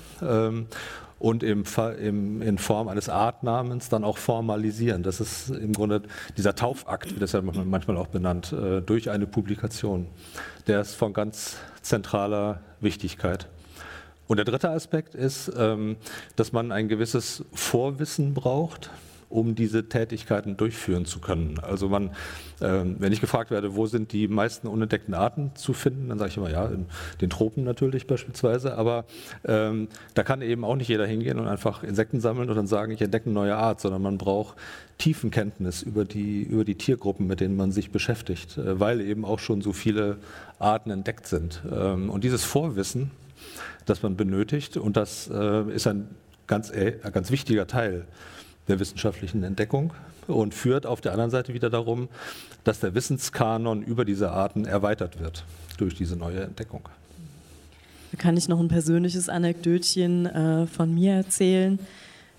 Und 1.21 1.43
im, 1.43 1.65
im, 2.01 2.41
in 2.41 2.57
Form 2.57 2.87
eines 2.87 3.07
Artnamens 3.07 3.89
dann 3.89 4.03
auch 4.03 4.17
formalisieren. 4.17 5.03
Das 5.03 5.21
ist 5.21 5.51
im 5.51 5.71
Grunde 5.71 6.01
dieser 6.35 6.55
Taufakt, 6.55 7.15
wie 7.15 7.19
das 7.19 7.33
ja 7.33 7.43
manchmal 7.43 7.95
auch 7.97 8.07
benannt, 8.07 8.51
äh, 8.51 8.81
durch 8.81 9.11
eine 9.11 9.27
Publikation. 9.27 10.07
Der 10.65 10.81
ist 10.81 10.95
von 10.95 11.13
ganz 11.13 11.57
zentraler 11.83 12.61
Wichtigkeit. 12.79 13.47
Und 14.25 14.37
der 14.37 14.45
dritte 14.45 14.71
Aspekt 14.71 15.13
ist, 15.13 15.51
ähm, 15.55 15.97
dass 16.37 16.53
man 16.53 16.71
ein 16.71 16.87
gewisses 16.87 17.45
Vorwissen 17.53 18.33
braucht 18.33 18.89
um 19.31 19.55
diese 19.55 19.87
Tätigkeiten 19.89 20.57
durchführen 20.57 21.05
zu 21.05 21.19
können. 21.19 21.59
Also 21.61 21.89
man, 21.89 22.09
äh, 22.59 22.83
wenn 22.83 23.11
ich 23.11 23.21
gefragt 23.21 23.51
werde, 23.51 23.75
wo 23.75 23.85
sind 23.85 24.11
die 24.11 24.27
meisten 24.27 24.67
unentdeckten 24.67 25.13
Arten 25.13 25.51
zu 25.55 25.73
finden, 25.73 26.09
dann 26.09 26.19
sage 26.19 26.31
ich 26.31 26.37
immer, 26.37 26.49
ja, 26.49 26.65
in 26.67 26.85
den 27.21 27.29
Tropen 27.29 27.63
natürlich 27.63 28.07
beispielsweise, 28.07 28.77
aber 28.77 29.05
ähm, 29.45 29.87
da 30.13 30.23
kann 30.23 30.41
eben 30.41 30.63
auch 30.63 30.75
nicht 30.75 30.87
jeder 30.87 31.05
hingehen 31.05 31.39
und 31.39 31.47
einfach 31.47 31.83
Insekten 31.83 32.19
sammeln 32.19 32.49
und 32.49 32.55
dann 32.55 32.67
sagen, 32.67 32.91
ich 32.91 33.01
entdecke 33.01 33.25
eine 33.25 33.33
neue 33.33 33.55
Art, 33.55 33.81
sondern 33.81 34.01
man 34.01 34.17
braucht 34.17 34.57
Tiefenkenntnis 34.97 35.81
über 35.81 36.05
die, 36.05 36.43
über 36.43 36.63
die 36.63 36.75
Tiergruppen, 36.75 37.25
mit 37.25 37.39
denen 37.39 37.55
man 37.55 37.71
sich 37.71 37.91
beschäftigt, 37.91 38.57
äh, 38.57 38.79
weil 38.79 39.01
eben 39.01 39.25
auch 39.25 39.39
schon 39.39 39.61
so 39.61 39.73
viele 39.73 40.17
Arten 40.59 40.91
entdeckt 40.91 41.27
sind. 41.27 41.61
Ähm, 41.71 42.09
und 42.09 42.23
dieses 42.23 42.43
Vorwissen, 42.43 43.11
das 43.85 44.03
man 44.03 44.15
benötigt, 44.15 44.77
und 44.77 44.97
das 44.97 45.29
äh, 45.33 45.71
ist 45.71 45.87
ein 45.87 46.07
ganz, 46.47 46.69
äh, 46.69 46.97
ganz 47.11 47.31
wichtiger 47.31 47.65
Teil 47.65 48.05
der 48.67 48.79
wissenschaftlichen 48.79 49.43
Entdeckung 49.43 49.93
und 50.27 50.53
führt 50.53 50.85
auf 50.85 51.01
der 51.01 51.11
anderen 51.13 51.31
Seite 51.31 51.53
wieder 51.53 51.69
darum, 51.69 52.09
dass 52.63 52.79
der 52.79 52.93
Wissenskanon 52.93 53.83
über 53.83 54.05
diese 54.05 54.31
Arten 54.31 54.65
erweitert 54.65 55.19
wird 55.19 55.43
durch 55.77 55.95
diese 55.95 56.15
neue 56.15 56.41
Entdeckung. 56.41 56.81
Da 58.11 58.17
kann 58.17 58.37
ich 58.37 58.47
noch 58.47 58.59
ein 58.59 58.67
persönliches 58.67 59.29
Anekdötchen 59.29 60.25
äh, 60.25 60.67
von 60.67 60.93
mir 60.93 61.13
erzählen. 61.13 61.79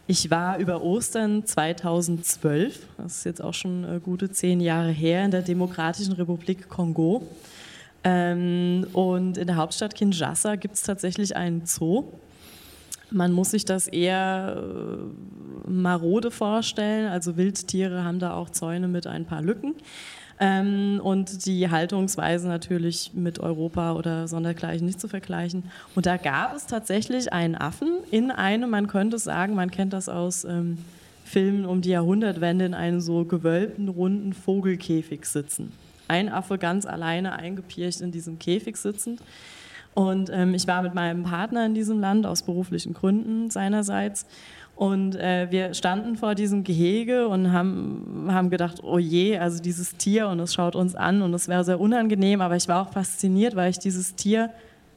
Ich 0.07 0.31
war 0.31 0.59
über 0.59 0.83
Ostern 0.83 1.47
2012, 1.47 2.81
das 2.99 3.19
ist 3.19 3.25
jetzt 3.25 3.43
auch 3.43 3.55
schon 3.55 3.85
äh, 3.85 4.01
gute 4.01 4.31
zehn 4.31 4.61
Jahre 4.61 4.91
her, 4.91 5.25
in 5.25 5.31
der 5.31 5.43
Demokratischen 5.43 6.13
Republik 6.13 6.69
Kongo. 6.69 7.27
Ähm, 8.05 8.87
und 8.93 9.39
in 9.39 9.47
der 9.47 9.57
Hauptstadt 9.57 9.95
Kinshasa 9.95 10.57
gibt 10.57 10.75
es 10.75 10.83
tatsächlich 10.83 11.37
einen 11.37 11.67
Zoo. 11.67 12.05
Man 13.13 13.33
muss 13.33 13.51
sich 13.51 13.65
das 13.65 13.89
eher 13.89 14.57
äh, 14.57 15.71
marode 15.71 16.31
vorstellen. 16.31 17.09
Also 17.09 17.37
Wildtiere 17.37 18.05
haben 18.05 18.19
da 18.19 18.35
auch 18.35 18.51
Zäune 18.51 18.89
mit 18.89 19.07
ein 19.07 19.25
paar 19.25 19.43
Lücken. 19.43 19.75
Ähm, 20.41 21.01
und 21.03 21.47
die 21.47 21.71
Haltungsweise 21.71 22.49
natürlich 22.49 23.13
mit 23.15 23.39
Europa 23.39 23.93
oder 23.93 24.27
sondergleichen 24.27 24.87
nicht 24.87 25.01
zu 25.01 25.09
vergleichen. 25.09 25.65
Und 25.95 26.07
da 26.07 26.17
gab 26.17 26.57
es 26.57 26.67
tatsächlich 26.67 27.33
einen 27.33 27.55
Affen 27.55 27.99
in 28.11 28.31
einem, 28.31 28.71
man 28.71 28.89
könnte 28.89 29.19
sagen, 29.19 29.55
man 29.55 29.71
kennt 29.71 29.93
das 29.93 30.09
aus 30.09 30.45
ähm, 30.45 30.79
Filmen 31.25 31.65
um 31.65 31.81
die 31.81 31.91
Jahrhundertwende, 31.91 32.65
in 32.65 32.75
einem 32.75 33.01
so 33.01 33.25
gewölbten, 33.25 33.89
runden 33.89 34.33
Vogelkäfig 34.33 35.27
sitzen. 35.27 35.73
Ein 36.09 36.29
Affe 36.29 36.59
ganz 36.59 36.87
alleine 36.87 37.35
eingepiercht 37.35 38.01
in 38.01 38.11
diesem 38.11 38.39
Käfig 38.39 38.77
sitzend. 38.77 39.21
Und 39.95 40.31
ähm, 40.33 40.55
ich 40.55 40.67
war 40.67 40.83
mit 40.83 40.95
meinem 40.95 41.25
Partner 41.25 41.67
in 41.67 41.75
diesem 41.75 42.01
Land 42.01 42.27
aus 42.27 42.43
beruflichen 42.43 42.95
Gründen 42.95 43.51
seinerseits. 43.51 44.27
Und 44.75 45.17
äh, 45.17 45.49
wir 45.51 45.75
standen 45.75 46.17
vor 46.17 46.35
diesem 46.35 46.65
Gehege 46.65 47.29
und 47.29 47.53
haben, 47.53 48.29
haben 48.31 48.49
gedacht, 48.49 48.83
oh 48.83 48.99
je, 48.99 49.39
also 49.39 49.63
dieses 49.63 49.97
Tier 49.97 50.29
und 50.29 50.41
es 50.41 50.55
schaut 50.55 50.77
uns 50.77 50.95
an 50.95 51.21
und 51.21 51.35
es 51.35 51.47
wäre 51.47 51.63
sehr 51.63 51.79
unangenehm, 51.79 52.41
aber 52.41 52.57
ich 52.57 52.69
war 52.69 52.83
auch 52.83 52.93
fasziniert, 52.93 53.55
weil 53.55 53.71
ich 53.71 53.79
dieses 53.79 54.15
Tier 54.15 54.51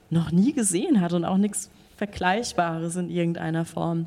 noch 0.10 0.32
nie 0.32 0.54
gesehen 0.54 1.02
hatte 1.02 1.18
und 1.18 1.26
auch 1.26 1.38
nichts 1.38 1.70
Vergleichbares 1.98 2.96
in 2.96 3.10
irgendeiner 3.10 3.66
Form. 3.66 4.06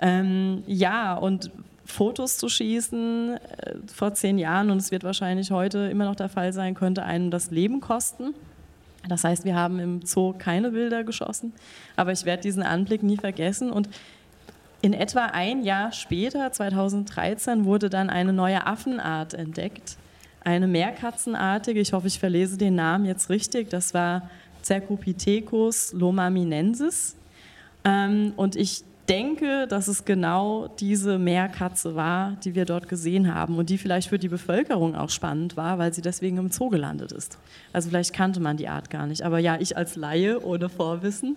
Ähm, 0.00 0.62
ja, 0.66 1.14
und 1.14 1.50
Fotos 1.84 2.36
zu 2.36 2.48
schießen 2.48 3.38
äh, 3.38 3.74
vor 3.86 4.12
zehn 4.12 4.38
Jahren, 4.38 4.70
und 4.70 4.76
es 4.76 4.90
wird 4.90 5.04
wahrscheinlich 5.04 5.50
heute 5.50 5.78
immer 5.90 6.04
noch 6.04 6.16
der 6.16 6.28
Fall 6.28 6.52
sein, 6.52 6.74
könnte 6.74 7.02
einem 7.02 7.30
das 7.30 7.50
Leben 7.50 7.80
kosten. 7.80 8.34
Das 9.08 9.24
heißt, 9.24 9.44
wir 9.44 9.54
haben 9.54 9.78
im 9.78 10.02
Zoo 10.02 10.34
keine 10.36 10.70
Bilder 10.70 11.04
geschossen, 11.04 11.52
aber 11.96 12.12
ich 12.12 12.24
werde 12.24 12.42
diesen 12.42 12.62
Anblick 12.62 13.02
nie 13.02 13.16
vergessen. 13.16 13.70
Und 13.70 13.88
in 14.80 14.92
etwa 14.92 15.26
ein 15.26 15.64
Jahr 15.64 15.92
später, 15.92 16.52
2013, 16.52 17.64
wurde 17.64 17.90
dann 17.90 18.10
eine 18.10 18.32
neue 18.32 18.66
Affenart 18.66 19.34
entdeckt. 19.34 19.96
Eine 20.44 20.68
Meerkatzenartige, 20.68 21.80
ich 21.80 21.92
hoffe, 21.92 22.06
ich 22.06 22.18
verlese 22.18 22.56
den 22.56 22.76
Namen 22.76 23.04
jetzt 23.04 23.28
richtig, 23.28 23.70
das 23.70 23.92
war 23.92 24.30
Cercopithecus 24.62 25.92
lomaminensis. 25.92 27.16
Ähm, 27.84 28.32
und 28.36 28.56
ich 28.56 28.84
denke, 29.08 29.66
dass 29.68 29.88
es 29.88 30.04
genau 30.04 30.68
diese 30.80 31.18
Meerkatze 31.18 31.94
war, 31.94 32.36
die 32.44 32.54
wir 32.54 32.64
dort 32.64 32.88
gesehen 32.88 33.34
haben 33.34 33.56
und 33.58 33.70
die 33.70 33.78
vielleicht 33.78 34.08
für 34.08 34.18
die 34.18 34.28
Bevölkerung 34.28 34.94
auch 34.94 35.10
spannend 35.10 35.56
war, 35.56 35.78
weil 35.78 35.92
sie 35.92 36.02
deswegen 36.02 36.36
im 36.38 36.50
Zoo 36.50 36.68
gelandet 36.68 37.12
ist. 37.12 37.38
Also 37.72 37.88
vielleicht 37.88 38.12
kannte 38.12 38.40
man 38.40 38.56
die 38.56 38.68
Art 38.68 38.90
gar 38.90 39.06
nicht. 39.06 39.22
Aber 39.22 39.38
ja, 39.38 39.56
ich 39.60 39.76
als 39.76 39.96
Laie 39.96 40.42
ohne 40.44 40.68
Vorwissen 40.68 41.36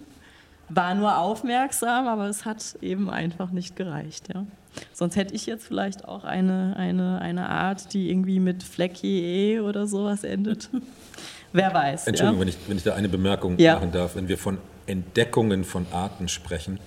war 0.70 0.96
nur 0.96 1.18
aufmerksam, 1.18 2.08
aber 2.08 2.28
es 2.28 2.46
hat 2.46 2.78
eben 2.82 3.10
einfach 3.10 3.52
nicht 3.52 3.76
gereicht. 3.76 4.30
Ja. 4.34 4.46
Sonst 4.94 5.16
hätte 5.16 5.34
ich 5.34 5.46
jetzt 5.46 5.66
vielleicht 5.66 6.06
auch 6.08 6.24
eine, 6.24 6.76
eine, 6.78 7.20
eine 7.20 7.50
Art, 7.50 7.94
die 7.94 8.10
irgendwie 8.10 8.40
mit 8.40 8.64
Fleckie 8.64 9.60
oder 9.60 9.88
sowas 9.88 10.24
endet. 10.24 10.70
Wer 11.54 11.74
weiß. 11.74 12.08
Entschuldigung, 12.08 12.36
ja? 12.40 12.42
wenn, 12.42 12.48
ich, 12.48 12.58
wenn 12.68 12.78
ich 12.78 12.84
da 12.84 12.96
eine 12.96 13.10
Bemerkung 13.10 13.58
Ja. 13.58 13.76
machen 13.76 13.92
darf. 13.92 14.16
Wenn 14.16 14.30
wir 14.30 14.38
von 14.38 14.58
Entdeckungen 14.88 15.64
von 15.66 15.86
Arten 15.92 16.30
sprechen, 16.30 16.80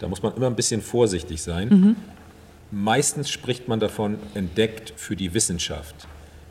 da 0.00 0.08
muss 0.08 0.22
man 0.22 0.34
immer 0.36 0.46
ein 0.46 0.56
bisschen 0.56 0.82
vorsichtig 0.82 1.42
sein. 1.42 1.96
Meistens 2.70 3.30
spricht 3.30 3.68
man 3.68 3.80
davon 3.80 4.18
entdeckt 4.34 4.92
für 4.96 5.16
die 5.16 5.34
Wissenschaft. 5.34 5.94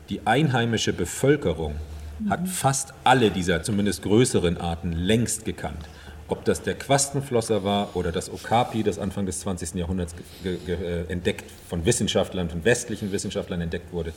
Die 0.08 0.26
einheimische 0.26 0.92
Bevölkerung 0.92 1.74
hat 2.28 2.48
fast 2.48 2.94
alle 3.04 3.30
dieser 3.30 3.62
zumindest 3.62 4.02
größeren 4.02 4.56
Arten 4.58 4.92
längst 4.92 5.44
gekannt. 5.44 5.88
Ob 6.28 6.44
das 6.46 6.62
der 6.62 6.74
Quastenflosser 6.74 7.64
war 7.64 7.94
oder 7.94 8.10
das 8.10 8.32
Okapi, 8.32 8.82
das 8.82 8.98
Anfang 8.98 9.26
des 9.26 9.40
20. 9.40 9.74
Jahrhunderts 9.74 10.14
äh, 10.44 11.12
entdeckt 11.12 11.44
von 11.68 11.84
Wissenschaftlern, 11.84 12.48
von 12.48 12.64
westlichen 12.64 13.12
Wissenschaftlern 13.12 13.60
entdeckt 13.60 13.92
wurde. 13.92 14.14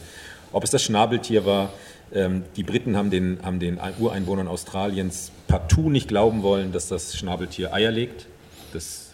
Ob 0.53 0.63
es 0.63 0.71
das 0.71 0.83
Schnabeltier 0.83 1.45
war, 1.45 1.73
ähm, 2.13 2.43
die 2.55 2.63
Briten 2.63 2.95
haben 2.95 3.09
den, 3.09 3.39
haben 3.43 3.59
den 3.59 3.77
Ureinwohnern 3.99 4.47
Australiens 4.47 5.31
partout 5.47 5.89
nicht 5.89 6.07
glauben 6.07 6.43
wollen, 6.43 6.71
dass 6.71 6.87
das 6.87 7.17
Schnabeltier 7.17 7.73
Eier 7.73 7.91
legt. 7.91 8.27
Das, 8.71 9.06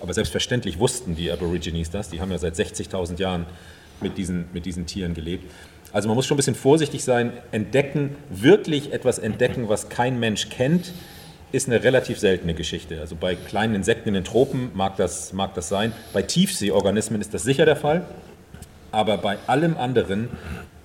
aber 0.00 0.12
selbstverständlich 0.14 0.78
wussten 0.78 1.16
die 1.16 1.30
Aborigines 1.30 1.90
das. 1.90 2.10
Die 2.10 2.20
haben 2.20 2.30
ja 2.30 2.38
seit 2.38 2.54
60.000 2.54 3.18
Jahren 3.18 3.46
mit 4.00 4.18
diesen, 4.18 4.46
mit 4.52 4.66
diesen 4.66 4.86
Tieren 4.86 5.14
gelebt. 5.14 5.50
Also 5.92 6.08
man 6.08 6.16
muss 6.16 6.26
schon 6.26 6.34
ein 6.34 6.38
bisschen 6.38 6.54
vorsichtig 6.54 7.04
sein. 7.04 7.32
Entdecken, 7.52 8.16
wirklich 8.28 8.92
etwas 8.92 9.18
entdecken, 9.18 9.68
was 9.68 9.88
kein 9.88 10.20
Mensch 10.20 10.50
kennt, 10.50 10.92
ist 11.52 11.68
eine 11.68 11.82
relativ 11.82 12.18
seltene 12.18 12.54
Geschichte. 12.54 13.00
Also 13.00 13.16
bei 13.16 13.34
kleinen 13.34 13.74
Insekten 13.74 14.08
in 14.08 14.14
den 14.14 14.24
Tropen 14.24 14.70
mag 14.74 14.96
das, 14.96 15.32
mag 15.32 15.54
das 15.54 15.68
sein. 15.68 15.92
Bei 16.12 16.22
Tiefseeorganismen 16.22 17.20
ist 17.20 17.32
das 17.32 17.44
sicher 17.44 17.64
der 17.64 17.76
Fall. 17.76 18.06
Aber 18.92 19.18
bei 19.18 19.38
allem 19.46 19.76
anderen 19.76 20.28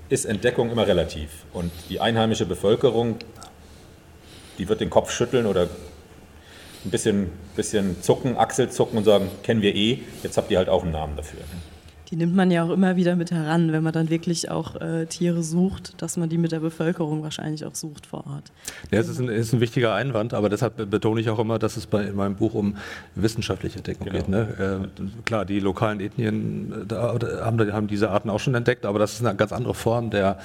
ist 0.09 0.25
Entdeckung 0.25 0.71
immer 0.71 0.87
relativ. 0.87 1.45
Und 1.53 1.71
die 1.89 1.99
einheimische 1.99 2.45
Bevölkerung, 2.45 3.17
die 4.57 4.69
wird 4.69 4.81
den 4.81 4.89
Kopf 4.89 5.11
schütteln 5.11 5.45
oder 5.45 5.67
ein 6.85 6.91
bisschen, 6.91 7.31
bisschen 7.55 8.01
zucken, 8.01 8.37
Achselzucken 8.37 8.97
und 8.97 9.03
sagen, 9.03 9.29
kennen 9.43 9.61
wir 9.61 9.75
eh, 9.75 9.99
jetzt 10.23 10.37
habt 10.37 10.51
ihr 10.51 10.57
halt 10.57 10.69
auch 10.69 10.83
einen 10.83 10.91
Namen 10.91 11.15
dafür. 11.15 11.39
Die 12.11 12.17
nimmt 12.17 12.35
man 12.35 12.51
ja 12.51 12.63
auch 12.65 12.69
immer 12.71 12.97
wieder 12.97 13.15
mit 13.15 13.31
heran, 13.31 13.71
wenn 13.71 13.83
man 13.83 13.93
dann 13.93 14.09
wirklich 14.09 14.51
auch 14.51 14.75
äh, 14.81 15.05
Tiere 15.05 15.43
sucht, 15.43 16.01
dass 16.01 16.17
man 16.17 16.27
die 16.27 16.37
mit 16.37 16.51
der 16.51 16.59
Bevölkerung 16.59 17.23
wahrscheinlich 17.23 17.63
auch 17.65 17.73
sucht 17.73 18.05
vor 18.05 18.25
Ort. 18.27 18.51
Ja, 18.91 18.99
es 18.99 19.07
ist 19.07 19.19
ein, 19.19 19.29
ist 19.29 19.53
ein 19.53 19.61
wichtiger 19.61 19.93
Einwand, 19.95 20.33
aber 20.33 20.49
deshalb 20.49 20.89
betone 20.89 21.21
ich 21.21 21.29
auch 21.29 21.39
immer, 21.39 21.57
dass 21.57 21.77
es 21.77 21.87
bei, 21.87 22.03
in 22.03 22.15
meinem 22.15 22.35
Buch 22.35 22.53
um 22.53 22.75
wissenschaftliche 23.15 23.77
Entdeckung 23.77 24.07
Genau. 24.07 24.17
geht. 24.17 24.27
Ne? 24.27 24.89
Äh, 24.93 25.21
klar, 25.23 25.45
die 25.45 25.59
lokalen 25.61 26.01
Ethnien 26.01 26.73
äh, 26.81 26.85
da, 26.85 27.17
haben, 27.43 27.71
haben 27.71 27.87
diese 27.87 28.09
Arten 28.09 28.29
auch 28.29 28.39
schon 28.39 28.55
entdeckt, 28.55 28.85
aber 28.85 28.99
das 28.99 29.13
ist 29.13 29.25
eine 29.25 29.35
ganz 29.37 29.53
andere 29.53 29.73
Form 29.73 30.09
der, 30.09 30.37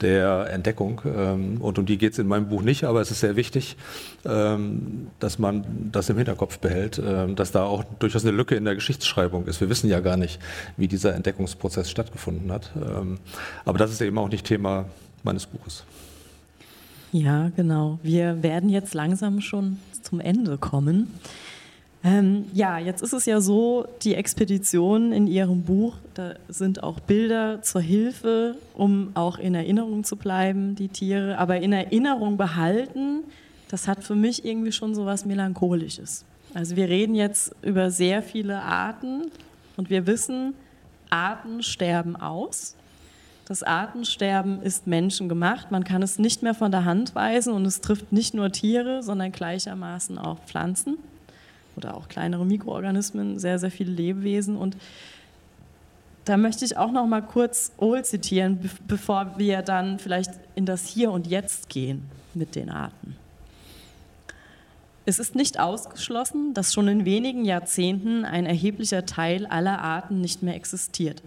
der 0.00 0.48
Entdeckung. 0.50 1.02
Ähm, 1.04 1.60
und 1.60 1.78
um 1.78 1.84
die 1.84 1.98
geht 1.98 2.12
es 2.14 2.18
in 2.18 2.28
meinem 2.28 2.48
Buch 2.48 2.62
nicht, 2.62 2.84
aber 2.84 3.00
es 3.02 3.10
ist 3.10 3.20
sehr 3.20 3.36
wichtig, 3.36 3.76
ähm, 4.24 5.08
dass 5.18 5.38
man 5.38 5.64
das 5.92 6.08
im 6.08 6.16
Hinterkopf 6.16 6.58
behält, 6.60 6.98
ähm, 7.04 7.36
dass 7.36 7.52
da 7.52 7.64
auch 7.64 7.84
durchaus 7.98 8.24
eine 8.24 8.34
Lücke 8.34 8.54
in 8.54 8.64
der 8.64 8.74
Geschichtsschreibung 8.74 9.46
ist. 9.46 9.60
Wir 9.60 9.68
wissen 9.68 9.90
ja 9.90 10.00
gar 10.00 10.16
nicht, 10.16 10.40
wie 10.78 10.88
dieser 10.88 11.09
Entdeckungsprozess 11.14 11.90
stattgefunden 11.90 12.50
hat. 12.52 12.70
Ähm, 12.76 13.18
aber 13.64 13.78
das 13.78 13.92
ist 13.92 14.00
eben 14.00 14.18
auch 14.18 14.28
nicht 14.28 14.46
Thema 14.46 14.86
meines 15.22 15.46
Buches. 15.46 15.84
Ja, 17.12 17.50
genau. 17.56 17.98
Wir 18.02 18.42
werden 18.42 18.70
jetzt 18.70 18.94
langsam 18.94 19.40
schon 19.40 19.78
zum 20.02 20.20
Ende 20.20 20.58
kommen. 20.58 21.08
Ähm, 22.02 22.46
ja, 22.54 22.78
jetzt 22.78 23.02
ist 23.02 23.12
es 23.12 23.26
ja 23.26 23.40
so, 23.40 23.86
die 24.02 24.14
Expedition 24.14 25.12
in 25.12 25.26
Ihrem 25.26 25.62
Buch, 25.62 25.96
da 26.14 26.34
sind 26.48 26.82
auch 26.82 26.98
Bilder 27.00 27.60
zur 27.62 27.82
Hilfe, 27.82 28.56
um 28.74 29.10
auch 29.14 29.38
in 29.38 29.54
Erinnerung 29.54 30.04
zu 30.04 30.16
bleiben, 30.16 30.76
die 30.76 30.88
Tiere. 30.88 31.36
Aber 31.36 31.60
in 31.60 31.72
Erinnerung 31.72 32.38
behalten, 32.38 33.24
das 33.68 33.86
hat 33.86 34.02
für 34.02 34.14
mich 34.14 34.44
irgendwie 34.44 34.72
schon 34.72 34.94
so 34.94 35.04
was 35.04 35.26
Melancholisches. 35.26 36.24
Also 36.54 36.74
wir 36.76 36.88
reden 36.88 37.14
jetzt 37.14 37.54
über 37.62 37.90
sehr 37.90 38.22
viele 38.22 38.62
Arten 38.62 39.30
und 39.76 39.90
wir 39.90 40.06
wissen, 40.06 40.54
Arten 41.10 41.62
sterben 41.62 42.16
aus. 42.16 42.76
Das 43.46 43.62
Artensterben 43.64 44.62
ist 44.62 44.86
menschengemacht. 44.86 45.72
Man 45.72 45.82
kann 45.82 46.02
es 46.02 46.18
nicht 46.18 46.42
mehr 46.42 46.54
von 46.54 46.70
der 46.70 46.84
Hand 46.84 47.14
weisen 47.16 47.52
und 47.52 47.66
es 47.66 47.80
trifft 47.80 48.12
nicht 48.12 48.32
nur 48.32 48.52
Tiere, 48.52 49.02
sondern 49.02 49.32
gleichermaßen 49.32 50.18
auch 50.18 50.38
Pflanzen 50.46 50.98
oder 51.76 51.96
auch 51.96 52.08
kleinere 52.08 52.46
Mikroorganismen, 52.46 53.38
sehr, 53.38 53.58
sehr 53.58 53.70
viele 53.70 53.90
Lebewesen. 53.90 54.56
Und 54.56 54.76
da 56.26 56.36
möchte 56.36 56.64
ich 56.64 56.76
auch 56.76 56.92
noch 56.92 57.06
mal 57.06 57.22
kurz 57.22 57.72
Ohl 57.76 58.04
zitieren, 58.04 58.58
be 58.58 58.68
bevor 58.86 59.36
wir 59.36 59.62
dann 59.62 59.98
vielleicht 59.98 60.30
in 60.54 60.64
das 60.64 60.86
Hier 60.86 61.10
und 61.10 61.26
Jetzt 61.26 61.68
gehen 61.68 62.02
mit 62.34 62.54
den 62.54 62.70
Arten. 62.70 63.16
Es 65.06 65.18
ist 65.18 65.34
nicht 65.34 65.58
ausgeschlossen, 65.58 66.52
dass 66.52 66.74
schon 66.74 66.86
in 66.86 67.04
wenigen 67.04 67.44
Jahrzehnten 67.44 68.24
ein 68.24 68.44
erheblicher 68.44 69.06
Teil 69.06 69.46
aller 69.46 69.80
Arten 69.80 70.20
nicht 70.20 70.42
mehr 70.42 70.54
existiert. 70.54 71.22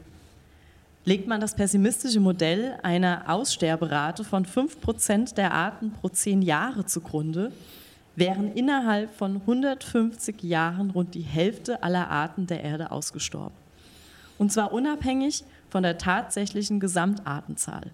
Legt 1.06 1.28
man 1.28 1.42
das 1.42 1.56
pessimistische 1.56 2.20
Modell 2.20 2.78
einer 2.84 3.24
Aussterberate 3.28 4.24
von 4.24 4.46
5% 4.46 5.34
der 5.36 5.54
Arten 5.54 5.92
pro 5.92 6.08
10 6.08 6.44
Jahre 6.44 6.86
zugrunde, 6.86 7.52
wären 8.16 8.54
innerhalb 8.54 9.14
von 9.16 9.38
150 9.38 10.44
Jahren 10.44 10.92
rund 10.92 11.16
die 11.16 11.22
Hälfte 11.22 11.82
aller 11.82 12.10
Arten 12.10 12.48
der 12.48 12.64
Erde 12.64 12.92
ausgestorben. 12.92 13.56
Und 14.38 14.52
zwar 14.52 14.72
unabhängig 14.72 15.44
von 15.70 15.84
der 15.84 15.98
tatsächlichen 15.98 16.80
Gesamtartenzahl. 16.80 17.90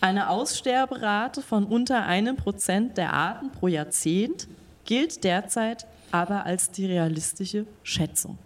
Eine 0.00 0.30
Aussterberate 0.30 1.42
von 1.42 1.64
unter 1.64 2.06
einem 2.06 2.36
Prozent 2.36 2.96
der 2.96 3.12
Arten 3.12 3.50
pro 3.50 3.68
Jahrzehnt 3.68 4.48
gilt 4.88 5.22
derzeit 5.22 5.86
aber 6.12 6.46
als 6.46 6.70
die 6.70 6.86
realistische 6.86 7.66
Schätzung. 7.82 8.38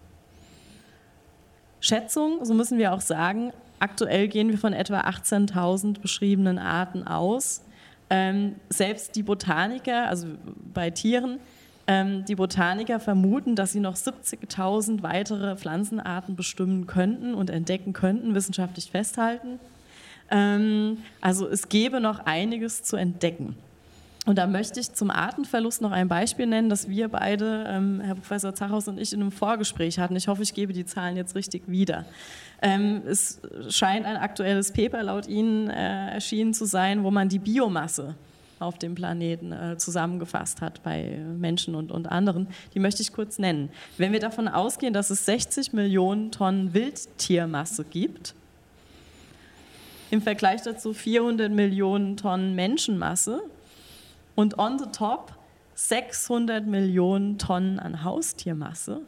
Schätzung, 1.79 2.43
so 2.43 2.53
müssen 2.53 2.77
wir 2.77 2.91
auch 2.91 2.99
sagen, 2.99 3.53
aktuell 3.79 4.27
gehen 4.27 4.49
wir 4.49 4.57
von 4.57 4.73
etwa 4.73 4.99
18.000 5.01 6.01
beschriebenen 6.01 6.59
Arten 6.59 7.07
aus. 7.07 7.61
Ähm, 8.09 8.55
selbst 8.67 9.15
die 9.15 9.23
Botaniker, 9.23 10.09
also 10.09 10.27
bei 10.73 10.89
Tieren, 10.89 11.39
ähm, 11.87 12.25
die 12.25 12.35
Botaniker 12.35 12.99
vermuten, 12.99 13.55
dass 13.55 13.71
sie 13.71 13.79
noch 13.79 13.95
70.000 13.95 15.01
weitere 15.01 15.55
Pflanzenarten 15.55 16.35
bestimmen 16.35 16.87
könnten 16.87 17.35
und 17.35 17.51
entdecken 17.51 17.93
könnten, 17.93 18.35
wissenschaftlich 18.35 18.91
festhalten. 18.91 19.59
Ähm, 20.29 20.97
also 21.21 21.47
es 21.47 21.69
gäbe 21.69 22.01
noch 22.01 22.19
einiges 22.25 22.83
zu 22.83 22.97
entdecken. 22.97 23.55
Und 24.25 24.37
da 24.37 24.47
möchte 24.47 24.79
ich 24.79 24.93
zum 24.93 25.11
Artenverlust 25.11 25.81
noch 25.81 25.91
ein 25.91 26.07
Beispiel 26.07 26.47
nennen, 26.47 26.69
das 26.69 26.87
wir 26.87 27.09
beide, 27.09 27.65
ähm, 27.67 27.99
Herr 27.99 28.15
Professor 28.15 28.55
Zachhaus 28.55 28.87
und 28.87 28.97
ich, 28.97 29.11
in 29.11 29.19
einem 29.19 29.33
Vorgespräch 29.33 29.99
hatten. 29.99 30.15
Ich 30.15 30.29
hoffe, 30.29 30.43
ich 30.43 30.53
gebe 30.53 30.71
die 30.71 30.85
Zahlen 30.85 31.17
jetzt 31.17 31.35
richtig 31.35 31.63
wieder. 31.67 32.05
Ähm, 32.61 33.01
es 33.05 33.41
scheint 33.67 34.05
ein 34.05 34.15
aktuelles 34.15 34.71
Paper 34.71 35.03
laut 35.03 35.27
Ihnen 35.27 35.69
äh, 35.69 36.11
erschienen 36.11 36.53
zu 36.53 36.63
sein, 36.63 37.03
wo 37.03 37.11
man 37.11 37.27
die 37.27 37.39
Biomasse 37.39 38.15
auf 38.59 38.77
dem 38.77 38.95
Planeten 38.95 39.51
äh, 39.51 39.77
zusammengefasst 39.77 40.61
hat 40.61 40.81
bei 40.83 41.19
Menschen 41.37 41.75
und, 41.75 41.91
und 41.91 42.09
anderen. 42.09 42.47
Die 42.73 42.79
möchte 42.79 43.01
ich 43.01 43.11
kurz 43.11 43.39
nennen. 43.39 43.69
Wenn 43.97 44.13
wir 44.13 44.21
davon 44.21 44.47
ausgehen, 44.47 44.93
dass 44.93 45.09
es 45.09 45.25
60 45.25 45.73
Millionen 45.73 46.31
Tonnen 46.31 46.73
Wildtiermasse 46.73 47.83
gibt, 47.83 48.35
im 50.11 50.21
Vergleich 50.21 50.61
dazu 50.61 50.93
400 50.93 51.51
Millionen 51.51 52.15
Tonnen 52.15 52.55
Menschenmasse, 52.55 53.41
und 54.35 54.57
on 54.59 54.79
the 54.79 54.85
top 54.91 55.33
600 55.75 56.65
Millionen 56.65 57.37
Tonnen 57.37 57.79
an 57.79 58.03
Haustiermasse. 58.03 59.01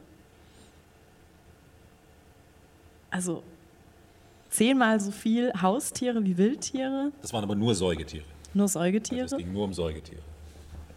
Also 3.12 3.44
zehnmal 4.50 5.00
so 5.00 5.12
viel 5.12 5.52
Haustiere 5.62 6.24
wie 6.26 6.38
Wildtiere, 6.38 7.12
Das 7.22 7.32
waren 7.34 7.44
aber 7.44 7.56
nur 7.56 7.74
Säugetiere. 7.76 8.26
nur 8.54 8.64
Also 8.66 8.80
Säugetiere. 8.80 9.26
es 9.26 9.38
ging 9.38 9.54
nur 9.54 9.64
um 9.66 9.74
Säugetiere. 9.74 10.22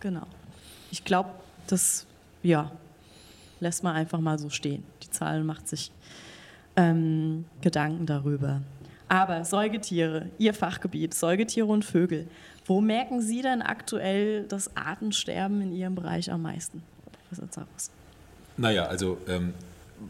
Genau. 0.00 0.26
Ich 0.90 1.04
glaube, 1.04 1.30
das 1.66 2.06
ja, 2.42 2.70
lässt 3.60 3.82
man 3.82 3.94
einfach 3.94 4.20
mal 4.20 4.38
so 4.38 4.48
stehen. 4.48 4.84
Die 5.02 5.10
Zahl 5.10 5.42
macht 5.44 5.68
sich 5.68 5.92
ähm, 6.76 7.44
Gedanken 7.60 8.06
darüber. 8.06 8.62
Aber 9.08 9.44
Säugetiere, 9.44 10.26
Ihr 10.38 10.54
Fachgebiet, 10.54 11.14
Säugetiere 11.14 11.66
und 11.66 11.84
Vögel. 11.84 12.28
Wo 12.66 12.80
merken 12.80 13.22
Sie 13.22 13.40
denn 13.40 13.62
aktuell 13.62 14.44
das 14.44 14.76
Artensterben 14.76 15.62
in 15.62 15.72
Ihrem 15.72 15.94
Bereich 15.94 16.30
am 16.30 16.42
meisten? 16.42 16.82
Professor 17.12 17.50
Zaros? 17.50 17.90
Naja, 18.58 18.84
also 18.84 19.18
ähm, 19.28 19.54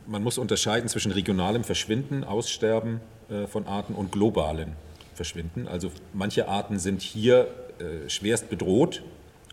man 0.06 0.22
muss 0.22 0.38
unterscheiden 0.38 0.88
zwischen 0.88 1.12
regionalem 1.12 1.64
Verschwinden, 1.64 2.24
Aussterben 2.24 3.00
äh, 3.30 3.46
von 3.46 3.66
Arten 3.66 3.94
und 3.94 4.10
globalem 4.10 4.72
Verschwinden. 5.14 5.68
Also 5.68 5.92
manche 6.12 6.48
Arten 6.48 6.78
sind 6.78 7.02
hier 7.02 7.46
äh, 7.78 8.08
schwerst 8.08 8.50
bedroht, 8.50 9.02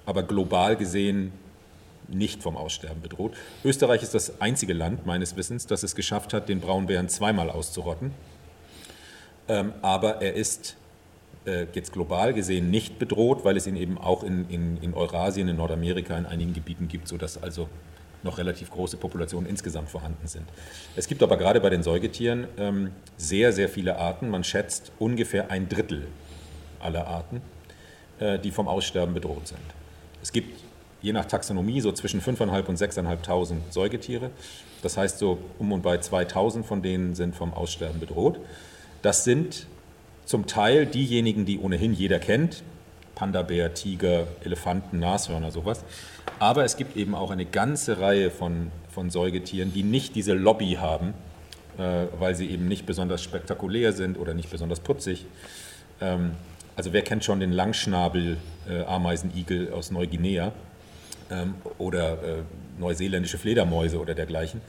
aber 0.06 0.24
global 0.24 0.76
gesehen 0.76 1.32
nicht 2.08 2.43
vom 2.43 2.56
Aussterben 2.56 3.02
bedroht. 3.02 3.34
Österreich 3.64 4.04
ist 4.04 4.14
das 4.14 4.39
einzige 4.41 4.74
Land 4.74 5.06
meines 5.06 5.36
Wissens, 5.36 5.66
das 5.68 5.84
es 5.84 5.96
geschafft 5.96 6.34
hat, 6.34 6.50
den 6.50 6.60
Braunbären 6.60 7.10
zweimal 7.10 7.50
auszurotten. 7.50 8.12
Ähm, 9.48 9.74
aber 9.82 10.22
er 10.22 10.34
ist 10.34 10.76
äh, 11.46 11.68
jetzt 11.74 11.93
global 11.93 12.34
gesehen 12.34 12.72
nicht 12.72 13.00
bedroht, 13.00 13.43
weil 13.43 13.58
es 13.58 13.68
ihn 13.68 13.76
eben 13.76 13.98
auch 13.98 14.24
in, 14.24 14.50
in, 14.50 14.78
in 14.78 14.93
Eurasien, 14.93 15.48
in 15.48 15.58
Nordamerika, 15.58 16.18
in 16.18 16.26
einigen 16.26 16.54
Gebieten 16.54 16.88
gibt, 16.88 17.08
sodass 17.08 17.41
also 17.41 17.70
noch 18.24 18.38
relativ 18.39 18.72
große 18.72 18.98
Populationen 18.98 19.48
insgesamt 19.48 19.89
vorhanden 19.89 20.28
sind. 20.28 20.46
Es 20.96 21.08
gibt 21.08 21.22
aber 21.24 21.38
gerade 21.38 21.62
bei 21.62 21.70
den 21.70 21.84
Säugetieren 21.84 22.48
ähm, 22.58 22.91
sehr, 23.18 23.54
sehr 23.54 23.70
viele 23.70 23.98
Arten. 23.98 24.30
Man 24.30 24.43
schätzt 24.43 24.91
ungefähr 25.00 25.52
ein 25.52 25.70
Drittel 25.70 26.08
aller 26.80 27.08
Arten, 27.08 27.41
äh, 28.20 28.39
die 28.39 28.52
vom 28.52 28.68
Aussterben 28.68 29.14
bedroht 29.14 29.48
sind. 29.48 29.60
Es 30.22 30.32
gibt 30.32 30.60
je 31.02 31.14
nach 31.14 31.26
Taxonomie 31.26 31.82
so 31.82 31.91
zwischen 31.91 32.20
5.500 32.20 32.66
und 32.66 32.80
6.500 32.80 33.56
Säugetiere. 33.70 34.32
Das 34.82 34.98
heißt, 34.98 35.20
so 35.20 35.38
um 35.60 35.72
und 35.72 35.84
bei 35.84 35.98
2.000 35.98 36.64
von 36.64 36.82
denen 36.82 37.14
sind 37.14 37.36
vom 37.36 37.54
Aussterben 37.54 38.00
bedroht. 38.00 38.39
Das 39.06 39.24
sind 39.24 39.68
zum 40.26 40.47
Teil 40.47 40.86
diejenigen, 40.88 41.45
die 41.45 41.60
ohnehin 41.60 41.93
jeder 41.93 42.18
kennt, 42.18 42.64
Panda-Bär, 43.14 43.76
Tiger, 43.76 44.26
Elefanten, 44.43 44.97
Nashörner, 44.97 45.51
sowas. 45.51 45.84
Aber 46.39 46.66
es 46.66 46.76
gibt 46.76 46.97
eben 46.97 47.14
auch 47.14 47.30
eine 47.30 47.45
ganze 47.45 47.99
Reihe 47.99 48.32
von, 48.32 48.72
von 48.89 49.12
Säugetieren, 49.12 49.72
die 49.72 49.84
nicht 49.84 50.16
diese 50.16 50.34
Lobby 50.34 50.80
haben, 50.82 51.14
äh, 51.78 52.08
weil 52.18 52.34
sie 52.34 52.49
eben 52.49 52.68
nicht 52.68 52.88
besonders 52.88 53.22
spektakulär 53.22 53.93
sind 53.93 54.18
oder 54.18 54.34
nicht 54.34 54.49
besonders 54.49 54.80
putzig. 54.80 55.28
Ähm, 56.01 56.32
also 56.76 56.91
wer 56.91 57.03
kennt 57.03 57.24
schon 57.24 57.39
den 57.39 57.51
Langschnabel-Ameisenigel 57.51 59.72
aus 59.72 59.91
Neuguinea 59.91 60.51
ähm, 61.30 61.53
oder 61.78 62.24
äh, 62.24 62.38
neuseeländische 62.80 63.38
Fledermäuse 63.38 63.99
oder 63.99 64.16
dergleichen. 64.16 64.62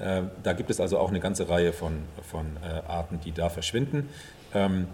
Äh, 0.00 0.22
da 0.42 0.52
gibt 0.54 0.70
es 0.70 0.80
also 0.80 0.98
auch 0.98 1.10
eine 1.10 1.20
ganze 1.20 1.48
Reihe 1.48 1.72
von, 1.72 2.02
von 2.22 2.46
äh, 2.62 2.90
Arten, 2.90 3.20
die 3.24 3.32
da 3.32 3.50
verschwinden. 3.50 4.08
Ähm, 4.54 4.86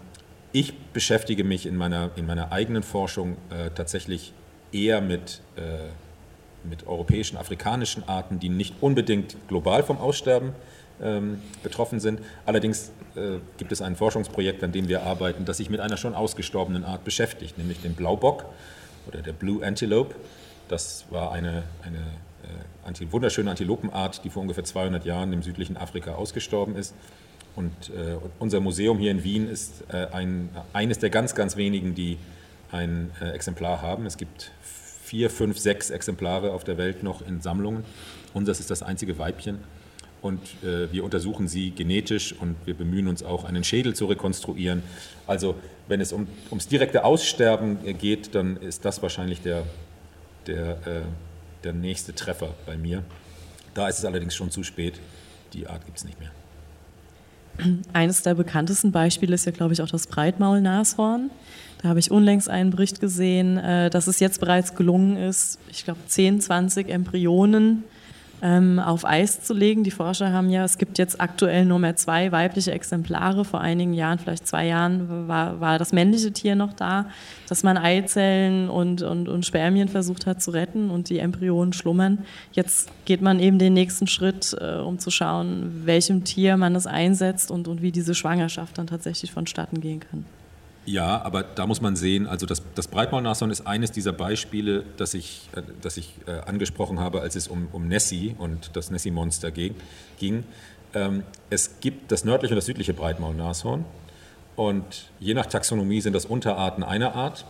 ich 0.52 0.76
beschäftige 0.92 1.44
mich 1.44 1.66
in 1.66 1.76
meiner, 1.76 2.10
in 2.16 2.26
meiner 2.26 2.50
eigenen 2.52 2.82
Forschung 2.82 3.36
äh, 3.50 3.70
tatsächlich 3.74 4.32
eher 4.72 5.00
mit, 5.00 5.42
äh, 5.56 5.88
mit 6.68 6.86
europäischen, 6.86 7.36
afrikanischen 7.36 8.08
Arten, 8.08 8.40
die 8.40 8.48
nicht 8.48 8.74
unbedingt 8.80 9.36
global 9.48 9.82
vom 9.82 9.98
Aussterben 9.98 10.52
ähm, 11.00 11.40
betroffen 11.62 12.00
sind. 12.00 12.20
Allerdings 12.44 12.92
gibt 13.56 13.72
es 13.72 13.80
ein 13.80 13.96
Forschungsprojekt, 13.96 14.62
an 14.62 14.72
dem 14.72 14.88
wir 14.88 15.04
arbeiten, 15.04 15.46
das 15.46 15.56
sich 15.56 15.70
mit 15.70 15.80
einer 15.80 15.96
schon 15.96 16.14
ausgestorbenen 16.14 16.84
Art 16.84 17.02
beschäftigt, 17.02 17.56
nämlich 17.56 17.80
dem 17.80 17.94
Blaubock 17.94 18.44
oder 19.06 19.22
der 19.22 19.32
Blue 19.32 19.64
Antelope. 19.64 20.14
Das 20.68 21.06
war 21.08 21.32
eine, 21.32 21.62
eine 21.82 22.02
äh, 22.46 22.86
anti, 22.86 23.10
wunderschöne 23.12 23.50
Antilopenart, 23.50 24.24
die 24.24 24.30
vor 24.30 24.42
ungefähr 24.42 24.64
200 24.64 25.04
Jahren 25.04 25.32
im 25.32 25.42
südlichen 25.42 25.76
Afrika 25.76 26.14
ausgestorben 26.14 26.76
ist. 26.76 26.94
Und 27.56 27.90
äh, 27.90 28.16
unser 28.38 28.60
Museum 28.60 28.98
hier 28.98 29.10
in 29.10 29.24
Wien 29.24 29.48
ist 29.48 29.84
äh, 29.88 30.06
ein, 30.12 30.50
eines 30.72 30.98
der 30.98 31.10
ganz, 31.10 31.34
ganz 31.34 31.56
wenigen, 31.56 31.94
die 31.94 32.18
ein 32.70 33.10
äh, 33.20 33.30
Exemplar 33.30 33.80
haben. 33.80 34.06
Es 34.06 34.18
gibt 34.18 34.50
vier, 35.02 35.30
fünf, 35.30 35.58
sechs 35.58 35.90
Exemplare 35.90 36.52
auf 36.52 36.64
der 36.64 36.76
Welt 36.78 37.02
noch 37.02 37.26
in 37.26 37.40
Sammlungen. 37.40 37.84
Unseres 38.34 38.60
ist 38.60 38.70
das 38.70 38.82
einzige 38.82 39.18
Weibchen. 39.18 39.58
Und 40.20 40.40
äh, 40.64 40.92
wir 40.92 41.04
untersuchen 41.04 41.46
sie 41.46 41.70
genetisch 41.70 42.34
und 42.34 42.56
wir 42.64 42.74
bemühen 42.74 43.06
uns 43.06 43.22
auch, 43.22 43.44
einen 43.44 43.64
Schädel 43.64 43.94
zu 43.94 44.06
rekonstruieren. 44.06 44.82
Also 45.26 45.54
wenn 45.88 46.00
es 46.00 46.12
um, 46.12 46.26
ums 46.50 46.68
direkte 46.68 47.04
Aussterben 47.04 47.78
geht, 47.98 48.34
dann 48.34 48.56
ist 48.56 48.84
das 48.84 49.02
wahrscheinlich 49.02 49.42
der, 49.42 49.62
der, 50.46 50.70
äh, 50.86 51.00
der 51.64 51.72
nächste 51.72 52.14
Treffer 52.14 52.54
bei 52.66 52.76
mir. 52.76 53.02
Da 53.74 53.88
ist 53.88 53.98
es 53.98 54.04
allerdings 54.04 54.34
schon 54.34 54.50
zu 54.50 54.62
spät. 54.62 55.00
Die 55.52 55.66
Art 55.66 55.84
gibt 55.84 55.98
es 55.98 56.04
nicht 56.04 56.18
mehr. 56.18 56.30
Eines 57.92 58.22
der 58.22 58.34
bekanntesten 58.34 58.92
Beispiele 58.92 59.34
ist 59.34 59.46
ja, 59.46 59.52
glaube 59.52 59.72
ich, 59.72 59.82
auch 59.82 59.88
das 59.88 60.06
Breitmaulnashorn. 60.06 61.30
Da 61.82 61.88
habe 61.88 61.98
ich 61.98 62.10
unlängst 62.10 62.48
einen 62.48 62.70
Bericht 62.70 63.00
gesehen, 63.00 63.58
äh, 63.58 63.90
dass 63.90 64.06
es 64.06 64.20
jetzt 64.20 64.40
bereits 64.40 64.74
gelungen 64.74 65.16
ist, 65.16 65.58
ich 65.70 65.84
glaube 65.84 66.00
10, 66.06 66.40
20 66.40 66.88
Embryonen 66.88 67.84
ähm, 68.42 68.78
auf 68.78 69.04
Eis 69.04 69.42
zu 69.42 69.54
legen. 69.54 69.84
Die 69.84 69.90
Forscher 69.90 70.32
haben 70.32 70.50
ja, 70.50 70.64
es 70.64 70.78
gibt 70.78 70.98
jetzt 70.98 71.20
aktuell 71.20 71.64
nur 71.64 71.78
mehr 71.78 71.96
zwei 71.96 72.32
weibliche 72.32 72.72
Exemplare. 72.72 73.44
Vor 73.44 73.60
einigen 73.60 73.94
Jahren, 73.94 74.18
vielleicht 74.18 74.46
zwei 74.46 74.66
Jahren, 74.66 75.28
war, 75.28 75.60
war 75.60 75.78
das 75.78 75.92
männliche 75.92 76.32
Tier 76.32 76.54
noch 76.54 76.72
da, 76.72 77.06
dass 77.48 77.62
man 77.62 77.76
Eizellen 77.76 78.68
und, 78.68 79.02
und, 79.02 79.28
und 79.28 79.46
Spermien 79.46 79.88
versucht 79.88 80.26
hat 80.26 80.42
zu 80.42 80.50
retten 80.50 80.90
und 80.90 81.08
die 81.08 81.18
Embryonen 81.18 81.72
schlummern. 81.72 82.18
Jetzt 82.52 82.90
geht 83.04 83.22
man 83.22 83.40
eben 83.40 83.58
den 83.58 83.72
nächsten 83.72 84.06
Schritt, 84.06 84.56
äh, 84.60 84.76
um 84.76 84.98
zu 84.98 85.10
schauen, 85.10 85.82
welchem 85.84 86.24
Tier 86.24 86.56
man 86.56 86.74
es 86.74 86.86
einsetzt 86.86 87.50
und, 87.50 87.68
und 87.68 87.82
wie 87.82 87.92
diese 87.92 88.14
Schwangerschaft 88.14 88.78
dann 88.78 88.86
tatsächlich 88.86 89.32
vonstatten 89.32 89.80
gehen 89.80 90.00
kann. 90.00 90.24
Ja, 90.86 91.20
aber 91.22 91.42
da 91.42 91.66
muss 91.66 91.80
man 91.80 91.96
sehen, 91.96 92.28
also 92.28 92.46
das, 92.46 92.62
das 92.76 92.86
Breitmaulnashorn 92.86 93.50
ist 93.50 93.66
eines 93.66 93.90
dieser 93.90 94.12
Beispiele, 94.12 94.84
das 94.96 95.14
ich, 95.14 95.48
äh, 95.56 95.62
das 95.82 95.96
ich 95.96 96.14
äh, 96.26 96.30
angesprochen 96.48 97.00
habe, 97.00 97.20
als 97.20 97.34
es 97.34 97.48
um, 97.48 97.68
um 97.72 97.88
Nessie 97.88 98.36
und 98.38 98.76
das 98.76 98.90
Nessie-Monster 98.90 99.50
ging. 99.50 99.74
Ähm, 100.94 101.24
es 101.50 101.80
gibt 101.80 102.12
das 102.12 102.24
nördliche 102.24 102.54
und 102.54 102.56
das 102.56 102.66
südliche 102.66 102.94
Breitmaulnashorn 102.94 103.84
und 104.54 105.10
je 105.18 105.34
nach 105.34 105.46
Taxonomie 105.46 106.00
sind 106.00 106.12
das 106.12 106.24
Unterarten 106.24 106.84
einer 106.84 107.14
Art 107.16 107.44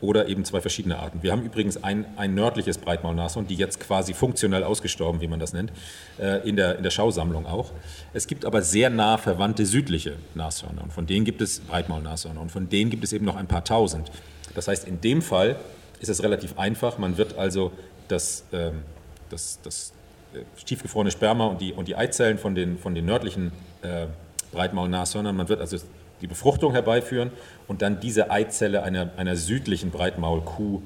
oder 0.00 0.28
eben 0.28 0.44
zwei 0.44 0.60
verschiedene 0.60 0.98
Arten. 0.98 1.22
Wir 1.22 1.32
haben 1.32 1.42
übrigens 1.42 1.82
ein, 1.82 2.06
ein 2.16 2.34
nördliches 2.34 2.78
Breitmaulnashorn, 2.78 3.46
die 3.46 3.54
jetzt 3.54 3.80
quasi 3.80 4.14
funktionell 4.14 4.64
ausgestorben, 4.64 5.20
wie 5.20 5.28
man 5.28 5.40
das 5.40 5.52
nennt, 5.52 5.72
äh, 6.18 6.46
in, 6.48 6.56
der, 6.56 6.76
in 6.76 6.82
der 6.82 6.90
Schausammlung 6.90 7.46
auch. 7.46 7.70
Es 8.14 8.26
gibt 8.26 8.44
aber 8.44 8.62
sehr 8.62 8.90
nah 8.90 9.18
verwandte 9.18 9.66
südliche 9.66 10.16
Nashörner 10.34 10.82
und 10.82 10.92
von 10.92 11.06
denen 11.06 11.24
gibt 11.24 11.40
es 11.40 11.60
Breitmaulnashörner 11.60 12.40
und 12.40 12.50
von 12.50 12.68
denen 12.68 12.90
gibt 12.90 13.04
es 13.04 13.12
eben 13.12 13.24
noch 13.24 13.36
ein 13.36 13.46
paar 13.46 13.64
tausend. 13.64 14.10
Das 14.54 14.68
heißt, 14.68 14.86
in 14.88 15.00
dem 15.00 15.22
Fall 15.22 15.56
ist 16.00 16.08
es 16.08 16.22
relativ 16.22 16.58
einfach. 16.58 16.98
Man 16.98 17.18
wird 17.18 17.36
also 17.38 17.72
das, 18.08 18.44
ähm, 18.52 18.82
das, 19.28 19.60
das 19.62 19.92
äh, 20.34 20.40
tiefgefrorene 20.64 21.10
Sperma 21.10 21.46
und 21.46 21.60
die, 21.60 21.72
und 21.72 21.88
die 21.88 21.96
Eizellen 21.96 22.38
von 22.38 22.54
den, 22.54 22.78
von 22.78 22.94
den 22.94 23.04
nördlichen 23.04 23.52
äh, 23.82 24.06
Breitmaulnashörnern, 24.52 25.36
man 25.36 25.48
wird 25.48 25.60
also 25.60 25.76
die 26.20 26.26
Befruchtung 26.26 26.72
herbeiführen 26.72 27.30
und 27.68 27.82
dann 27.82 28.00
diese 28.00 28.30
Eizelle 28.30 28.82
einer, 28.82 29.10
einer 29.16 29.36
südlichen 29.36 29.90
Breitmaulkuh 29.90 30.82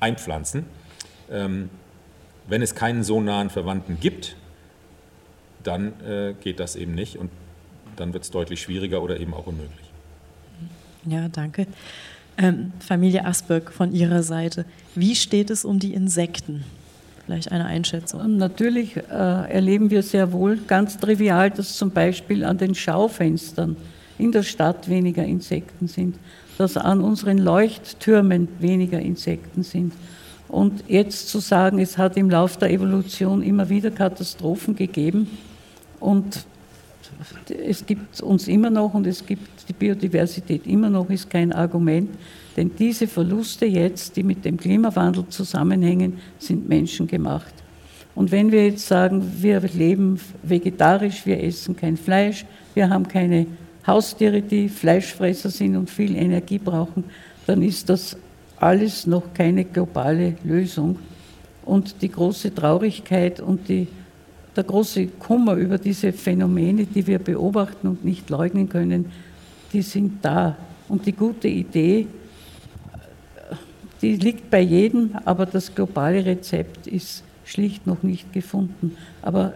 einpflanzen. 0.00 0.64
Ähm, 1.30 1.70
wenn 2.48 2.62
es 2.62 2.74
keinen 2.74 3.04
so 3.04 3.20
nahen 3.20 3.50
Verwandten 3.50 4.00
gibt, 4.00 4.36
dann 5.62 5.92
äh, 6.00 6.34
geht 6.40 6.60
das 6.60 6.76
eben 6.76 6.94
nicht 6.94 7.18
und 7.18 7.30
dann 7.96 8.12
wird 8.12 8.24
es 8.24 8.30
deutlich 8.30 8.62
schwieriger 8.62 9.02
oder 9.02 9.20
eben 9.20 9.34
auch 9.34 9.46
unmöglich. 9.46 9.92
Ja, 11.04 11.28
danke. 11.28 11.66
Ähm, 12.36 12.72
Familie 12.78 13.24
Asberg 13.24 13.72
von 13.72 13.92
Ihrer 13.92 14.22
Seite, 14.22 14.64
wie 14.94 15.16
steht 15.16 15.50
es 15.50 15.64
um 15.64 15.78
die 15.78 15.92
Insekten? 15.92 16.64
Vielleicht 17.26 17.52
eine 17.52 17.66
Einschätzung. 17.66 18.38
Natürlich 18.38 18.96
äh, 18.96 19.00
erleben 19.10 19.90
wir 19.90 20.02
sehr 20.02 20.32
wohl 20.32 20.56
ganz 20.66 20.96
trivial, 20.96 21.50
dass 21.50 21.76
zum 21.76 21.90
Beispiel 21.90 22.44
an 22.44 22.56
den 22.56 22.74
Schaufenstern 22.74 23.76
in 24.18 24.32
der 24.32 24.42
Stadt 24.42 24.88
weniger 24.88 25.24
Insekten 25.24 25.88
sind, 25.88 26.16
dass 26.58 26.76
an 26.76 27.00
unseren 27.00 27.38
Leuchttürmen 27.38 28.48
weniger 28.58 29.00
Insekten 29.00 29.62
sind. 29.62 29.92
Und 30.48 30.84
jetzt 30.88 31.28
zu 31.28 31.40
sagen, 31.40 31.78
es 31.78 31.98
hat 31.98 32.16
im 32.16 32.30
Laufe 32.30 32.58
der 32.58 32.70
Evolution 32.70 33.42
immer 33.42 33.68
wieder 33.68 33.90
Katastrophen 33.90 34.74
gegeben 34.74 35.28
und 36.00 36.46
es 37.66 37.84
gibt 37.84 38.20
uns 38.20 38.48
immer 38.48 38.70
noch 38.70 38.94
und 38.94 39.06
es 39.06 39.24
gibt 39.24 39.68
die 39.68 39.72
Biodiversität 39.72 40.66
immer 40.66 40.88
noch, 40.88 41.10
ist 41.10 41.28
kein 41.28 41.52
Argument. 41.52 42.10
Denn 42.56 42.70
diese 42.78 43.06
Verluste 43.06 43.66
jetzt, 43.66 44.16
die 44.16 44.22
mit 44.22 44.44
dem 44.44 44.56
Klimawandel 44.56 45.26
zusammenhängen, 45.28 46.18
sind 46.38 46.68
menschengemacht. 46.68 47.54
Und 48.14 48.32
wenn 48.32 48.50
wir 48.50 48.66
jetzt 48.66 48.86
sagen, 48.86 49.32
wir 49.38 49.60
leben 49.60 50.18
vegetarisch, 50.42 51.24
wir 51.24 51.42
essen 51.42 51.76
kein 51.76 51.96
Fleisch, 51.96 52.44
wir 52.74 52.90
haben 52.90 53.06
keine 53.06 53.46
Haustiere, 53.86 54.42
die 54.42 54.68
Fleischfresser 54.68 55.50
sind 55.50 55.76
und 55.76 55.90
viel 55.90 56.16
Energie 56.16 56.58
brauchen, 56.58 57.04
dann 57.46 57.62
ist 57.62 57.88
das 57.88 58.16
alles 58.58 59.06
noch 59.06 59.32
keine 59.34 59.64
globale 59.64 60.36
Lösung. 60.44 60.98
Und 61.64 62.02
die 62.02 62.10
große 62.10 62.54
Traurigkeit 62.54 63.40
und 63.40 63.68
die, 63.68 63.88
der 64.56 64.64
große 64.64 65.06
Kummer 65.18 65.54
über 65.54 65.78
diese 65.78 66.12
Phänomene, 66.12 66.84
die 66.84 67.06
wir 67.06 67.18
beobachten 67.18 67.88
und 67.88 68.04
nicht 68.04 68.30
leugnen 68.30 68.68
können, 68.68 69.06
die 69.72 69.82
sind 69.82 70.24
da. 70.24 70.56
Und 70.88 71.06
die 71.06 71.12
gute 71.12 71.48
Idee, 71.48 72.06
die 74.00 74.16
liegt 74.16 74.50
bei 74.50 74.60
jedem, 74.60 75.10
aber 75.24 75.44
das 75.44 75.74
globale 75.74 76.24
Rezept 76.24 76.86
ist 76.86 77.24
schlicht 77.44 77.86
noch 77.86 78.02
nicht 78.02 78.32
gefunden. 78.32 78.96
Aber 79.22 79.54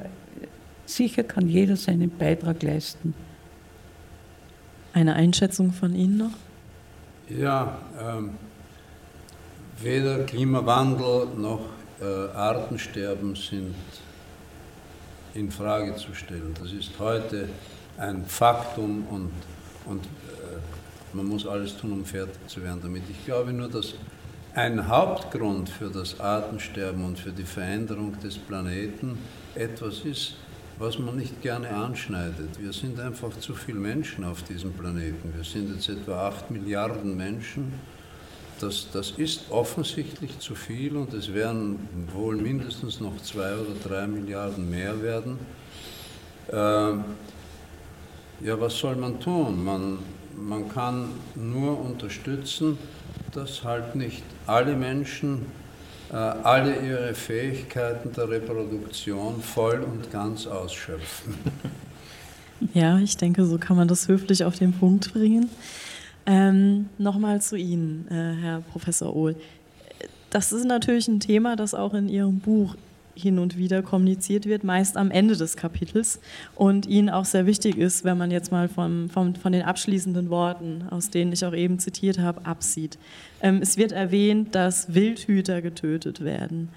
sicher 0.87 1.23
kann 1.23 1.49
jeder 1.49 1.77
seinen 1.77 2.11
Beitrag 2.11 2.63
leisten. 2.63 3.15
Eine 4.95 5.15
Einschätzung 5.15 5.73
von 5.73 5.95
Ihnen 5.95 6.19
noch? 6.19 6.33
Ja, 7.29 7.79
ähm, 7.99 8.31
weder 9.81 10.25
Klimawandel 10.25 11.29
noch 11.37 11.63
äh, 12.01 12.37
Artensterben 12.37 13.35
sind 13.35 13.75
in 15.35 15.51
Frage 15.51 15.97
zu 15.97 16.15
stellen. 16.15 16.55
Das 16.61 16.73
ist 16.73 16.99
heute 16.99 17.49
ein 17.97 18.27
Faktum 18.27 19.07
und, 19.09 19.31
und 19.87 20.05
äh, 20.05 21.17
man 21.17 21.27
muss 21.27 21.47
alles 21.47 21.77
tun, 21.77 21.93
um 21.93 22.05
fertig 22.05 22.47
zu 22.47 22.63
werden 22.63 22.81
damit. 22.83 23.05
Ich 23.11 23.25
glaube 23.25 23.53
nur, 23.53 23.69
dass 23.69 23.95
ein 24.55 24.87
Hauptgrund 24.89 25.71
für 25.71 25.89
das 25.89 26.21
Artensterben 26.21 27.03
und 27.05 27.19
für 27.19 27.33
die 27.33 27.45
Veränderung 27.45 28.19
des 28.21 28.37
Planeten 28.37 29.19
etwas 29.55 30.01
ist, 30.01 30.35
was 30.83 30.99
man 30.99 31.17
nicht 31.17 31.41
gerne 31.43 31.71
anschneidet. 31.71 32.61
Wir 32.61 32.73
sind 32.73 32.99
einfach 32.99 33.31
zu 33.39 33.55
viele 33.55 33.79
Menschen 33.79 34.25
auf 34.25 34.43
diesem 34.43 34.73
Planeten. 34.73 35.33
Wir 35.33 35.45
sind 35.45 35.73
jetzt 35.73 35.89
etwa 35.89 36.27
8 36.27 36.51
Milliarden 36.51 37.17
Menschen. 37.17 37.73
Das, 38.59 38.89
das 38.93 39.13
ist 39.13 39.49
offensichtlich 39.51 40.41
zu 40.41 40.57
viel 40.57 40.97
und 40.97 41.15
es 41.15 41.33
werden 41.33 41.89
wohl 42.13 42.37
mindestens 42.37 43.01
noch 43.01 43.17
2 43.23 43.55
oder 43.59 43.75
3 43.89 44.09
Milliarden 44.09 44.69
mehr 44.69 45.01
werden. 45.01 45.39
Äh, 46.49 46.55
ja, 48.45 48.61
was 48.61 48.77
soll 48.77 48.97
man 48.97 49.21
tun? 49.21 49.65
Man, 49.65 49.99
man 50.37 50.69
kann 50.69 51.11
nur 51.37 51.81
unterstützen, 51.81 52.77
dass 53.31 53.63
halt 53.63 53.95
nicht 53.95 54.25
alle 54.49 54.75
Menschen 54.75 55.47
alle 56.17 56.77
ihre 56.87 57.15
Fähigkeiten 57.15 58.13
der 58.13 58.29
Reproduktion 58.29 59.43
voll 59.43 59.81
und 59.81 60.11
ganz 60.11 60.47
ausschöpfen. 60.47 61.35
Ja, 62.75 62.99
ich 63.01 63.17
denke, 63.17 63.45
so 63.45 63.59
kann 63.59 63.77
man 63.77 63.89
das 63.89 64.07
höflich 64.07 64.45
auf 64.45 64.57
den 64.57 64.73
Punkt 64.73 65.13
bringen. 65.13 65.51
Ähm, 66.27 66.89
Nochmal 66.97 67.43
zu 67.43 67.57
Ihnen, 67.57 68.07
äh, 68.09 68.41
Herr 68.41 68.61
Professor 68.61 69.17
Ohl. 69.17 69.35
Das 70.31 70.53
ist 70.53 70.65
natürlich 70.65 71.09
ein 71.09 71.19
Thema, 71.19 71.57
das 71.57 71.75
auch 71.75 71.93
in 71.93 72.09
Ihrem 72.09 72.39
Buch 72.39 72.77
hin 73.15 73.39
und 73.39 73.57
wieder 73.57 73.83
kommuniziert 73.83 74.47
wird, 74.47 74.65
meist 74.65 74.97
am 74.97 75.11
Ende 75.11 75.37
des 75.37 75.57
Kapitels 75.57 76.21
und 76.55 76.87
Ihnen 76.87 77.11
auch 77.11 77.25
sehr 77.25 77.47
wichtig 77.47 77.77
ist, 77.77 78.05
wenn 78.05 78.19
man 78.19 78.31
jetzt 78.31 78.53
mal 78.53 78.69
vom, 78.69 79.11
vom, 79.11 79.35
von 79.35 79.53
den 79.53 79.63
abschließenden 79.63 80.31
Worten, 80.31 80.85
aus 80.91 81.11
denen 81.11 81.33
ich 81.33 81.45
auch 81.45 81.55
eben 81.55 81.79
zitiert 81.79 82.19
habe, 82.19 82.47
absieht. 82.47 82.99
Ähm, 83.41 83.61
es 83.63 83.77
wird 83.77 83.93
erwähnt, 83.93 84.55
dass 84.55 84.95
Wildhüter 84.95 85.63
getötet 85.63 86.25
werden. 86.25 86.69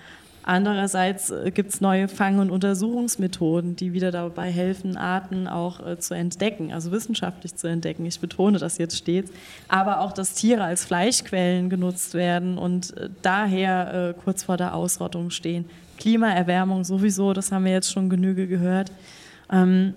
Andererseits 0.48 1.32
äh, 1.32 1.50
gibt 1.50 1.74
es 1.74 1.82
neue 1.82 2.08
Fang- 2.08 2.38
und 2.38 2.52
Untersuchungsmethoden, 2.52 3.76
die 3.76 3.94
wieder 3.94 4.12
dabei 4.12 4.52
helfen, 4.52 4.96
Arten 4.96 5.48
auch 5.48 5.86
äh, 5.86 5.98
zu 5.98 6.14
entdecken, 6.14 6.72
also 6.72 6.92
wissenschaftlich 6.92 7.56
zu 7.56 7.68
entdecken. 7.68 8.06
Ich 8.06 8.20
betone 8.20 8.60
das 8.60 8.78
jetzt 8.78 8.96
stets. 8.96 9.32
Aber 9.68 10.02
auch, 10.02 10.14
dass 10.14 10.36
Tiere 10.36 10.64
als 10.64 10.86
Fleischquellen 10.86 11.72
genutzt 11.72 12.14
werden 12.14 12.60
und 12.60 12.96
äh, 12.96 13.10
daher 13.24 14.14
äh, 14.16 14.22
kurz 14.24 14.44
vor 14.44 14.56
der 14.56 14.76
Ausrottung 14.76 15.32
stehen. 15.32 15.66
Klimaerwärmung 15.98 16.84
sowieso, 16.84 17.34
das 17.34 17.52
haben 17.52 17.66
wir 17.66 17.72
jetzt 17.72 17.92
schon 17.92 18.10
genüge 18.10 18.48
gehört. 18.48 18.92
Ähm, 19.52 19.94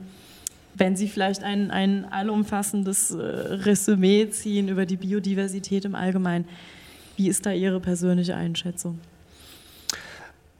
wenn 0.74 0.96
Sie 0.96 1.09
vielleicht 1.09 1.42
ein, 1.42 1.70
ein 1.70 2.05
allumfassendes 2.11 3.11
äh, 3.11 3.22
Resümee 3.22 4.30
ziehen 4.30 4.68
über 4.68 4.86
die 4.86 4.96
Biodiversität 4.96 5.84
im 5.84 5.94
Allgemeinen, 5.94 6.44
wie 7.16 7.28
ist 7.28 7.46
da 7.46 7.53
Ihre 7.53 7.80
persönliche 7.80 8.36
Einschätzung? 8.36 9.01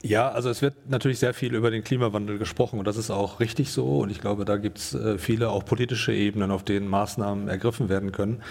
Ja, 0.01 0.29
also 0.29 0.49
es 0.49 0.61
wird 0.61 0.89
natürlich 0.89 1.19
sehr 1.19 1.33
viel 1.33 1.53
über 1.53 1.71
den 1.71 1.83
Klimawandel 1.83 2.37
gesprochen 2.37 2.79
und 2.79 2.85
das 2.85 2.95
ist 2.95 3.11
auch 3.11 3.41
richtig 3.41 3.71
so 3.71 3.99
und 3.99 4.09
ich 4.09 4.21
glaube, 4.21 4.45
da 4.45 4.55
gibt 4.55 4.77
es 4.77 4.93
äh, 4.93 5.17
viele 5.17 5.49
auch 5.49 5.65
politische 5.65 6.13
Ebenen, 6.13 6.51
auf 6.51 6.63
denen 6.63 6.87
Maßnahmen 6.87 7.49
ergriffen 7.49 7.89
werden 7.89 8.13
können. 8.13 8.41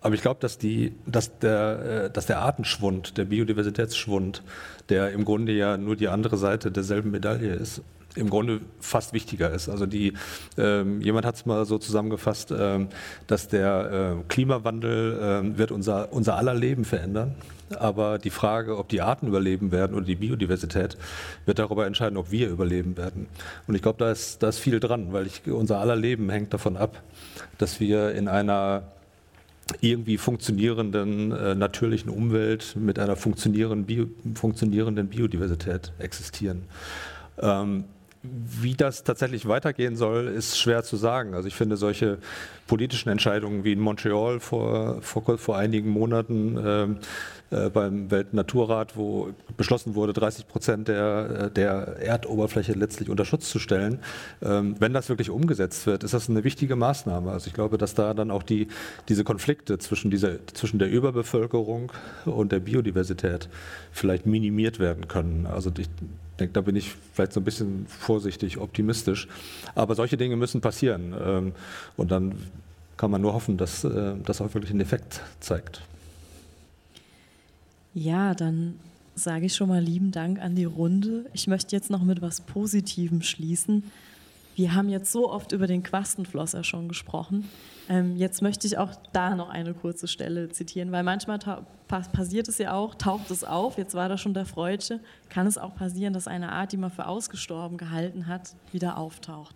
Aber 0.00 0.14
ich 0.14 0.22
glaube, 0.22 0.40
dass, 0.40 0.58
dass, 1.04 1.38
der, 1.38 2.04
äh, 2.06 2.10
dass 2.10 2.24
der 2.24 2.40
Artenschwund, 2.40 3.18
der 3.18 3.26
Biodiversitätsschwund, 3.26 4.42
der 4.88 5.10
im 5.10 5.26
Grunde 5.26 5.52
ja 5.52 5.76
nur 5.76 5.96
die 5.96 6.08
andere 6.08 6.38
Seite 6.38 6.70
derselben 6.70 7.10
Medaille 7.10 7.52
ist, 7.52 7.82
im 8.16 8.30
Grunde 8.30 8.60
fast 8.80 9.12
wichtiger 9.12 9.50
ist. 9.50 9.68
Also 9.68 9.86
die, 9.86 10.14
ähm, 10.58 11.00
jemand 11.00 11.26
hat 11.26 11.36
es 11.36 11.46
mal 11.46 11.64
so 11.64 11.78
zusammengefasst, 11.78 12.52
ähm, 12.56 12.88
dass 13.26 13.48
der 13.48 14.16
äh, 14.18 14.24
Klimawandel 14.28 15.18
ähm, 15.20 15.58
wird 15.58 15.70
unser, 15.70 16.12
unser 16.12 16.36
aller 16.36 16.54
Leben 16.54 16.84
verändern 16.84 17.36
aber 17.74 18.18
die 18.18 18.30
Frage, 18.30 18.78
ob 18.78 18.88
die 18.88 19.00
Arten 19.00 19.26
überleben 19.26 19.72
werden 19.72 19.96
oder 19.96 20.04
die 20.04 20.16
Biodiversität, 20.16 20.96
wird 21.44 21.58
darüber 21.58 21.86
entscheiden, 21.86 22.16
ob 22.16 22.30
wir 22.30 22.48
überleben 22.48 22.96
werden. 22.96 23.26
Und 23.66 23.74
ich 23.74 23.82
glaube, 23.82 23.98
da 23.98 24.10
ist, 24.10 24.42
da 24.42 24.48
ist 24.48 24.58
viel 24.58 24.80
dran, 24.80 25.12
weil 25.12 25.26
ich, 25.26 25.42
unser 25.46 25.78
aller 25.78 25.96
Leben 25.96 26.30
hängt 26.30 26.54
davon 26.54 26.76
ab, 26.76 27.02
dass 27.58 27.80
wir 27.80 28.12
in 28.12 28.28
einer 28.28 28.84
irgendwie 29.80 30.16
funktionierenden 30.16 31.32
äh, 31.32 31.54
natürlichen 31.56 32.08
Umwelt 32.10 32.76
mit 32.76 33.00
einer 33.00 33.16
funktionierenden, 33.16 33.84
Bio, 33.84 34.06
funktionierenden 34.34 35.08
Biodiversität 35.08 35.92
existieren. 35.98 36.62
Ähm, 37.40 37.84
wie 38.30 38.74
das 38.74 39.04
tatsächlich 39.04 39.46
weitergehen 39.46 39.96
soll, 39.96 40.28
ist 40.28 40.58
schwer 40.58 40.82
zu 40.82 40.96
sagen. 40.96 41.34
Also 41.34 41.48
ich 41.48 41.54
finde 41.54 41.76
solche 41.76 42.18
politischen 42.66 43.08
Entscheidungen 43.08 43.64
wie 43.64 43.72
in 43.72 43.80
Montreal 43.80 44.40
vor, 44.40 45.00
vor, 45.02 45.38
vor 45.38 45.56
einigen 45.56 45.90
Monaten 45.90 46.58
ähm, 46.64 46.98
äh, 47.50 47.70
beim 47.70 48.10
Weltnaturrat, 48.10 48.96
wo 48.96 49.28
beschlossen 49.56 49.94
wurde, 49.94 50.12
30 50.12 50.48
Prozent 50.48 50.88
der, 50.88 51.46
äh, 51.46 51.50
der 51.50 51.96
Erdoberfläche 52.00 52.72
letztlich 52.72 53.08
unter 53.08 53.24
Schutz 53.24 53.48
zu 53.50 53.60
stellen. 53.60 54.00
Ähm, 54.42 54.74
wenn 54.80 54.92
das 54.92 55.08
wirklich 55.08 55.30
umgesetzt 55.30 55.86
wird, 55.86 56.02
ist 56.02 56.12
das 56.12 56.28
eine 56.28 56.42
wichtige 56.42 56.74
Maßnahme. 56.74 57.30
Also 57.30 57.46
ich 57.46 57.54
glaube, 57.54 57.78
dass 57.78 57.94
da 57.94 58.14
dann 58.14 58.32
auch 58.32 58.42
die, 58.42 58.66
diese 59.08 59.22
Konflikte 59.22 59.78
zwischen, 59.78 60.10
dieser, 60.10 60.44
zwischen 60.48 60.80
der 60.80 60.90
Überbevölkerung 60.90 61.92
und 62.24 62.50
der 62.50 62.58
Biodiversität 62.58 63.48
vielleicht 63.92 64.26
minimiert 64.26 64.80
werden 64.80 65.06
können. 65.06 65.46
Also 65.46 65.70
ich 65.78 65.88
denke, 66.36 66.52
da 66.52 66.60
bin 66.60 66.76
ich 66.76 66.94
vielleicht 67.12 67.32
so 67.32 67.40
ein 67.40 67.44
bisschen 67.44 67.86
vorsichtig 67.86 68.58
optimistisch. 68.58 69.28
Aber 69.74 69.94
solche 69.94 70.16
Dinge 70.16 70.36
müssen 70.36 70.60
passieren. 70.60 71.14
Ähm, 71.18 71.52
und 71.96 72.10
dann 72.10 72.34
kann 72.96 73.10
man 73.10 73.20
nur 73.20 73.34
hoffen, 73.34 73.56
dass 73.56 73.84
äh, 73.84 74.14
das 74.24 74.40
auch 74.40 74.52
wirklich 74.54 74.70
einen 74.70 74.80
Effekt 74.80 75.20
zeigt. 75.40 75.82
Ja, 77.94 78.34
dann 78.34 78.78
sage 79.14 79.46
ich 79.46 79.54
schon 79.54 79.68
mal 79.68 79.82
lieben 79.82 80.12
Dank 80.12 80.38
an 80.40 80.54
die 80.54 80.64
Runde. 80.64 81.26
Ich 81.32 81.46
möchte 81.46 81.74
jetzt 81.74 81.90
noch 81.90 82.02
mit 82.02 82.20
was 82.20 82.42
Positivem 82.42 83.22
schließen. 83.22 83.84
Wir 84.56 84.74
haben 84.74 84.88
jetzt 84.88 85.12
so 85.12 85.30
oft 85.30 85.52
über 85.52 85.66
den 85.66 85.82
Quastenflosser 85.82 86.64
schon 86.64 86.88
gesprochen. 86.88 87.46
Ähm, 87.90 88.16
jetzt 88.16 88.40
möchte 88.40 88.66
ich 88.66 88.78
auch 88.78 88.92
da 89.12 89.34
noch 89.36 89.50
eine 89.50 89.74
kurze 89.74 90.08
Stelle 90.08 90.48
zitieren, 90.48 90.90
weil 90.92 91.02
manchmal 91.02 91.38
passiert 91.86 92.48
es 92.48 92.56
ja 92.56 92.72
auch, 92.72 92.94
taucht 92.94 93.30
es 93.30 93.44
auf, 93.44 93.76
jetzt 93.76 93.94
war 93.94 94.08
da 94.08 94.16
schon 94.16 94.32
der 94.32 94.46
Freudsche, 94.46 95.00
kann 95.28 95.46
es 95.46 95.58
auch 95.58 95.76
passieren, 95.76 96.14
dass 96.14 96.26
eine 96.26 96.52
Art, 96.52 96.72
die 96.72 96.78
man 96.78 96.90
für 96.90 97.06
ausgestorben 97.06 97.76
gehalten 97.76 98.28
hat, 98.28 98.56
wieder 98.72 98.96
auftaucht. 98.96 99.54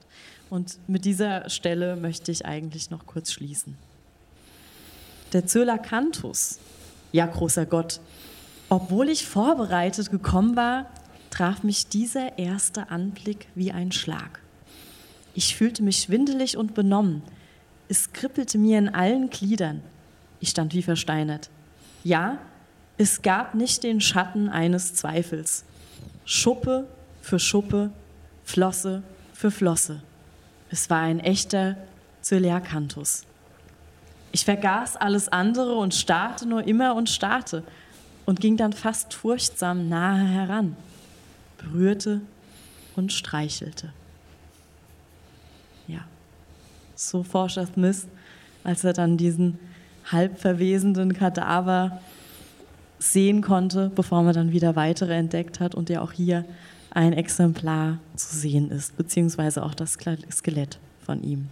Und 0.51 0.79
mit 0.87 1.07
dieser 1.07 1.49
Stelle 1.49 1.97
möchte 1.97 2.31
ich 2.31 2.45
eigentlich 2.45 2.91
noch 2.91 3.07
kurz 3.07 3.33
schließen. 3.33 3.79
Der 5.33 5.47
Zölacanthus, 5.47 6.59
ja 7.11 7.25
großer 7.25 7.65
Gott, 7.65 8.01
obwohl 8.69 9.09
ich 9.09 9.27
vorbereitet 9.27 10.11
gekommen 10.11 10.57
war, 10.57 10.91
traf 11.31 11.63
mich 11.63 11.87
dieser 11.87 12.39
erste 12.39 12.91
Anblick 12.91 13.49
wie 13.55 13.73
ein 13.73 13.93
Schlag. 13.93 14.41
Ich 15.35 15.57
fühlte 15.57 15.83
mich 15.83 16.01
schwindelig 16.01 16.57
und 16.57 16.75
benommen. 16.75 17.23
Es 17.89 18.13
kribbelte 18.13 18.59
mir 18.59 18.79
in 18.79 18.89
allen 18.89 19.31
Gliedern. 19.31 19.83
Ich 20.41 20.51
stand 20.51 20.75
wie 20.75 20.83
versteinert. 20.83 21.51
Ja, 22.05 22.39
es 22.99 23.23
gab 23.23 23.55
nicht 23.55 23.83
den 23.83 24.01
Schatten 24.01 24.49
eines 24.49 24.95
Zweifels. 24.95 25.65
Schuppe 26.25 26.87
für 27.23 27.39
Schuppe, 27.39 27.91
Flosse 28.45 29.03
für 29.33 29.51
Flosse. 29.51 30.03
Es 30.71 30.91
war 30.91 31.01
ein 31.01 31.21
echter 31.21 31.77
Zöliakanthus. 32.21 33.25
Ich 34.33 34.45
vergaß 34.45 34.97
alles 34.97 35.29
andere 35.29 35.75
und 35.75 35.95
starrte 35.95 36.47
nur 36.47 36.65
immer 36.65 36.95
und 36.95 37.09
starrte 37.09 37.65
und 38.27 38.41
ging 38.41 38.57
dann 38.57 38.73
fast 38.73 39.15
furchtsam 39.15 39.89
nahe 39.89 40.25
heran, 40.25 40.77
berührte 41.59 42.21
und 42.95 43.13
streichelte. 43.13 43.93
Ja, 45.91 46.01
so 46.95 47.23
Forscher 47.23 47.67
Smith, 47.67 48.07
als 48.63 48.85
er 48.85 48.93
dann 48.93 49.17
diesen 49.17 49.59
halb 50.11 50.39
verwesenden 50.39 51.15
Kadaver 51.15 52.01
sehen 52.99 53.41
konnte, 53.41 53.91
bevor 53.95 54.23
man 54.23 54.35
dann 54.35 54.53
wieder 54.53 54.77
weitere 54.77 55.15
entdeckt 55.15 55.59
hat 55.59 55.75
und 55.75 55.89
ja 55.89 56.01
auch 56.03 56.13
hier 56.13 56.45
ein 56.91 57.13
Exemplar 57.13 57.99
zu 58.17 58.37
sehen 58.37 58.71
ist, 58.71 58.97
beziehungsweise 58.97 59.65
auch 59.65 59.75
das 59.75 59.93
Skelett 60.31 60.79
von 61.05 61.23
ihm. 61.23 61.49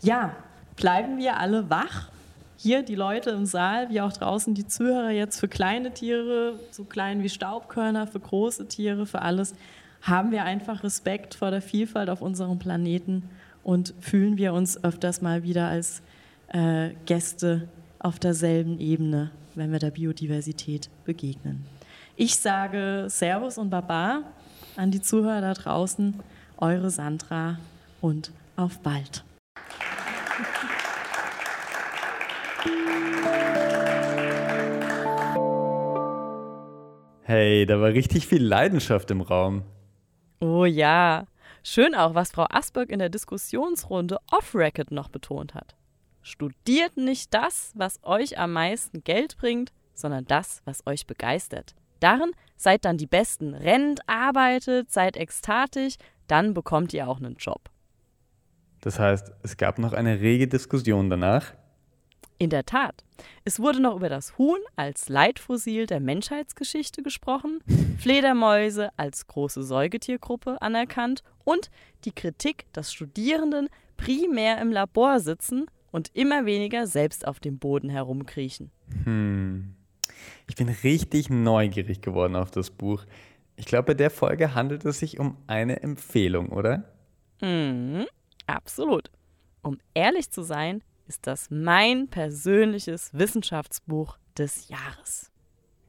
Ja, 0.00 0.34
bleiben 0.76 1.18
wir 1.18 1.38
alle 1.38 1.68
wach. 1.68 2.08
Hier 2.56 2.82
die 2.82 2.94
Leute 2.94 3.30
im 3.30 3.46
Saal, 3.46 3.90
wie 3.90 4.00
auch 4.00 4.12
draußen 4.12 4.54
die 4.54 4.66
Zuhörer 4.66 5.10
jetzt 5.10 5.40
für 5.40 5.48
kleine 5.48 5.92
Tiere, 5.92 6.58
so 6.70 6.84
klein 6.84 7.22
wie 7.22 7.28
Staubkörner, 7.28 8.06
für 8.06 8.20
große 8.20 8.68
Tiere, 8.68 9.06
für 9.06 9.22
alles, 9.22 9.54
haben 10.02 10.30
wir 10.30 10.44
einfach 10.44 10.82
Respekt 10.82 11.34
vor 11.34 11.50
der 11.50 11.62
Vielfalt 11.62 12.08
auf 12.10 12.22
unserem 12.22 12.58
Planeten 12.58 13.28
und 13.62 13.94
fühlen 14.00 14.36
wir 14.36 14.52
uns 14.52 14.82
öfters 14.82 15.22
mal 15.22 15.42
wieder 15.42 15.68
als 15.68 16.02
äh, 16.48 16.90
Gäste 17.06 17.68
auf 17.98 18.18
derselben 18.18 18.80
Ebene, 18.80 19.30
wenn 19.54 19.72
wir 19.72 19.78
der 19.78 19.90
Biodiversität 19.90 20.90
begegnen. 21.04 21.66
Ich 22.16 22.36
sage 22.36 23.06
Servus 23.08 23.58
und 23.58 23.70
Baba 23.70 24.22
an 24.76 24.90
die 24.90 25.00
Zuhörer 25.00 25.40
da 25.40 25.54
draußen, 25.54 26.14
eure 26.58 26.90
Sandra 26.90 27.58
und 28.00 28.32
auf 28.56 28.78
bald. 28.80 29.24
Hey, 37.22 37.64
da 37.64 37.80
war 37.80 37.90
richtig 37.90 38.26
viel 38.26 38.42
Leidenschaft 38.42 39.10
im 39.12 39.20
Raum. 39.20 39.62
Oh 40.40 40.64
ja. 40.64 41.26
Schön 41.62 41.94
auch, 41.94 42.14
was 42.14 42.30
Frau 42.30 42.46
Asberg 42.48 42.90
in 42.90 42.98
der 42.98 43.10
Diskussionsrunde 43.10 44.18
off-Record 44.30 44.90
noch 44.90 45.08
betont 45.08 45.54
hat. 45.54 45.76
Studiert 46.22 46.96
nicht 46.96 47.32
das, 47.34 47.72
was 47.74 48.00
euch 48.02 48.38
am 48.38 48.52
meisten 48.52 49.04
Geld 49.04 49.36
bringt, 49.36 49.72
sondern 49.94 50.24
das, 50.24 50.62
was 50.64 50.86
euch 50.86 51.06
begeistert. 51.06 51.74
Darin 52.00 52.32
seid 52.56 52.84
dann 52.84 52.96
die 52.96 53.06
Besten. 53.06 53.54
Rennt, 53.54 54.00
arbeitet, 54.08 54.90
seid 54.90 55.16
ekstatisch, 55.16 55.96
dann 56.26 56.54
bekommt 56.54 56.94
ihr 56.94 57.08
auch 57.08 57.18
einen 57.18 57.36
Job. 57.36 57.70
Das 58.80 58.98
heißt, 58.98 59.32
es 59.42 59.56
gab 59.58 59.78
noch 59.78 59.92
eine 59.92 60.20
rege 60.20 60.48
Diskussion 60.48 61.10
danach? 61.10 61.52
In 62.40 62.48
der 62.48 62.64
Tat. 62.64 63.04
Es 63.44 63.60
wurde 63.60 63.82
noch 63.82 63.96
über 63.96 64.08
das 64.08 64.38
Huhn 64.38 64.58
als 64.74 65.10
Leitfossil 65.10 65.86
der 65.86 66.00
Menschheitsgeschichte 66.00 67.02
gesprochen, 67.02 67.62
Fledermäuse 67.98 68.88
als 68.96 69.26
große 69.26 69.62
Säugetiergruppe 69.62 70.62
anerkannt 70.62 71.22
und 71.44 71.70
die 72.06 72.12
Kritik, 72.12 72.64
dass 72.72 72.94
Studierenden 72.94 73.68
primär 73.98 74.58
im 74.62 74.72
Labor 74.72 75.20
sitzen 75.20 75.66
und 75.90 76.10
immer 76.14 76.46
weniger 76.46 76.86
selbst 76.86 77.26
auf 77.26 77.40
dem 77.40 77.58
Boden 77.58 77.90
herumkriechen. 77.90 78.70
Hm. 79.04 79.74
Ich 80.48 80.56
bin 80.56 80.70
richtig 80.70 81.28
neugierig 81.28 82.00
geworden 82.00 82.36
auf 82.36 82.50
das 82.50 82.70
Buch. 82.70 83.04
Ich 83.56 83.66
glaube, 83.66 83.88
bei 83.88 83.94
der 83.94 84.10
Folge 84.10 84.54
handelt 84.54 84.86
es 84.86 85.00
sich 85.00 85.20
um 85.20 85.36
eine 85.46 85.82
Empfehlung, 85.82 86.48
oder? 86.48 86.90
Mhm, 87.42 88.06
absolut. 88.46 89.10
Um 89.60 89.76
ehrlich 89.92 90.30
zu 90.30 90.42
sein, 90.42 90.82
ist 91.10 91.26
das 91.26 91.48
mein 91.50 92.06
persönliches 92.06 93.10
Wissenschaftsbuch 93.12 94.16
des 94.38 94.68
Jahres. 94.68 95.32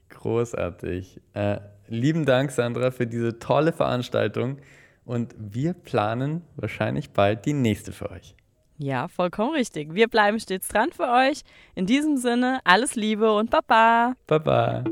Großartig. 0.10 1.22
Äh, 1.34 1.60
lieben 1.88 2.26
Dank, 2.26 2.50
Sandra, 2.50 2.90
für 2.90 3.06
diese 3.06 3.38
tolle 3.38 3.72
Veranstaltung. 3.72 4.58
Und 5.06 5.36
wir 5.38 5.74
planen 5.74 6.42
wahrscheinlich 6.56 7.12
bald 7.12 7.46
die 7.46 7.54
nächste 7.54 7.92
für 7.92 8.10
euch. 8.10 8.36
Ja, 8.80 9.08
vollkommen 9.08 9.54
richtig. 9.54 9.94
Wir 9.94 10.08
bleiben 10.08 10.40
stets 10.40 10.68
dran 10.70 10.90
für 10.92 11.08
euch. 11.08 11.44
In 11.76 11.86
diesem 11.86 12.18
Sinne, 12.18 12.60
alles 12.64 12.96
Liebe 12.96 13.32
und 13.32 13.52
Baba. 13.52 14.16
Baba. 14.26 14.84